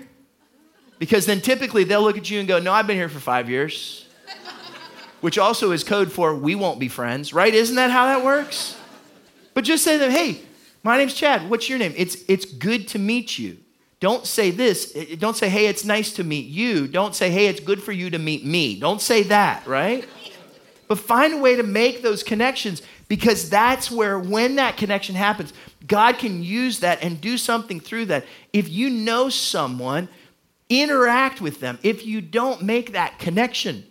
Because 0.97 1.27
then 1.27 1.39
typically 1.39 1.83
they'll 1.83 2.01
look 2.01 2.17
at 2.17 2.31
you 2.31 2.39
and 2.39 2.47
go, 2.47 2.57
No, 2.57 2.73
I've 2.73 2.87
been 2.87 2.97
here 2.97 3.09
for 3.09 3.19
five 3.19 3.47
years. 3.47 4.07
Which 5.21 5.37
also 5.37 5.71
is 5.71 5.83
code 5.83 6.11
for 6.11 6.33
we 6.33 6.55
won't 6.55 6.79
be 6.79 6.87
friends, 6.87 7.31
right? 7.31 7.53
Isn't 7.53 7.75
that 7.75 7.91
how 7.91 8.05
that 8.07 8.25
works? 8.25 8.78
But 9.59 9.65
just 9.65 9.83
say 9.83 9.97
them, 9.97 10.09
Hey, 10.09 10.39
my 10.83 10.97
name's 10.97 11.13
Chad. 11.13 11.49
What's 11.49 11.67
your 11.67 11.79
name? 11.79 11.93
It's, 11.97 12.23
it's 12.29 12.45
good 12.45 12.87
to 12.87 12.97
meet 12.97 13.37
you. 13.37 13.57
Don't 13.99 14.25
say 14.25 14.51
this. 14.51 14.93
Eh, 14.95 15.05
eh, 15.09 15.15
don't 15.19 15.35
say, 15.35 15.49
Hey, 15.49 15.67
it's 15.67 15.83
nice 15.83 16.13
to 16.13 16.23
meet 16.23 16.45
you. 16.45 16.87
Don't 16.87 17.13
say, 17.13 17.29
Hey, 17.29 17.47
it's 17.47 17.59
good 17.59 17.83
for 17.83 17.91
you 17.91 18.09
to 18.09 18.17
meet 18.17 18.45
me. 18.45 18.79
Don't 18.79 19.01
say 19.01 19.23
that, 19.23 19.67
right? 19.67 20.07
But 20.87 20.99
find 20.99 21.33
a 21.33 21.37
way 21.39 21.57
to 21.57 21.63
make 21.63 22.01
those 22.01 22.23
connections 22.23 22.83
because 23.09 23.49
that's 23.49 23.91
where, 23.91 24.17
when 24.17 24.55
that 24.55 24.77
connection 24.77 25.15
happens, 25.15 25.51
God 25.85 26.19
can 26.19 26.41
use 26.41 26.79
that 26.79 27.03
and 27.03 27.19
do 27.19 27.37
something 27.37 27.81
through 27.81 28.05
that. 28.05 28.25
If 28.53 28.69
you 28.69 28.89
know 28.89 29.27
someone 29.27 30.07
interact 30.69 31.41
with 31.41 31.59
them 31.59 31.79
if 31.83 32.05
you 32.05 32.21
don't 32.21 32.61
make 32.61 32.93
that 32.93 33.19
connection. 33.19 33.83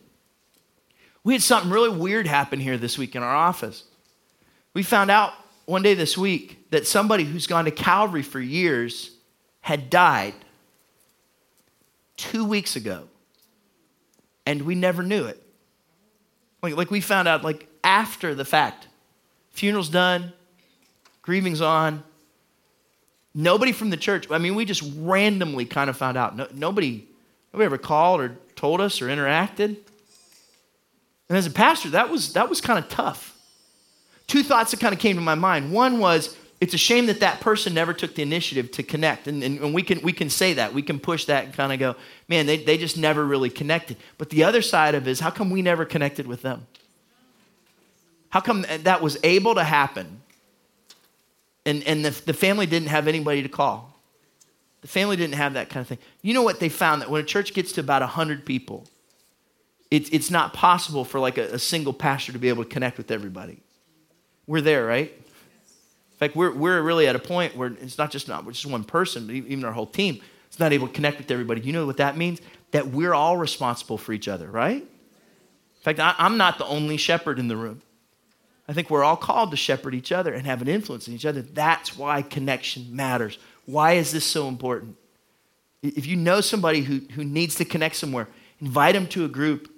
We 1.24 1.35
had 1.35 1.42
something 1.42 1.70
really 1.70 1.90
weird 1.90 2.26
happen 2.26 2.59
here 2.59 2.78
this 2.78 2.96
week 2.96 3.14
in 3.14 3.22
our 3.22 3.37
office. 3.37 3.85
We 4.72 4.83
found 4.83 5.11
out 5.11 5.35
one 5.68 5.83
day 5.83 5.94
this 5.94 6.16
week 6.16 6.70
that 6.70 6.87
somebody 6.87 7.24
who's 7.24 7.46
gone 7.46 7.66
to 7.66 7.70
Calvary 7.70 8.22
for 8.22 8.40
years 8.40 9.11
had 9.61 9.90
died 9.90 10.35
two 12.16 12.44
weeks 12.44 12.74
ago, 12.74 13.09
and 14.46 14.62
we 14.62 14.74
never 14.74 15.02
knew 15.02 15.26
it. 15.26 15.42
Like, 16.62 16.76
like 16.76 16.90
we 16.90 17.00
found 17.00 17.28
out 17.28 17.44
like 17.44 17.68
after 17.85 18.35
the 18.35 18.44
fact. 18.44 18.88
Funeral's 19.54 19.88
done, 19.88 20.33
grieving's 21.22 21.61
on, 21.61 22.02
Nobody 23.35 23.70
from 23.70 23.90
the 23.90 23.96
church, 23.96 24.28
I 24.33 24.38
mean, 24.38 24.57
we 24.57 24.64
just 24.64 24.83
randomly 24.96 25.64
kind 25.64 25.88
of 25.88 25.96
found 25.96 26.16
out. 26.16 26.35
No, 26.35 26.48
nobody, 26.52 27.07
nobody 27.52 27.66
ever 27.66 27.78
called 27.78 28.20
or 28.20 28.37
told 28.57 28.81
us 28.81 29.00
or 29.00 29.07
interacted. 29.07 29.76
And 31.28 31.38
as 31.38 31.46
a 31.46 31.50
pastor, 31.52 31.90
that 31.90 32.11
was, 32.11 32.33
that 32.33 32.48
was 32.48 32.61
kind 32.61 32.81
of 32.81 32.88
tough. 32.88 33.38
Two 34.29 34.45
thoughts 34.45 34.71
that 34.71 34.79
kind 34.79 34.95
of 34.95 35.01
came 35.01 35.17
to 35.17 35.23
my 35.23 35.35
mind. 35.35 35.73
One 35.73 35.99
was, 35.99 36.37
it's 36.61 36.75
a 36.75 36.79
shame 36.79 37.07
that 37.07 37.19
that 37.21 37.41
person 37.41 37.75
never 37.75 37.93
took 37.93 38.14
the 38.14 38.23
initiative 38.23 38.71
to 38.73 38.85
connect. 38.85 39.27
And, 39.27 39.43
and, 39.43 39.59
and, 39.59 39.75
we, 39.75 39.83
can, 39.83 40.01
we 40.03 40.12
can 40.12 40.31
say 40.31 40.55
that. 40.55 40.73
We 40.73 40.83
can 40.83 41.01
push 41.01 41.25
that 41.25 41.45
and 41.45 41.53
kind 41.53 41.73
of 41.73 41.81
go, 41.81 41.97
man, 42.29 42.47
they, 42.47 42.59
they 42.59 42.79
just 42.79 42.97
never 42.97 43.25
really 43.25 43.51
connected. 43.51 43.97
But 44.17 44.31
the 44.31 44.45
other 44.45 44.62
side 44.62 44.95
of 44.95 45.09
it 45.09 45.11
is, 45.11 45.19
how 45.19 45.31
come 45.31 45.51
we 45.51 45.62
never 45.62 45.85
connected 45.85 46.29
with 46.29 46.43
them? 46.43 46.69
How 48.29 48.41
come 48.41 48.64
that 48.83 49.03
was 49.03 49.19
able 49.25 49.57
to 49.57 49.64
happen 49.64 50.21
and, 51.69 51.83
and 51.85 52.03
the, 52.03 52.11
the 52.25 52.33
family 52.33 52.64
didn't 52.64 52.88
have 52.88 53.07
anybody 53.07 53.43
to 53.43 53.49
call. 53.51 53.95
The 54.81 54.88
family 54.88 55.17
didn't 55.17 55.35
have 55.35 55.53
that 55.53 55.69
kind 55.69 55.83
of 55.83 55.88
thing. 55.88 55.99
You 56.23 56.33
know 56.33 56.43
what 56.43 56.61
they 56.61 56.71
found? 56.71 57.03
That 57.03 57.11
when 57.11 57.21
a 57.21 57.27
church 57.27 57.53
gets 57.53 57.73
to 57.73 57.83
about 57.83 58.01
100 58.01 58.47
people, 58.47 58.87
it's, 59.91 60.09
it's 60.09 60.31
not 60.31 60.55
possible 60.55 61.05
for 61.05 61.21
like 61.21 61.37
a, 61.37 61.55
a 61.55 61.59
single 61.59 61.93
pastor 61.93 62.33
to 62.33 62.38
be 62.38 62.49
able 62.49 62.64
to 62.64 62.71
connect 62.71 62.97
with 62.97 63.11
everybody. 63.11 63.61
We're 64.49 64.63
there, 64.63 64.85
right? 64.85 65.13
In 65.13 66.17
fact, 66.19 66.35
we're, 66.35 66.53
we're 66.53 66.83
really 66.83 67.07
at 67.07 67.15
a 67.15 67.21
point 67.21 67.57
where 67.57 67.69
it's 67.81 67.99
not 67.99 68.11
just 68.11 68.27
not 68.27 68.45
just 68.49 68.67
one 68.67 68.83
person, 68.83 69.27
but 69.27 69.37
even 69.37 69.65
our 69.65 69.73
whole 69.73 69.87
team 69.87 70.21
is 70.51 70.59
not 70.59 70.73
able 70.73 70.89
to 70.89 70.93
connect 70.93 71.19
with 71.19 71.31
everybody. 71.31 71.61
You 71.61 71.73
know 71.73 71.87
what 71.87 71.99
that 71.99 72.17
means? 72.17 72.41
That 72.73 72.89
we're 72.89 73.15
all 73.15 73.37
responsible 73.37 73.99
for 73.99 74.13
each 74.13 74.27
other, 74.27 74.51
right? 74.51 74.83
In 74.83 75.83
fact, 75.83 76.01
I, 76.01 76.15
I'm 76.19 76.37
not 76.37 76.59
the 76.59 76.67
only 76.67 76.97
shepherd 76.97 77.39
in 77.39 77.47
the 77.47 77.57
room. 77.57 77.83
I 78.67 78.73
think 78.73 78.91
we're 78.91 79.05
all 79.05 79.17
called 79.17 79.51
to 79.51 79.57
shepherd 79.57 79.95
each 79.95 80.13
other 80.13 80.33
and 80.33 80.45
have 80.47 80.61
an 80.61 80.69
influence 80.69 81.09
in 81.09 81.15
each 81.15 81.25
other. 81.27 81.43
That's 81.43 81.97
why 81.97 82.23
connection 82.23 82.87
matters. 82.91 83.39
Why 83.67 83.93
is 83.93 84.13
this 84.13 84.25
so 84.25 84.49
important? 84.49 84.97
If 85.83 86.07
you 86.07 86.17
know 86.17 86.41
somebody 86.41 86.81
who, 86.81 87.01
who 87.13 87.23
needs 87.23 87.55
to 87.57 87.65
connect 87.65 87.97
somewhere, 87.97 88.29
invite 88.61 88.95
them 88.95 89.07
to 89.09 89.25
a 89.25 89.29
group, 89.29 89.71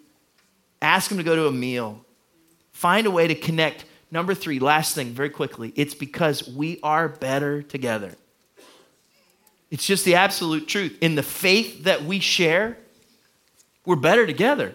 ask 0.81 1.09
them 1.09 1.19
to 1.19 1.25
go 1.25 1.37
to 1.37 1.49
a 1.49 1.53
meal, 1.53 2.05
find 2.73 3.07
a 3.07 3.11
way 3.11 3.27
to 3.27 3.35
connect. 3.35 3.85
Number 4.11 4.35
three, 4.35 4.59
last 4.59 4.95
thing, 4.95 5.09
very 5.13 5.31
quickly, 5.31 5.73
it's 5.77 5.95
because 5.95 6.49
we 6.49 6.81
are 6.83 7.09
better 7.09 7.63
together. 7.63 8.15
It's 9.71 9.87
just 9.87 10.05
the 10.05 10.17
absolute 10.17 10.67
truth. 10.67 10.99
In 11.01 11.15
the 11.15 11.23
faith 11.23 11.85
that 11.85 12.05
we 12.05 12.19
share, 12.19 12.77
we're 13.87 13.97
better 13.97 14.27
together. 14.27 14.75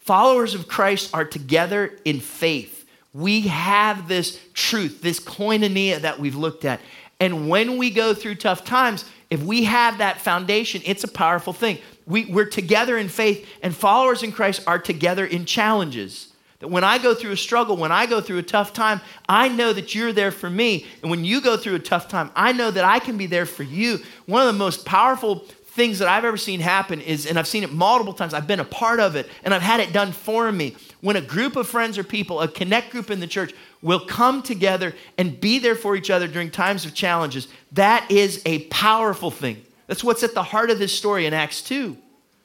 Followers 0.00 0.54
of 0.54 0.66
Christ 0.66 1.14
are 1.14 1.24
together 1.24 1.96
in 2.04 2.20
faith 2.20 2.76
we 3.16 3.42
have 3.42 4.08
this 4.08 4.38
truth, 4.52 5.00
this 5.00 5.18
koinonia 5.18 6.00
that 6.00 6.20
we've 6.20 6.36
looked 6.36 6.66
at. 6.66 6.82
And 7.18 7.48
when 7.48 7.78
we 7.78 7.88
go 7.88 8.12
through 8.12 8.34
tough 8.34 8.62
times, 8.62 9.06
if 9.30 9.42
we 9.42 9.64
have 9.64 9.98
that 9.98 10.20
foundation, 10.20 10.82
it's 10.84 11.02
a 11.02 11.08
powerful 11.08 11.54
thing. 11.54 11.78
We, 12.04 12.26
we're 12.26 12.44
together 12.44 12.98
in 12.98 13.08
faith, 13.08 13.48
and 13.62 13.74
followers 13.74 14.22
in 14.22 14.32
Christ 14.32 14.64
are 14.66 14.78
together 14.78 15.24
in 15.24 15.46
challenges. 15.46 16.30
That 16.60 16.68
when 16.68 16.84
I 16.84 16.98
go 16.98 17.14
through 17.14 17.32
a 17.32 17.36
struggle, 17.36 17.76
when 17.76 17.92
I 17.92 18.06
go 18.06 18.20
through 18.20 18.38
a 18.38 18.42
tough 18.42 18.72
time, 18.72 19.00
I 19.28 19.48
know 19.48 19.72
that 19.72 19.94
you're 19.94 20.12
there 20.12 20.30
for 20.30 20.48
me. 20.48 20.86
And 21.02 21.10
when 21.10 21.24
you 21.24 21.40
go 21.40 21.56
through 21.56 21.74
a 21.74 21.80
tough 21.80 22.08
time, 22.08 22.30
I 22.34 22.52
know 22.52 22.70
that 22.70 22.84
I 22.84 22.98
can 22.98 23.18
be 23.18 23.26
there 23.26 23.46
for 23.46 23.62
you. 23.62 23.98
One 24.24 24.40
of 24.40 24.46
the 24.46 24.58
most 24.58 24.86
powerful 24.86 25.44
things 25.76 25.98
that 25.98 26.08
I've 26.08 26.24
ever 26.24 26.38
seen 26.38 26.60
happen 26.60 27.02
is, 27.02 27.26
and 27.26 27.38
I've 27.38 27.46
seen 27.46 27.62
it 27.62 27.70
multiple 27.70 28.14
times, 28.14 28.32
I've 28.32 28.46
been 28.46 28.60
a 28.60 28.64
part 28.64 28.98
of 28.98 29.14
it, 29.14 29.28
and 29.44 29.52
I've 29.52 29.60
had 29.60 29.80
it 29.80 29.92
done 29.92 30.12
for 30.12 30.50
me. 30.50 30.74
when 31.02 31.14
a 31.14 31.20
group 31.20 31.54
of 31.54 31.68
friends 31.68 31.98
or 31.98 32.02
people, 32.02 32.40
a 32.40 32.48
connect 32.48 32.90
group 32.90 33.10
in 33.10 33.20
the 33.20 33.26
church, 33.26 33.52
will 33.82 34.00
come 34.00 34.42
together 34.42 34.94
and 35.18 35.38
be 35.40 35.58
there 35.58 35.76
for 35.76 35.94
each 35.94 36.10
other 36.10 36.26
during 36.26 36.50
times 36.50 36.84
of 36.84 36.94
challenges, 36.94 37.46
that 37.72 38.10
is 38.10 38.42
a 38.46 38.64
powerful 38.64 39.30
thing. 39.30 39.62
That's 39.86 40.02
what's 40.02 40.22
at 40.22 40.34
the 40.34 40.42
heart 40.42 40.70
of 40.70 40.78
this 40.78 40.92
story 40.92 41.26
in 41.26 41.34
Acts 41.34 41.62
2. 41.62 41.96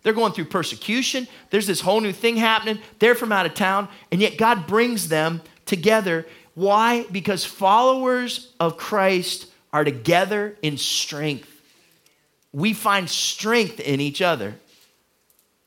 They're 0.04 0.14
going 0.14 0.34
through 0.34 0.46
persecution. 0.46 1.28
There's 1.50 1.68
this 1.68 1.82
whole 1.82 2.02
new 2.02 2.12
thing 2.12 2.38
happening. 2.38 2.80
They're 3.00 3.16
from 3.16 3.32
out 3.32 3.46
of 3.46 3.54
town, 3.54 3.88
and 4.12 4.20
yet 4.22 4.38
God 4.38 4.68
brings 4.68 5.10
them 5.10 5.42
together. 5.66 6.26
Why? 6.56 7.06
Because 7.12 7.46
followers 7.46 8.52
of 8.60 8.78
Christ 8.78 9.48
are 9.72 9.84
together 9.84 10.58
in 10.62 10.78
strength. 10.78 11.48
We 12.52 12.74
find 12.74 13.10
strength 13.10 13.80
in 13.80 14.02
each 14.02 14.22
other. 14.22 14.56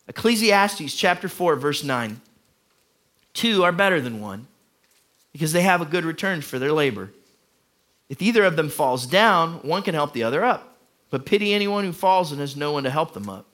Ecclesiastes 0.09 0.95
chapter 0.95 1.29
4, 1.29 1.57
verse 1.57 1.83
9. 1.83 2.21
Two 3.33 3.65
are 3.65 3.73
better 3.73 4.01
than 4.01 4.21
one 4.21 4.47
because 5.33 5.53
they 5.53 5.63
have 5.63 5.81
a 5.81 5.87
good 5.87 6.05
return 6.05 6.41
for 6.41 6.59
their 6.59 6.73
labor. 6.73 7.11
If 8.09 8.21
either 8.21 8.45
of 8.45 8.57
them 8.57 8.69
falls 8.69 9.07
down, 9.07 9.55
one 9.63 9.83
can 9.83 9.95
help 9.95 10.13
the 10.13 10.23
other 10.23 10.45
up. 10.45 10.77
But 11.11 11.27
pity 11.27 11.55
anyone 11.55 11.85
who 11.85 11.93
falls 11.93 12.31
and 12.31 12.41
has 12.41 12.57
no 12.57 12.73
one 12.73 12.85
to 12.85 12.91
help 12.91 13.15
them 13.15 13.29
up. 13.29 13.47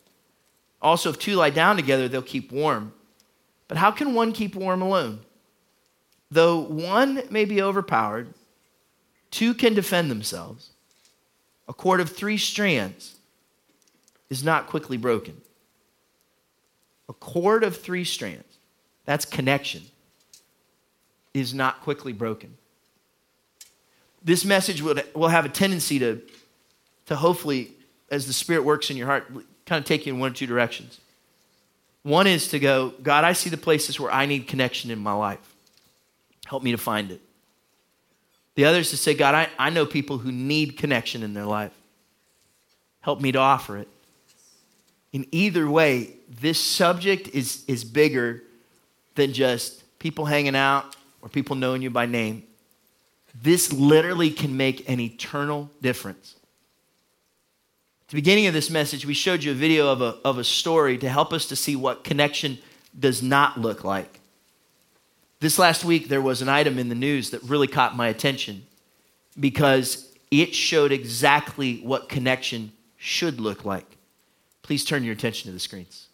Also, 0.83 1.11
if 1.11 1.19
two 1.19 1.35
lie 1.35 1.51
down 1.51 1.77
together, 1.77 2.09
they'll 2.09 2.23
keep 2.23 2.51
warm. 2.53 2.93
But 3.69 3.77
how 3.77 3.91
can 3.91 4.15
one 4.15 4.33
keep 4.33 4.55
warm 4.55 4.83
alone? 4.83 5.21
Though 6.31 6.59
one 6.59 7.23
may 7.31 7.45
be 7.45 7.61
overpowered, 7.61 8.33
two 9.31 9.55
can 9.55 9.75
defend 9.75 10.11
themselves. 10.11 10.71
A 11.69 11.73
cord 11.73 12.01
of 12.01 12.11
three 12.11 12.39
strands 12.39 13.17
is 14.29 14.43
not 14.43 14.67
quickly 14.67 14.97
broken. 14.97 15.41
A 17.09 17.13
cord 17.13 17.65
of 17.65 17.77
three 17.77 18.05
strands, 18.05 18.59
that's 19.05 19.25
connection, 19.25 19.83
is 21.35 21.53
not 21.53 21.81
quickly 21.83 22.13
broken. 22.13 22.57
This 24.23 24.45
message 24.45 24.83
will, 24.83 25.29
have 25.29 25.45
a 25.45 25.49
tendency 25.49 25.99
to, 25.99 26.21
to 27.07 27.17
hopefully, 27.17 27.73
as 28.11 28.27
the 28.27 28.33
Spirit 28.33 28.65
works 28.65 28.91
in 28.91 28.97
your 28.97 29.07
heart, 29.07 29.33
kind 29.71 29.81
of 29.81 29.87
take 29.87 30.05
you 30.05 30.13
in 30.13 30.19
one 30.19 30.33
or 30.33 30.35
two 30.35 30.49
directions. 30.49 30.99
One 32.03 32.27
is 32.27 32.49
to 32.49 32.59
go, 32.59 32.93
God, 33.05 33.23
I 33.23 33.35
see 33.35 33.51
the 33.51 33.57
places 33.57 34.01
where 34.01 34.11
I 34.11 34.27
need 34.27 34.49
connection 34.49 34.91
in 34.91 34.99
my 34.99 35.13
life. 35.13 35.55
Help 36.45 36.65
me 36.65 36.73
to 36.73 36.77
find 36.77 37.13
it. 37.13 37.21
The 38.57 38.65
other 38.65 38.81
is 38.81 38.91
to 38.91 38.97
say, 38.97 39.15
God, 39.15 39.37
I, 39.37 39.49
I 39.61 39.71
know 39.71 39.87
people 39.87 40.19
who 40.19 40.33
need 40.33 40.77
connection 40.77 41.23
in 41.23 41.35
their 41.35 41.45
life. 41.45 41.71
Help 43.01 43.21
me 43.21 43.31
to 43.31 43.39
offer 43.39 43.79
it. 43.79 43.87
In 45.13 45.25
either 45.31 45.71
way, 45.71 46.15
this 46.29 46.59
subject 46.59 47.29
is, 47.29 47.63
is 47.69 47.85
bigger 47.85 48.43
than 49.15 49.33
just 49.33 49.85
people 50.01 50.25
hanging 50.25 50.57
out 50.57 50.97
or 51.23 51.29
people 51.29 51.55
knowing 51.55 51.81
you 51.81 51.91
by 51.91 52.07
name. 52.07 52.43
This 53.41 53.73
literally 53.73 54.31
can 54.31 54.57
make 54.57 54.89
an 54.91 54.99
eternal 54.99 55.71
difference. 55.81 56.35
At 58.11 58.15
the 58.15 58.23
beginning 58.23 58.49
of 58.49 58.55
this 58.55 58.71
message, 58.71 59.07
we 59.07 59.15
showed 59.15 59.45
you 59.45 59.53
a 59.53 59.55
video 59.55 59.87
of 59.87 60.03
a, 60.03 60.17
of 60.25 60.37
a 60.37 60.43
story 60.43 60.99
to 60.99 61.09
help 61.09 61.33
us 61.33 61.47
to 61.47 61.55
see 61.55 61.77
what 61.77 62.03
connection 62.03 62.59
does 62.99 63.23
not 63.23 63.61
look 63.61 63.85
like. 63.85 64.19
This 65.39 65.61
last 65.61 65.85
week, 65.85 66.09
there 66.09 66.21
was 66.21 66.43
an 66.43 66.49
item 66.49 66.77
in 66.77 66.89
the 66.89 66.97
news 66.97 67.31
that 67.31 67.41
really 67.45 67.69
caught 67.69 67.97
my 67.97 68.09
attention 68.09 68.67
because 69.39 70.13
it 70.33 70.57
showed 70.57 70.91
exactly 70.91 71.77
what 71.83 72.09
connection 72.09 72.73
should 72.97 73.41
look 73.41 73.65
like. 73.65 73.97
Please 74.63 74.85
turn 74.85 75.05
your 75.05 75.15
attention 75.15 75.47
to 75.47 75.53
the 75.53 75.61
screens. 75.61 76.09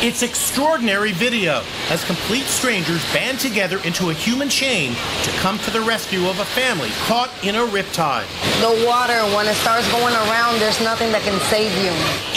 It's 0.00 0.22
extraordinary 0.22 1.10
video 1.10 1.60
as 1.90 2.04
complete 2.04 2.44
strangers 2.44 3.02
band 3.12 3.40
together 3.40 3.80
into 3.84 4.10
a 4.10 4.12
human 4.12 4.48
chain 4.48 4.94
to 5.24 5.30
come 5.40 5.58
to 5.58 5.72
the 5.72 5.80
rescue 5.80 6.28
of 6.28 6.38
a 6.38 6.44
family 6.44 6.90
caught 7.06 7.30
in 7.42 7.56
a 7.56 7.66
riptide. 7.66 8.28
The 8.60 8.86
water, 8.86 9.18
when 9.34 9.48
it 9.48 9.56
starts 9.56 9.90
going 9.90 10.14
around, 10.14 10.60
there's 10.60 10.80
nothing 10.82 11.10
that 11.10 11.22
can 11.22 11.40
save 11.50 11.72
you. 11.82 11.90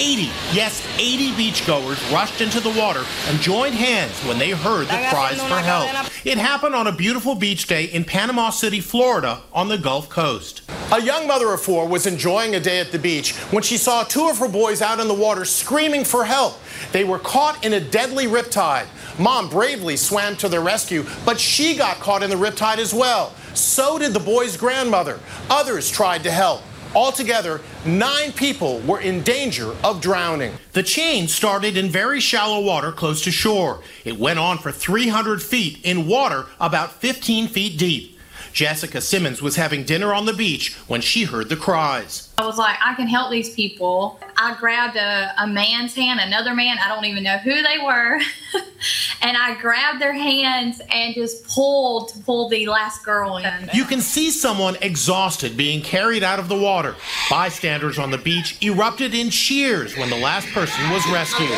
80, 0.04 0.32
yes, 0.58 0.84
80 0.98 1.34
beachgoers 1.34 2.12
rushed 2.12 2.42
into 2.42 2.60
the 2.60 2.72
water 2.72 3.06
and 3.28 3.40
joined 3.40 3.76
hands 3.76 4.18
when 4.26 4.40
they 4.40 4.50
heard 4.50 4.88
the 4.88 5.08
cries 5.12 5.40
for 5.44 5.60
help. 5.60 5.88
It 6.26 6.40
happened 6.40 6.74
on 6.74 6.88
a 6.88 6.92
beautiful 6.92 7.36
beach 7.36 7.68
day 7.68 7.86
in 7.86 8.06
Panama 8.06 8.50
City, 8.50 8.80
Florida, 8.80 9.44
on 9.54 9.68
the 9.68 9.78
Gulf 9.78 10.10
Coast. 10.10 10.64
A 10.94 11.02
young 11.02 11.26
mother 11.26 11.54
of 11.54 11.62
four 11.62 11.88
was 11.88 12.06
enjoying 12.06 12.56
a 12.56 12.60
day 12.60 12.82
at 12.82 12.92
the 12.92 13.00
beach 13.00 13.34
when 13.52 13.64
she 13.64 13.78
saw 13.78 14.04
two 14.04 14.28
of 14.28 14.38
her 14.40 14.50
boys 14.50 14.82
out 14.82 15.00
in 15.00 15.08
the 15.08 15.14
water 15.14 15.46
screaming 15.46 16.04
for 16.04 16.26
help. 16.26 16.60
They 16.92 17.06
were 17.06 17.18
caught 17.18 17.64
in 17.64 17.72
a 17.72 17.80
deadly 17.80 18.26
riptide. 18.26 18.88
Mom 19.18 19.48
bravely 19.48 19.96
swam 19.96 20.36
to 20.36 20.50
their 20.50 20.60
rescue, 20.60 21.06
but 21.24 21.40
she 21.40 21.78
got 21.78 22.02
caught 22.02 22.24
in 22.24 22.30
the 22.30 22.36
riptide 22.36 22.78
as 22.78 22.94
well. 22.94 23.34
So 23.54 23.98
did 24.00 24.12
the 24.12 24.20
boy's 24.20 24.58
grandmother. 24.58 25.22
Others 25.50 25.90
tried 25.90 26.24
to 26.24 26.32
help. 26.32 26.62
Altogether, 26.94 27.62
nine 27.86 28.34
people 28.34 28.80
were 28.82 29.00
in 29.00 29.24
danger 29.24 29.74
of 29.86 30.02
drowning. 30.02 30.52
The 30.74 30.84
chain 30.84 31.30
started 31.30 31.78
in 31.78 31.88
very 31.88 32.20
shallow 32.20 32.60
water 32.60 32.92
close 32.92 33.24
to 33.24 33.32
shore. 33.32 33.80
It 34.04 34.20
went 34.20 34.40
on 34.40 34.58
for 34.58 34.74
300 34.74 35.42
feet 35.42 35.80
in 35.86 36.06
water 36.06 36.48
about 36.60 36.92
15 36.92 37.48
feet 37.48 37.78
deep. 37.78 38.11
Jessica 38.54 39.02
Simmons 39.02 39.42
was 39.42 39.56
having 39.56 39.84
dinner 39.84 40.14
on 40.14 40.26
the 40.26 40.34
beach 40.34 40.76
when 40.88 41.02
she 41.02 41.24
heard 41.24 41.50
the 41.50 41.56
cries. 41.56 42.30
I 42.38 42.46
was 42.46 42.58
like, 42.58 42.78
I 42.84 42.94
can 42.96 43.08
help 43.08 43.32
these 43.32 43.54
people. 43.54 44.20
I 44.38 44.56
grabbed 44.60 44.98
a, 44.98 45.32
a 45.38 45.48
man's 45.48 45.94
hand, 45.96 46.20
another 46.20 46.56
man, 46.56 46.78
I 46.84 46.88
don't 46.88 47.06
even 47.06 47.24
know 47.24 47.38
who 47.38 47.62
they 47.62 47.78
were, 47.84 48.16
and 49.22 49.38
I 49.38 49.58
grabbed 49.62 50.02
their 50.02 50.14
hands 50.14 50.82
and 50.90 51.14
just 51.14 51.48
pulled 51.48 52.10
to 52.10 52.20
pull 52.20 52.50
the 52.50 52.68
last 52.68 53.06
girl 53.06 53.38
in. 53.38 53.70
You 53.74 53.86
can 53.86 54.02
see 54.02 54.32
someone 54.32 54.78
exhausted 54.82 55.56
being 55.56 55.82
carried 55.82 56.24
out 56.24 56.40
of 56.40 56.50
the 56.50 56.58
water. 56.58 56.96
Bystanders 57.30 58.00
on 58.00 58.12
the 58.12 58.18
beach 58.18 58.58
erupted 58.64 59.14
in 59.14 59.30
cheers 59.30 59.96
when 59.96 60.10
the 60.10 60.18
last 60.18 60.48
person 60.48 60.90
was 60.90 61.08
rescued. 61.10 61.50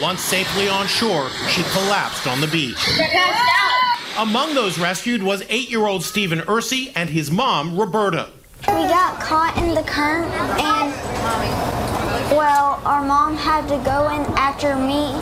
Once 0.00 0.20
safely 0.20 0.68
on 0.68 0.86
shore, 0.86 1.28
she 1.48 1.62
collapsed 1.64 2.26
on 2.28 2.40
the 2.40 2.46
beach. 2.46 2.78
Among 4.18 4.52
those 4.52 4.80
rescued 4.80 5.22
was 5.22 5.44
eight 5.48 5.70
year 5.70 5.86
old 5.86 6.02
Stephen 6.02 6.40
Ursrey 6.40 6.90
and 6.96 7.08
his 7.08 7.30
mom, 7.30 7.78
Roberta. 7.78 8.30
We 8.66 8.74
got 8.74 9.20
caught 9.20 9.56
in 9.56 9.76
the 9.76 9.82
current, 9.84 10.26
and 10.58 10.90
well, 12.36 12.82
our 12.84 13.04
mom 13.06 13.36
had 13.36 13.68
to 13.68 13.76
go 13.84 14.10
in 14.10 14.26
after 14.36 14.74
me 14.74 15.12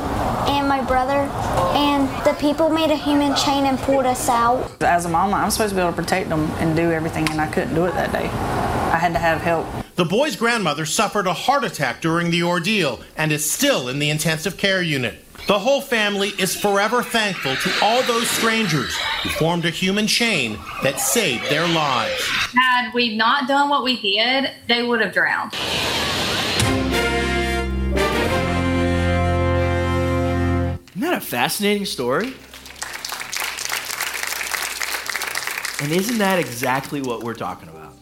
and 0.50 0.66
my 0.66 0.82
brother, 0.82 1.28
and 1.76 2.08
the 2.24 2.32
people 2.40 2.70
made 2.70 2.90
a 2.90 2.96
human 2.96 3.36
chain 3.36 3.66
and 3.66 3.78
pulled 3.78 4.06
us 4.06 4.30
out. 4.30 4.82
As 4.82 5.04
a 5.04 5.10
mom, 5.10 5.34
I'm 5.34 5.50
supposed 5.50 5.72
to 5.72 5.76
be 5.76 5.82
able 5.82 5.92
to 5.92 5.96
protect 5.96 6.30
them 6.30 6.50
and 6.52 6.74
do 6.74 6.90
everything, 6.90 7.28
and 7.28 7.38
I 7.38 7.48
couldn't 7.48 7.74
do 7.74 7.84
it 7.84 7.92
that 7.92 8.12
day. 8.12 8.28
I 8.28 8.96
had 8.96 9.12
to 9.12 9.18
have 9.18 9.42
help. 9.42 9.66
The 9.96 10.06
boy's 10.06 10.36
grandmother 10.36 10.86
suffered 10.86 11.26
a 11.26 11.34
heart 11.34 11.64
attack 11.64 12.00
during 12.00 12.30
the 12.30 12.42
ordeal 12.44 13.00
and 13.14 13.30
is 13.30 13.48
still 13.48 13.90
in 13.90 13.98
the 13.98 14.08
intensive 14.08 14.56
care 14.56 14.80
unit. 14.80 15.22
The 15.46 15.60
whole 15.60 15.80
family 15.80 16.30
is 16.40 16.56
forever 16.56 17.04
thankful 17.04 17.54
to 17.54 17.72
all 17.80 18.02
those 18.02 18.28
strangers 18.28 18.92
who 19.22 19.28
formed 19.28 19.64
a 19.64 19.70
human 19.70 20.08
chain 20.08 20.58
that 20.82 20.98
saved 20.98 21.48
their 21.48 21.68
lives. 21.68 22.20
Had 22.52 22.92
we 22.92 23.16
not 23.16 23.46
done 23.46 23.68
what 23.68 23.84
we 23.84 24.00
did, 24.02 24.50
they 24.66 24.82
would 24.82 25.00
have 25.00 25.12
drowned. 25.12 25.52
Isn't 30.88 31.00
that 31.00 31.14
a 31.14 31.20
fascinating 31.20 31.84
story? 31.84 32.34
And 35.80 35.92
isn't 35.92 36.18
that 36.18 36.40
exactly 36.40 37.00
what 37.02 37.22
we're 37.22 37.34
talking 37.34 37.68
about? 37.68 37.94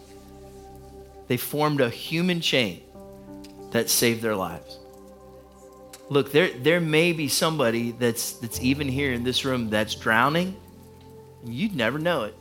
They 1.28 1.36
formed 1.36 1.82
a 1.82 1.90
human 1.90 2.40
chain 2.40 2.80
that 3.72 3.90
saved 3.90 4.22
their 4.22 4.34
lives. 4.34 4.78
Look, 6.10 6.32
there, 6.32 6.50
there 6.50 6.80
may 6.80 7.12
be 7.12 7.28
somebody 7.28 7.92
that's, 7.92 8.34
that's 8.34 8.60
even 8.60 8.88
here 8.88 9.12
in 9.12 9.24
this 9.24 9.44
room 9.44 9.70
that's 9.70 9.94
drowning, 9.94 10.56
and 11.42 11.54
you'd 11.54 11.74
never 11.74 11.98
know 11.98 12.24
it. 12.24 12.34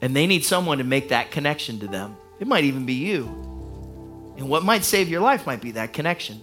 And 0.00 0.16
they 0.16 0.26
need 0.26 0.44
someone 0.44 0.78
to 0.78 0.84
make 0.84 1.10
that 1.10 1.30
connection 1.30 1.80
to 1.80 1.88
them. 1.88 2.16
It 2.40 2.46
might 2.46 2.64
even 2.64 2.86
be 2.86 2.94
you. 2.94 3.24
And 4.38 4.48
what 4.48 4.62
might 4.62 4.84
save 4.84 5.08
your 5.08 5.20
life 5.20 5.46
might 5.46 5.60
be 5.60 5.72
that 5.72 5.92
connection. 5.92 6.40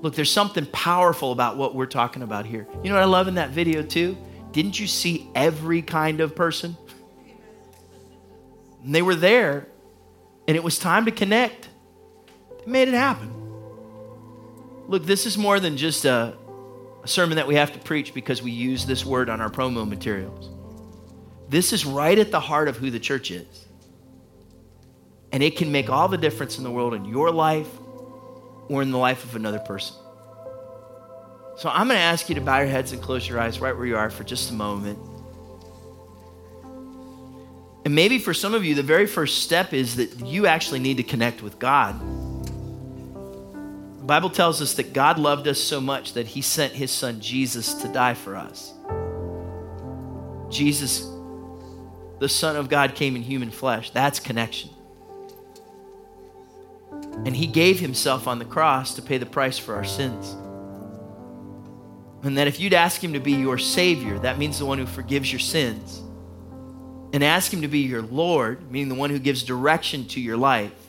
Look, 0.00 0.14
there's 0.14 0.30
something 0.30 0.66
powerful 0.66 1.32
about 1.32 1.56
what 1.56 1.74
we're 1.74 1.86
talking 1.86 2.22
about 2.22 2.46
here. 2.46 2.66
You 2.82 2.90
know 2.90 2.96
what 2.96 3.02
I 3.02 3.06
love 3.06 3.26
in 3.26 3.34
that 3.34 3.50
video 3.50 3.82
too? 3.82 4.16
Didn't 4.52 4.78
you 4.78 4.86
see 4.86 5.28
every 5.34 5.82
kind 5.82 6.20
of 6.20 6.36
person? 6.36 6.76
And 8.84 8.94
they 8.94 9.02
were 9.02 9.14
there, 9.14 9.66
and 10.46 10.56
it 10.56 10.62
was 10.62 10.78
time 10.78 11.06
to 11.06 11.10
connect. 11.10 11.68
They 12.64 12.70
made 12.70 12.88
it 12.88 12.94
happen. 12.94 13.43
Look, 14.86 15.04
this 15.04 15.26
is 15.26 15.38
more 15.38 15.60
than 15.60 15.76
just 15.76 16.04
a, 16.04 16.36
a 17.02 17.08
sermon 17.08 17.36
that 17.36 17.46
we 17.46 17.54
have 17.54 17.72
to 17.72 17.78
preach 17.78 18.12
because 18.12 18.42
we 18.42 18.50
use 18.50 18.86
this 18.86 19.04
word 19.04 19.28
on 19.28 19.40
our 19.40 19.50
promo 19.50 19.88
materials. 19.88 20.50
This 21.48 21.72
is 21.72 21.84
right 21.86 22.18
at 22.18 22.30
the 22.30 22.40
heart 22.40 22.68
of 22.68 22.76
who 22.76 22.90
the 22.90 23.00
church 23.00 23.30
is. 23.30 23.66
And 25.32 25.42
it 25.42 25.56
can 25.56 25.72
make 25.72 25.90
all 25.90 26.08
the 26.08 26.18
difference 26.18 26.58
in 26.58 26.64
the 26.64 26.70
world 26.70 26.94
in 26.94 27.04
your 27.04 27.30
life 27.30 27.68
or 28.68 28.82
in 28.82 28.90
the 28.90 28.98
life 28.98 29.24
of 29.24 29.36
another 29.36 29.58
person. 29.58 29.96
So 31.56 31.68
I'm 31.68 31.86
going 31.86 31.98
to 31.98 32.04
ask 32.04 32.28
you 32.28 32.34
to 32.34 32.40
bow 32.40 32.58
your 32.58 32.68
heads 32.68 32.92
and 32.92 33.00
close 33.00 33.28
your 33.28 33.40
eyes 33.40 33.60
right 33.60 33.76
where 33.76 33.86
you 33.86 33.96
are 33.96 34.10
for 34.10 34.24
just 34.24 34.50
a 34.50 34.54
moment. 34.54 34.98
And 37.84 37.94
maybe 37.94 38.18
for 38.18 38.32
some 38.32 38.54
of 38.54 38.64
you, 38.64 38.74
the 38.74 38.82
very 38.82 39.06
first 39.06 39.42
step 39.42 39.72
is 39.72 39.96
that 39.96 40.20
you 40.20 40.46
actually 40.46 40.80
need 40.80 40.96
to 40.96 41.02
connect 41.02 41.42
with 41.42 41.58
God. 41.58 42.00
The 44.04 44.08
Bible 44.08 44.28
tells 44.28 44.60
us 44.60 44.74
that 44.74 44.92
God 44.92 45.18
loved 45.18 45.48
us 45.48 45.58
so 45.58 45.80
much 45.80 46.12
that 46.12 46.26
he 46.26 46.42
sent 46.42 46.74
his 46.74 46.90
son 46.90 47.22
Jesus 47.22 47.72
to 47.72 47.88
die 47.88 48.12
for 48.12 48.36
us. 48.36 48.74
Jesus, 50.50 51.08
the 52.18 52.28
Son 52.28 52.54
of 52.56 52.68
God, 52.68 52.96
came 52.96 53.16
in 53.16 53.22
human 53.22 53.50
flesh. 53.50 53.92
That's 53.92 54.20
connection. 54.20 54.68
And 57.24 57.34
he 57.34 57.46
gave 57.46 57.80
himself 57.80 58.28
on 58.28 58.38
the 58.38 58.44
cross 58.44 58.92
to 58.96 59.00
pay 59.00 59.16
the 59.16 59.24
price 59.24 59.56
for 59.56 59.74
our 59.74 59.84
sins. 59.84 60.36
And 62.22 62.36
that 62.36 62.46
if 62.46 62.60
you'd 62.60 62.74
ask 62.74 63.02
him 63.02 63.14
to 63.14 63.20
be 63.20 63.32
your 63.32 63.56
Savior, 63.56 64.18
that 64.18 64.36
means 64.36 64.58
the 64.58 64.66
one 64.66 64.76
who 64.76 64.84
forgives 64.84 65.32
your 65.32 65.40
sins 65.40 66.02
and 67.14 67.24
ask 67.24 67.50
Him 67.50 67.62
to 67.62 67.68
be 67.68 67.78
your 67.78 68.02
Lord, 68.02 68.70
meaning 68.70 68.90
the 68.90 68.96
one 68.96 69.08
who 69.08 69.18
gives 69.18 69.44
direction 69.44 70.04
to 70.08 70.20
your 70.20 70.36
life. 70.36 70.83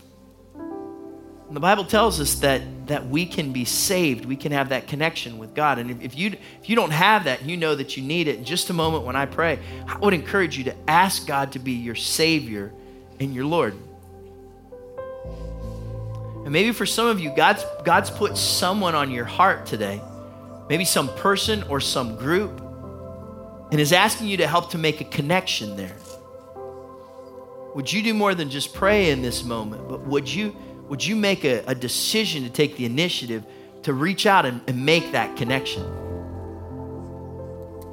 And 1.48 1.56
the 1.56 1.60
Bible 1.62 1.86
tells 1.86 2.20
us 2.20 2.36
that, 2.36 2.88
that 2.88 3.08
we 3.08 3.26
can 3.26 3.52
be 3.52 3.66
saved. 3.66 4.26
We 4.26 4.36
can 4.36 4.52
have 4.52 4.70
that 4.70 4.88
connection 4.88 5.38
with 5.38 5.54
God. 5.54 5.78
And 5.78 5.92
if, 5.92 6.02
if, 6.02 6.18
you, 6.18 6.36
if 6.62 6.70
you 6.70 6.76
don't 6.76 6.92
have 6.92 7.26
that, 7.26 7.46
you 7.46 7.56
know 7.56 7.76
that 7.76 7.96
you 7.96 8.04
need 8.04 8.28
it. 8.28 8.38
In 8.38 8.46
just 8.46 8.70
a 8.72 8.74
moment 8.74 9.04
when 9.04 9.16
I 9.16 9.28
pray, 9.28 9.60
I 9.88 9.98
would 10.00 10.14
encourage 10.14 10.58
you 10.58 10.64
to 10.66 10.76
ask 10.90 11.28
God 11.28 11.52
to 11.52 11.60
be 11.60 11.74
your 11.74 11.96
Savior 11.96 12.74
and 13.20 13.34
your 13.34 13.46
Lord. 13.46 13.76
And 16.44 16.52
maybe 16.52 16.72
for 16.72 16.86
some 16.86 17.08
of 17.08 17.20
you, 17.20 17.32
God's, 17.36 17.64
God's 17.84 18.10
put 18.10 18.38
someone 18.38 18.96
on 18.96 19.12
your 19.12 19.26
heart 19.26 19.66
today, 19.68 20.02
maybe 20.68 20.86
some 20.86 21.10
person 21.16 21.64
or 21.64 21.80
some 21.80 22.16
group, 22.16 22.62
and 23.72 23.80
is 23.80 23.94
asking 23.94 24.28
you 24.28 24.38
to 24.38 24.48
help 24.48 24.72
to 24.72 24.78
make 24.78 25.02
a 25.02 25.06
connection 25.06 25.76
there 25.76 25.96
would 27.76 27.92
you 27.92 28.02
do 28.02 28.14
more 28.14 28.34
than 28.34 28.50
just 28.50 28.74
pray 28.74 29.10
in 29.10 29.22
this 29.22 29.44
moment, 29.44 29.86
but 29.90 30.00
would 30.08 30.34
you, 30.34 30.56
would 30.88 31.06
you 31.06 31.16
make 31.16 31.44
a, 31.44 31.64
a 31.68 31.76
decision 31.76 32.44
to 32.44 32.50
take 32.50 32.78
the 32.78 32.86
initiative 32.86 33.44
to 33.84 33.94
reach 33.94 34.26
out 34.26 34.46
and, 34.46 34.62
and 34.68 34.86
make 34.86 35.12
that 35.14 35.36
connection? 35.38 35.84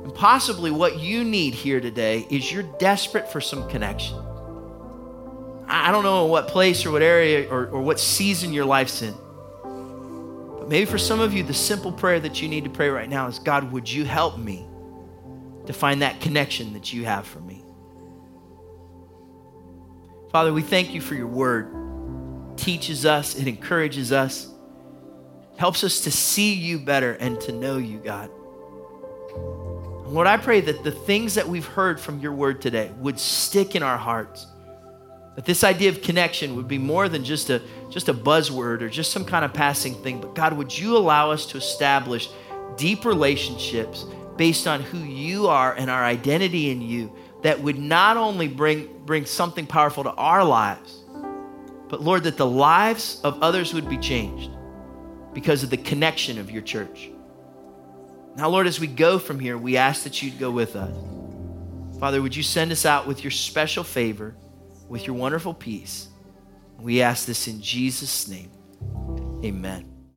And 0.03 0.14
possibly 0.14 0.70
what 0.70 0.99
you 1.01 1.24
need 1.24 1.55
here 1.55 1.80
today 1.80 2.26
is 2.30 2.53
you're 2.53 2.64
desperate 2.78 3.30
for 3.30 3.40
some 3.40 3.68
connection. 3.68 4.18
I 5.66 5.90
don't 5.90 6.03
know 6.03 6.26
what 6.26 6.49
place 6.49 6.84
or 6.84 6.90
what 6.90 7.03
area 7.03 7.49
or, 7.49 7.66
or 7.68 7.80
what 7.80 7.99
season 7.99 8.53
your 8.53 8.66
life's 8.66 9.01
in. 9.01 9.14
But 9.62 10.68
maybe 10.68 10.84
for 10.84 10.99
some 10.99 11.20
of 11.20 11.32
you, 11.32 11.43
the 11.43 11.55
simple 11.55 11.93
prayer 11.93 12.20
that 12.20 12.43
you 12.43 12.49
need 12.49 12.64
to 12.64 12.70
pray 12.70 12.90
right 12.90 13.09
now 13.09 13.26
is 13.26 13.38
God, 13.38 13.72
would 13.72 13.90
you 13.90 14.05
help 14.05 14.38
me 14.38 14.66
to 15.66 15.72
find 15.72 16.03
that 16.03 16.20
connection 16.20 16.74
that 16.74 16.93
you 16.93 17.07
have 17.07 17.26
for 17.26 17.40
me? 17.40 17.64
Father, 20.30 20.53
we 20.53 20.62
thank 20.62 20.93
you 20.93 21.01
for 21.01 21.14
your 21.14 21.26
word. 21.26 21.82
Teaches 22.63 23.05
us, 23.05 23.35
it 23.35 23.49
encourages 23.49 24.13
us, 24.13 24.49
helps 25.57 25.83
us 25.83 26.03
to 26.03 26.13
see 26.13 26.55
you 26.55 26.79
better 26.79 27.15
and 27.15 27.41
to 27.41 27.51
know 27.51 27.77
you, 27.77 27.99
God. 27.99 28.31
And 30.05 30.15
Lord, 30.15 30.29
I 30.29 30.37
pray 30.37 30.61
that 30.61 30.85
the 30.85 30.93
things 30.93 31.35
that 31.35 31.49
we've 31.49 31.67
heard 31.67 31.99
from 31.99 32.21
your 32.21 32.33
word 32.33 32.61
today 32.63 32.93
would 32.99 33.19
stick 33.19 33.75
in 33.75 33.83
our 33.83 33.99
hearts. 33.99 34.47
That 35.35 35.45
this 35.45 35.65
idea 35.65 35.89
of 35.91 36.03
connection 36.03 36.55
would 36.55 36.69
be 36.69 36.79
more 36.79 37.09
than 37.09 37.25
just 37.25 37.51
a, 37.51 37.61
just 37.91 38.09
a 38.09 38.15
buzzword 38.15 38.81
or 38.81 38.89
just 38.89 39.11
some 39.11 39.25
kind 39.25 39.45
of 39.45 39.53
passing 39.53 39.95
thing. 39.97 40.21
But 40.21 40.37
God, 40.37 40.53
would 40.53 40.79
you 40.79 40.97
allow 40.97 41.33
us 41.33 41.47
to 41.47 41.59
establish 41.59 42.29
deep 42.77 43.05
relationships 43.05 44.07
based 44.37 44.69
on 44.69 44.83
who 44.83 44.99
you 44.99 45.49
are 45.49 45.75
and 45.75 45.91
our 45.91 46.05
identity 46.05 46.71
in 46.71 46.81
you 46.81 47.13
that 47.43 47.61
would 47.61 47.81
not 47.81 48.17
only 48.17 48.47
bring, 48.47 49.03
bring 49.05 49.27
something 49.27 49.67
powerful 49.67 50.05
to 50.05 50.13
our 50.13 50.45
lives, 50.45 51.02
but 51.93 52.01
Lord, 52.01 52.24
that 52.24 52.38
the 52.38 52.47
lives 52.47 53.20
of 53.22 53.43
others 53.43 53.74
would 53.74 53.86
be 53.86 53.99
changed 53.99 54.51
because 55.34 55.62
of 55.62 55.68
the 55.68 55.76
connection 55.76 56.38
of 56.38 56.51
your 56.51 56.62
church. 56.62 57.11
Now, 58.34 58.49
Lord, 58.49 58.66
as 58.66 58.80
we 58.80 58.86
go 58.86 59.18
from 59.18 59.38
here, 59.38 59.59
we 59.59 59.76
ask 59.76 60.05
that 60.05 60.22
you'd 60.22 60.38
go 60.38 60.51
with 60.51 60.74
us. 60.74 60.97
Father, 62.01 62.22
would 62.22 62.34
you 62.34 62.43
send 62.43 62.72
us 62.72 62.86
out 62.86 63.07
with 63.07 63.22
your 63.22 63.30
special 63.30 63.84
favor, 63.84 64.34
with 64.88 65.07
your 65.07 65.14
wonderful 65.16 65.53
peace? 65.53 66.09
We 66.80 67.03
ask 67.03 67.26
this 67.26 67.47
in 67.47 67.61
Jesus' 67.61 68.26
name. 68.26 68.51
Amen. 69.45 69.91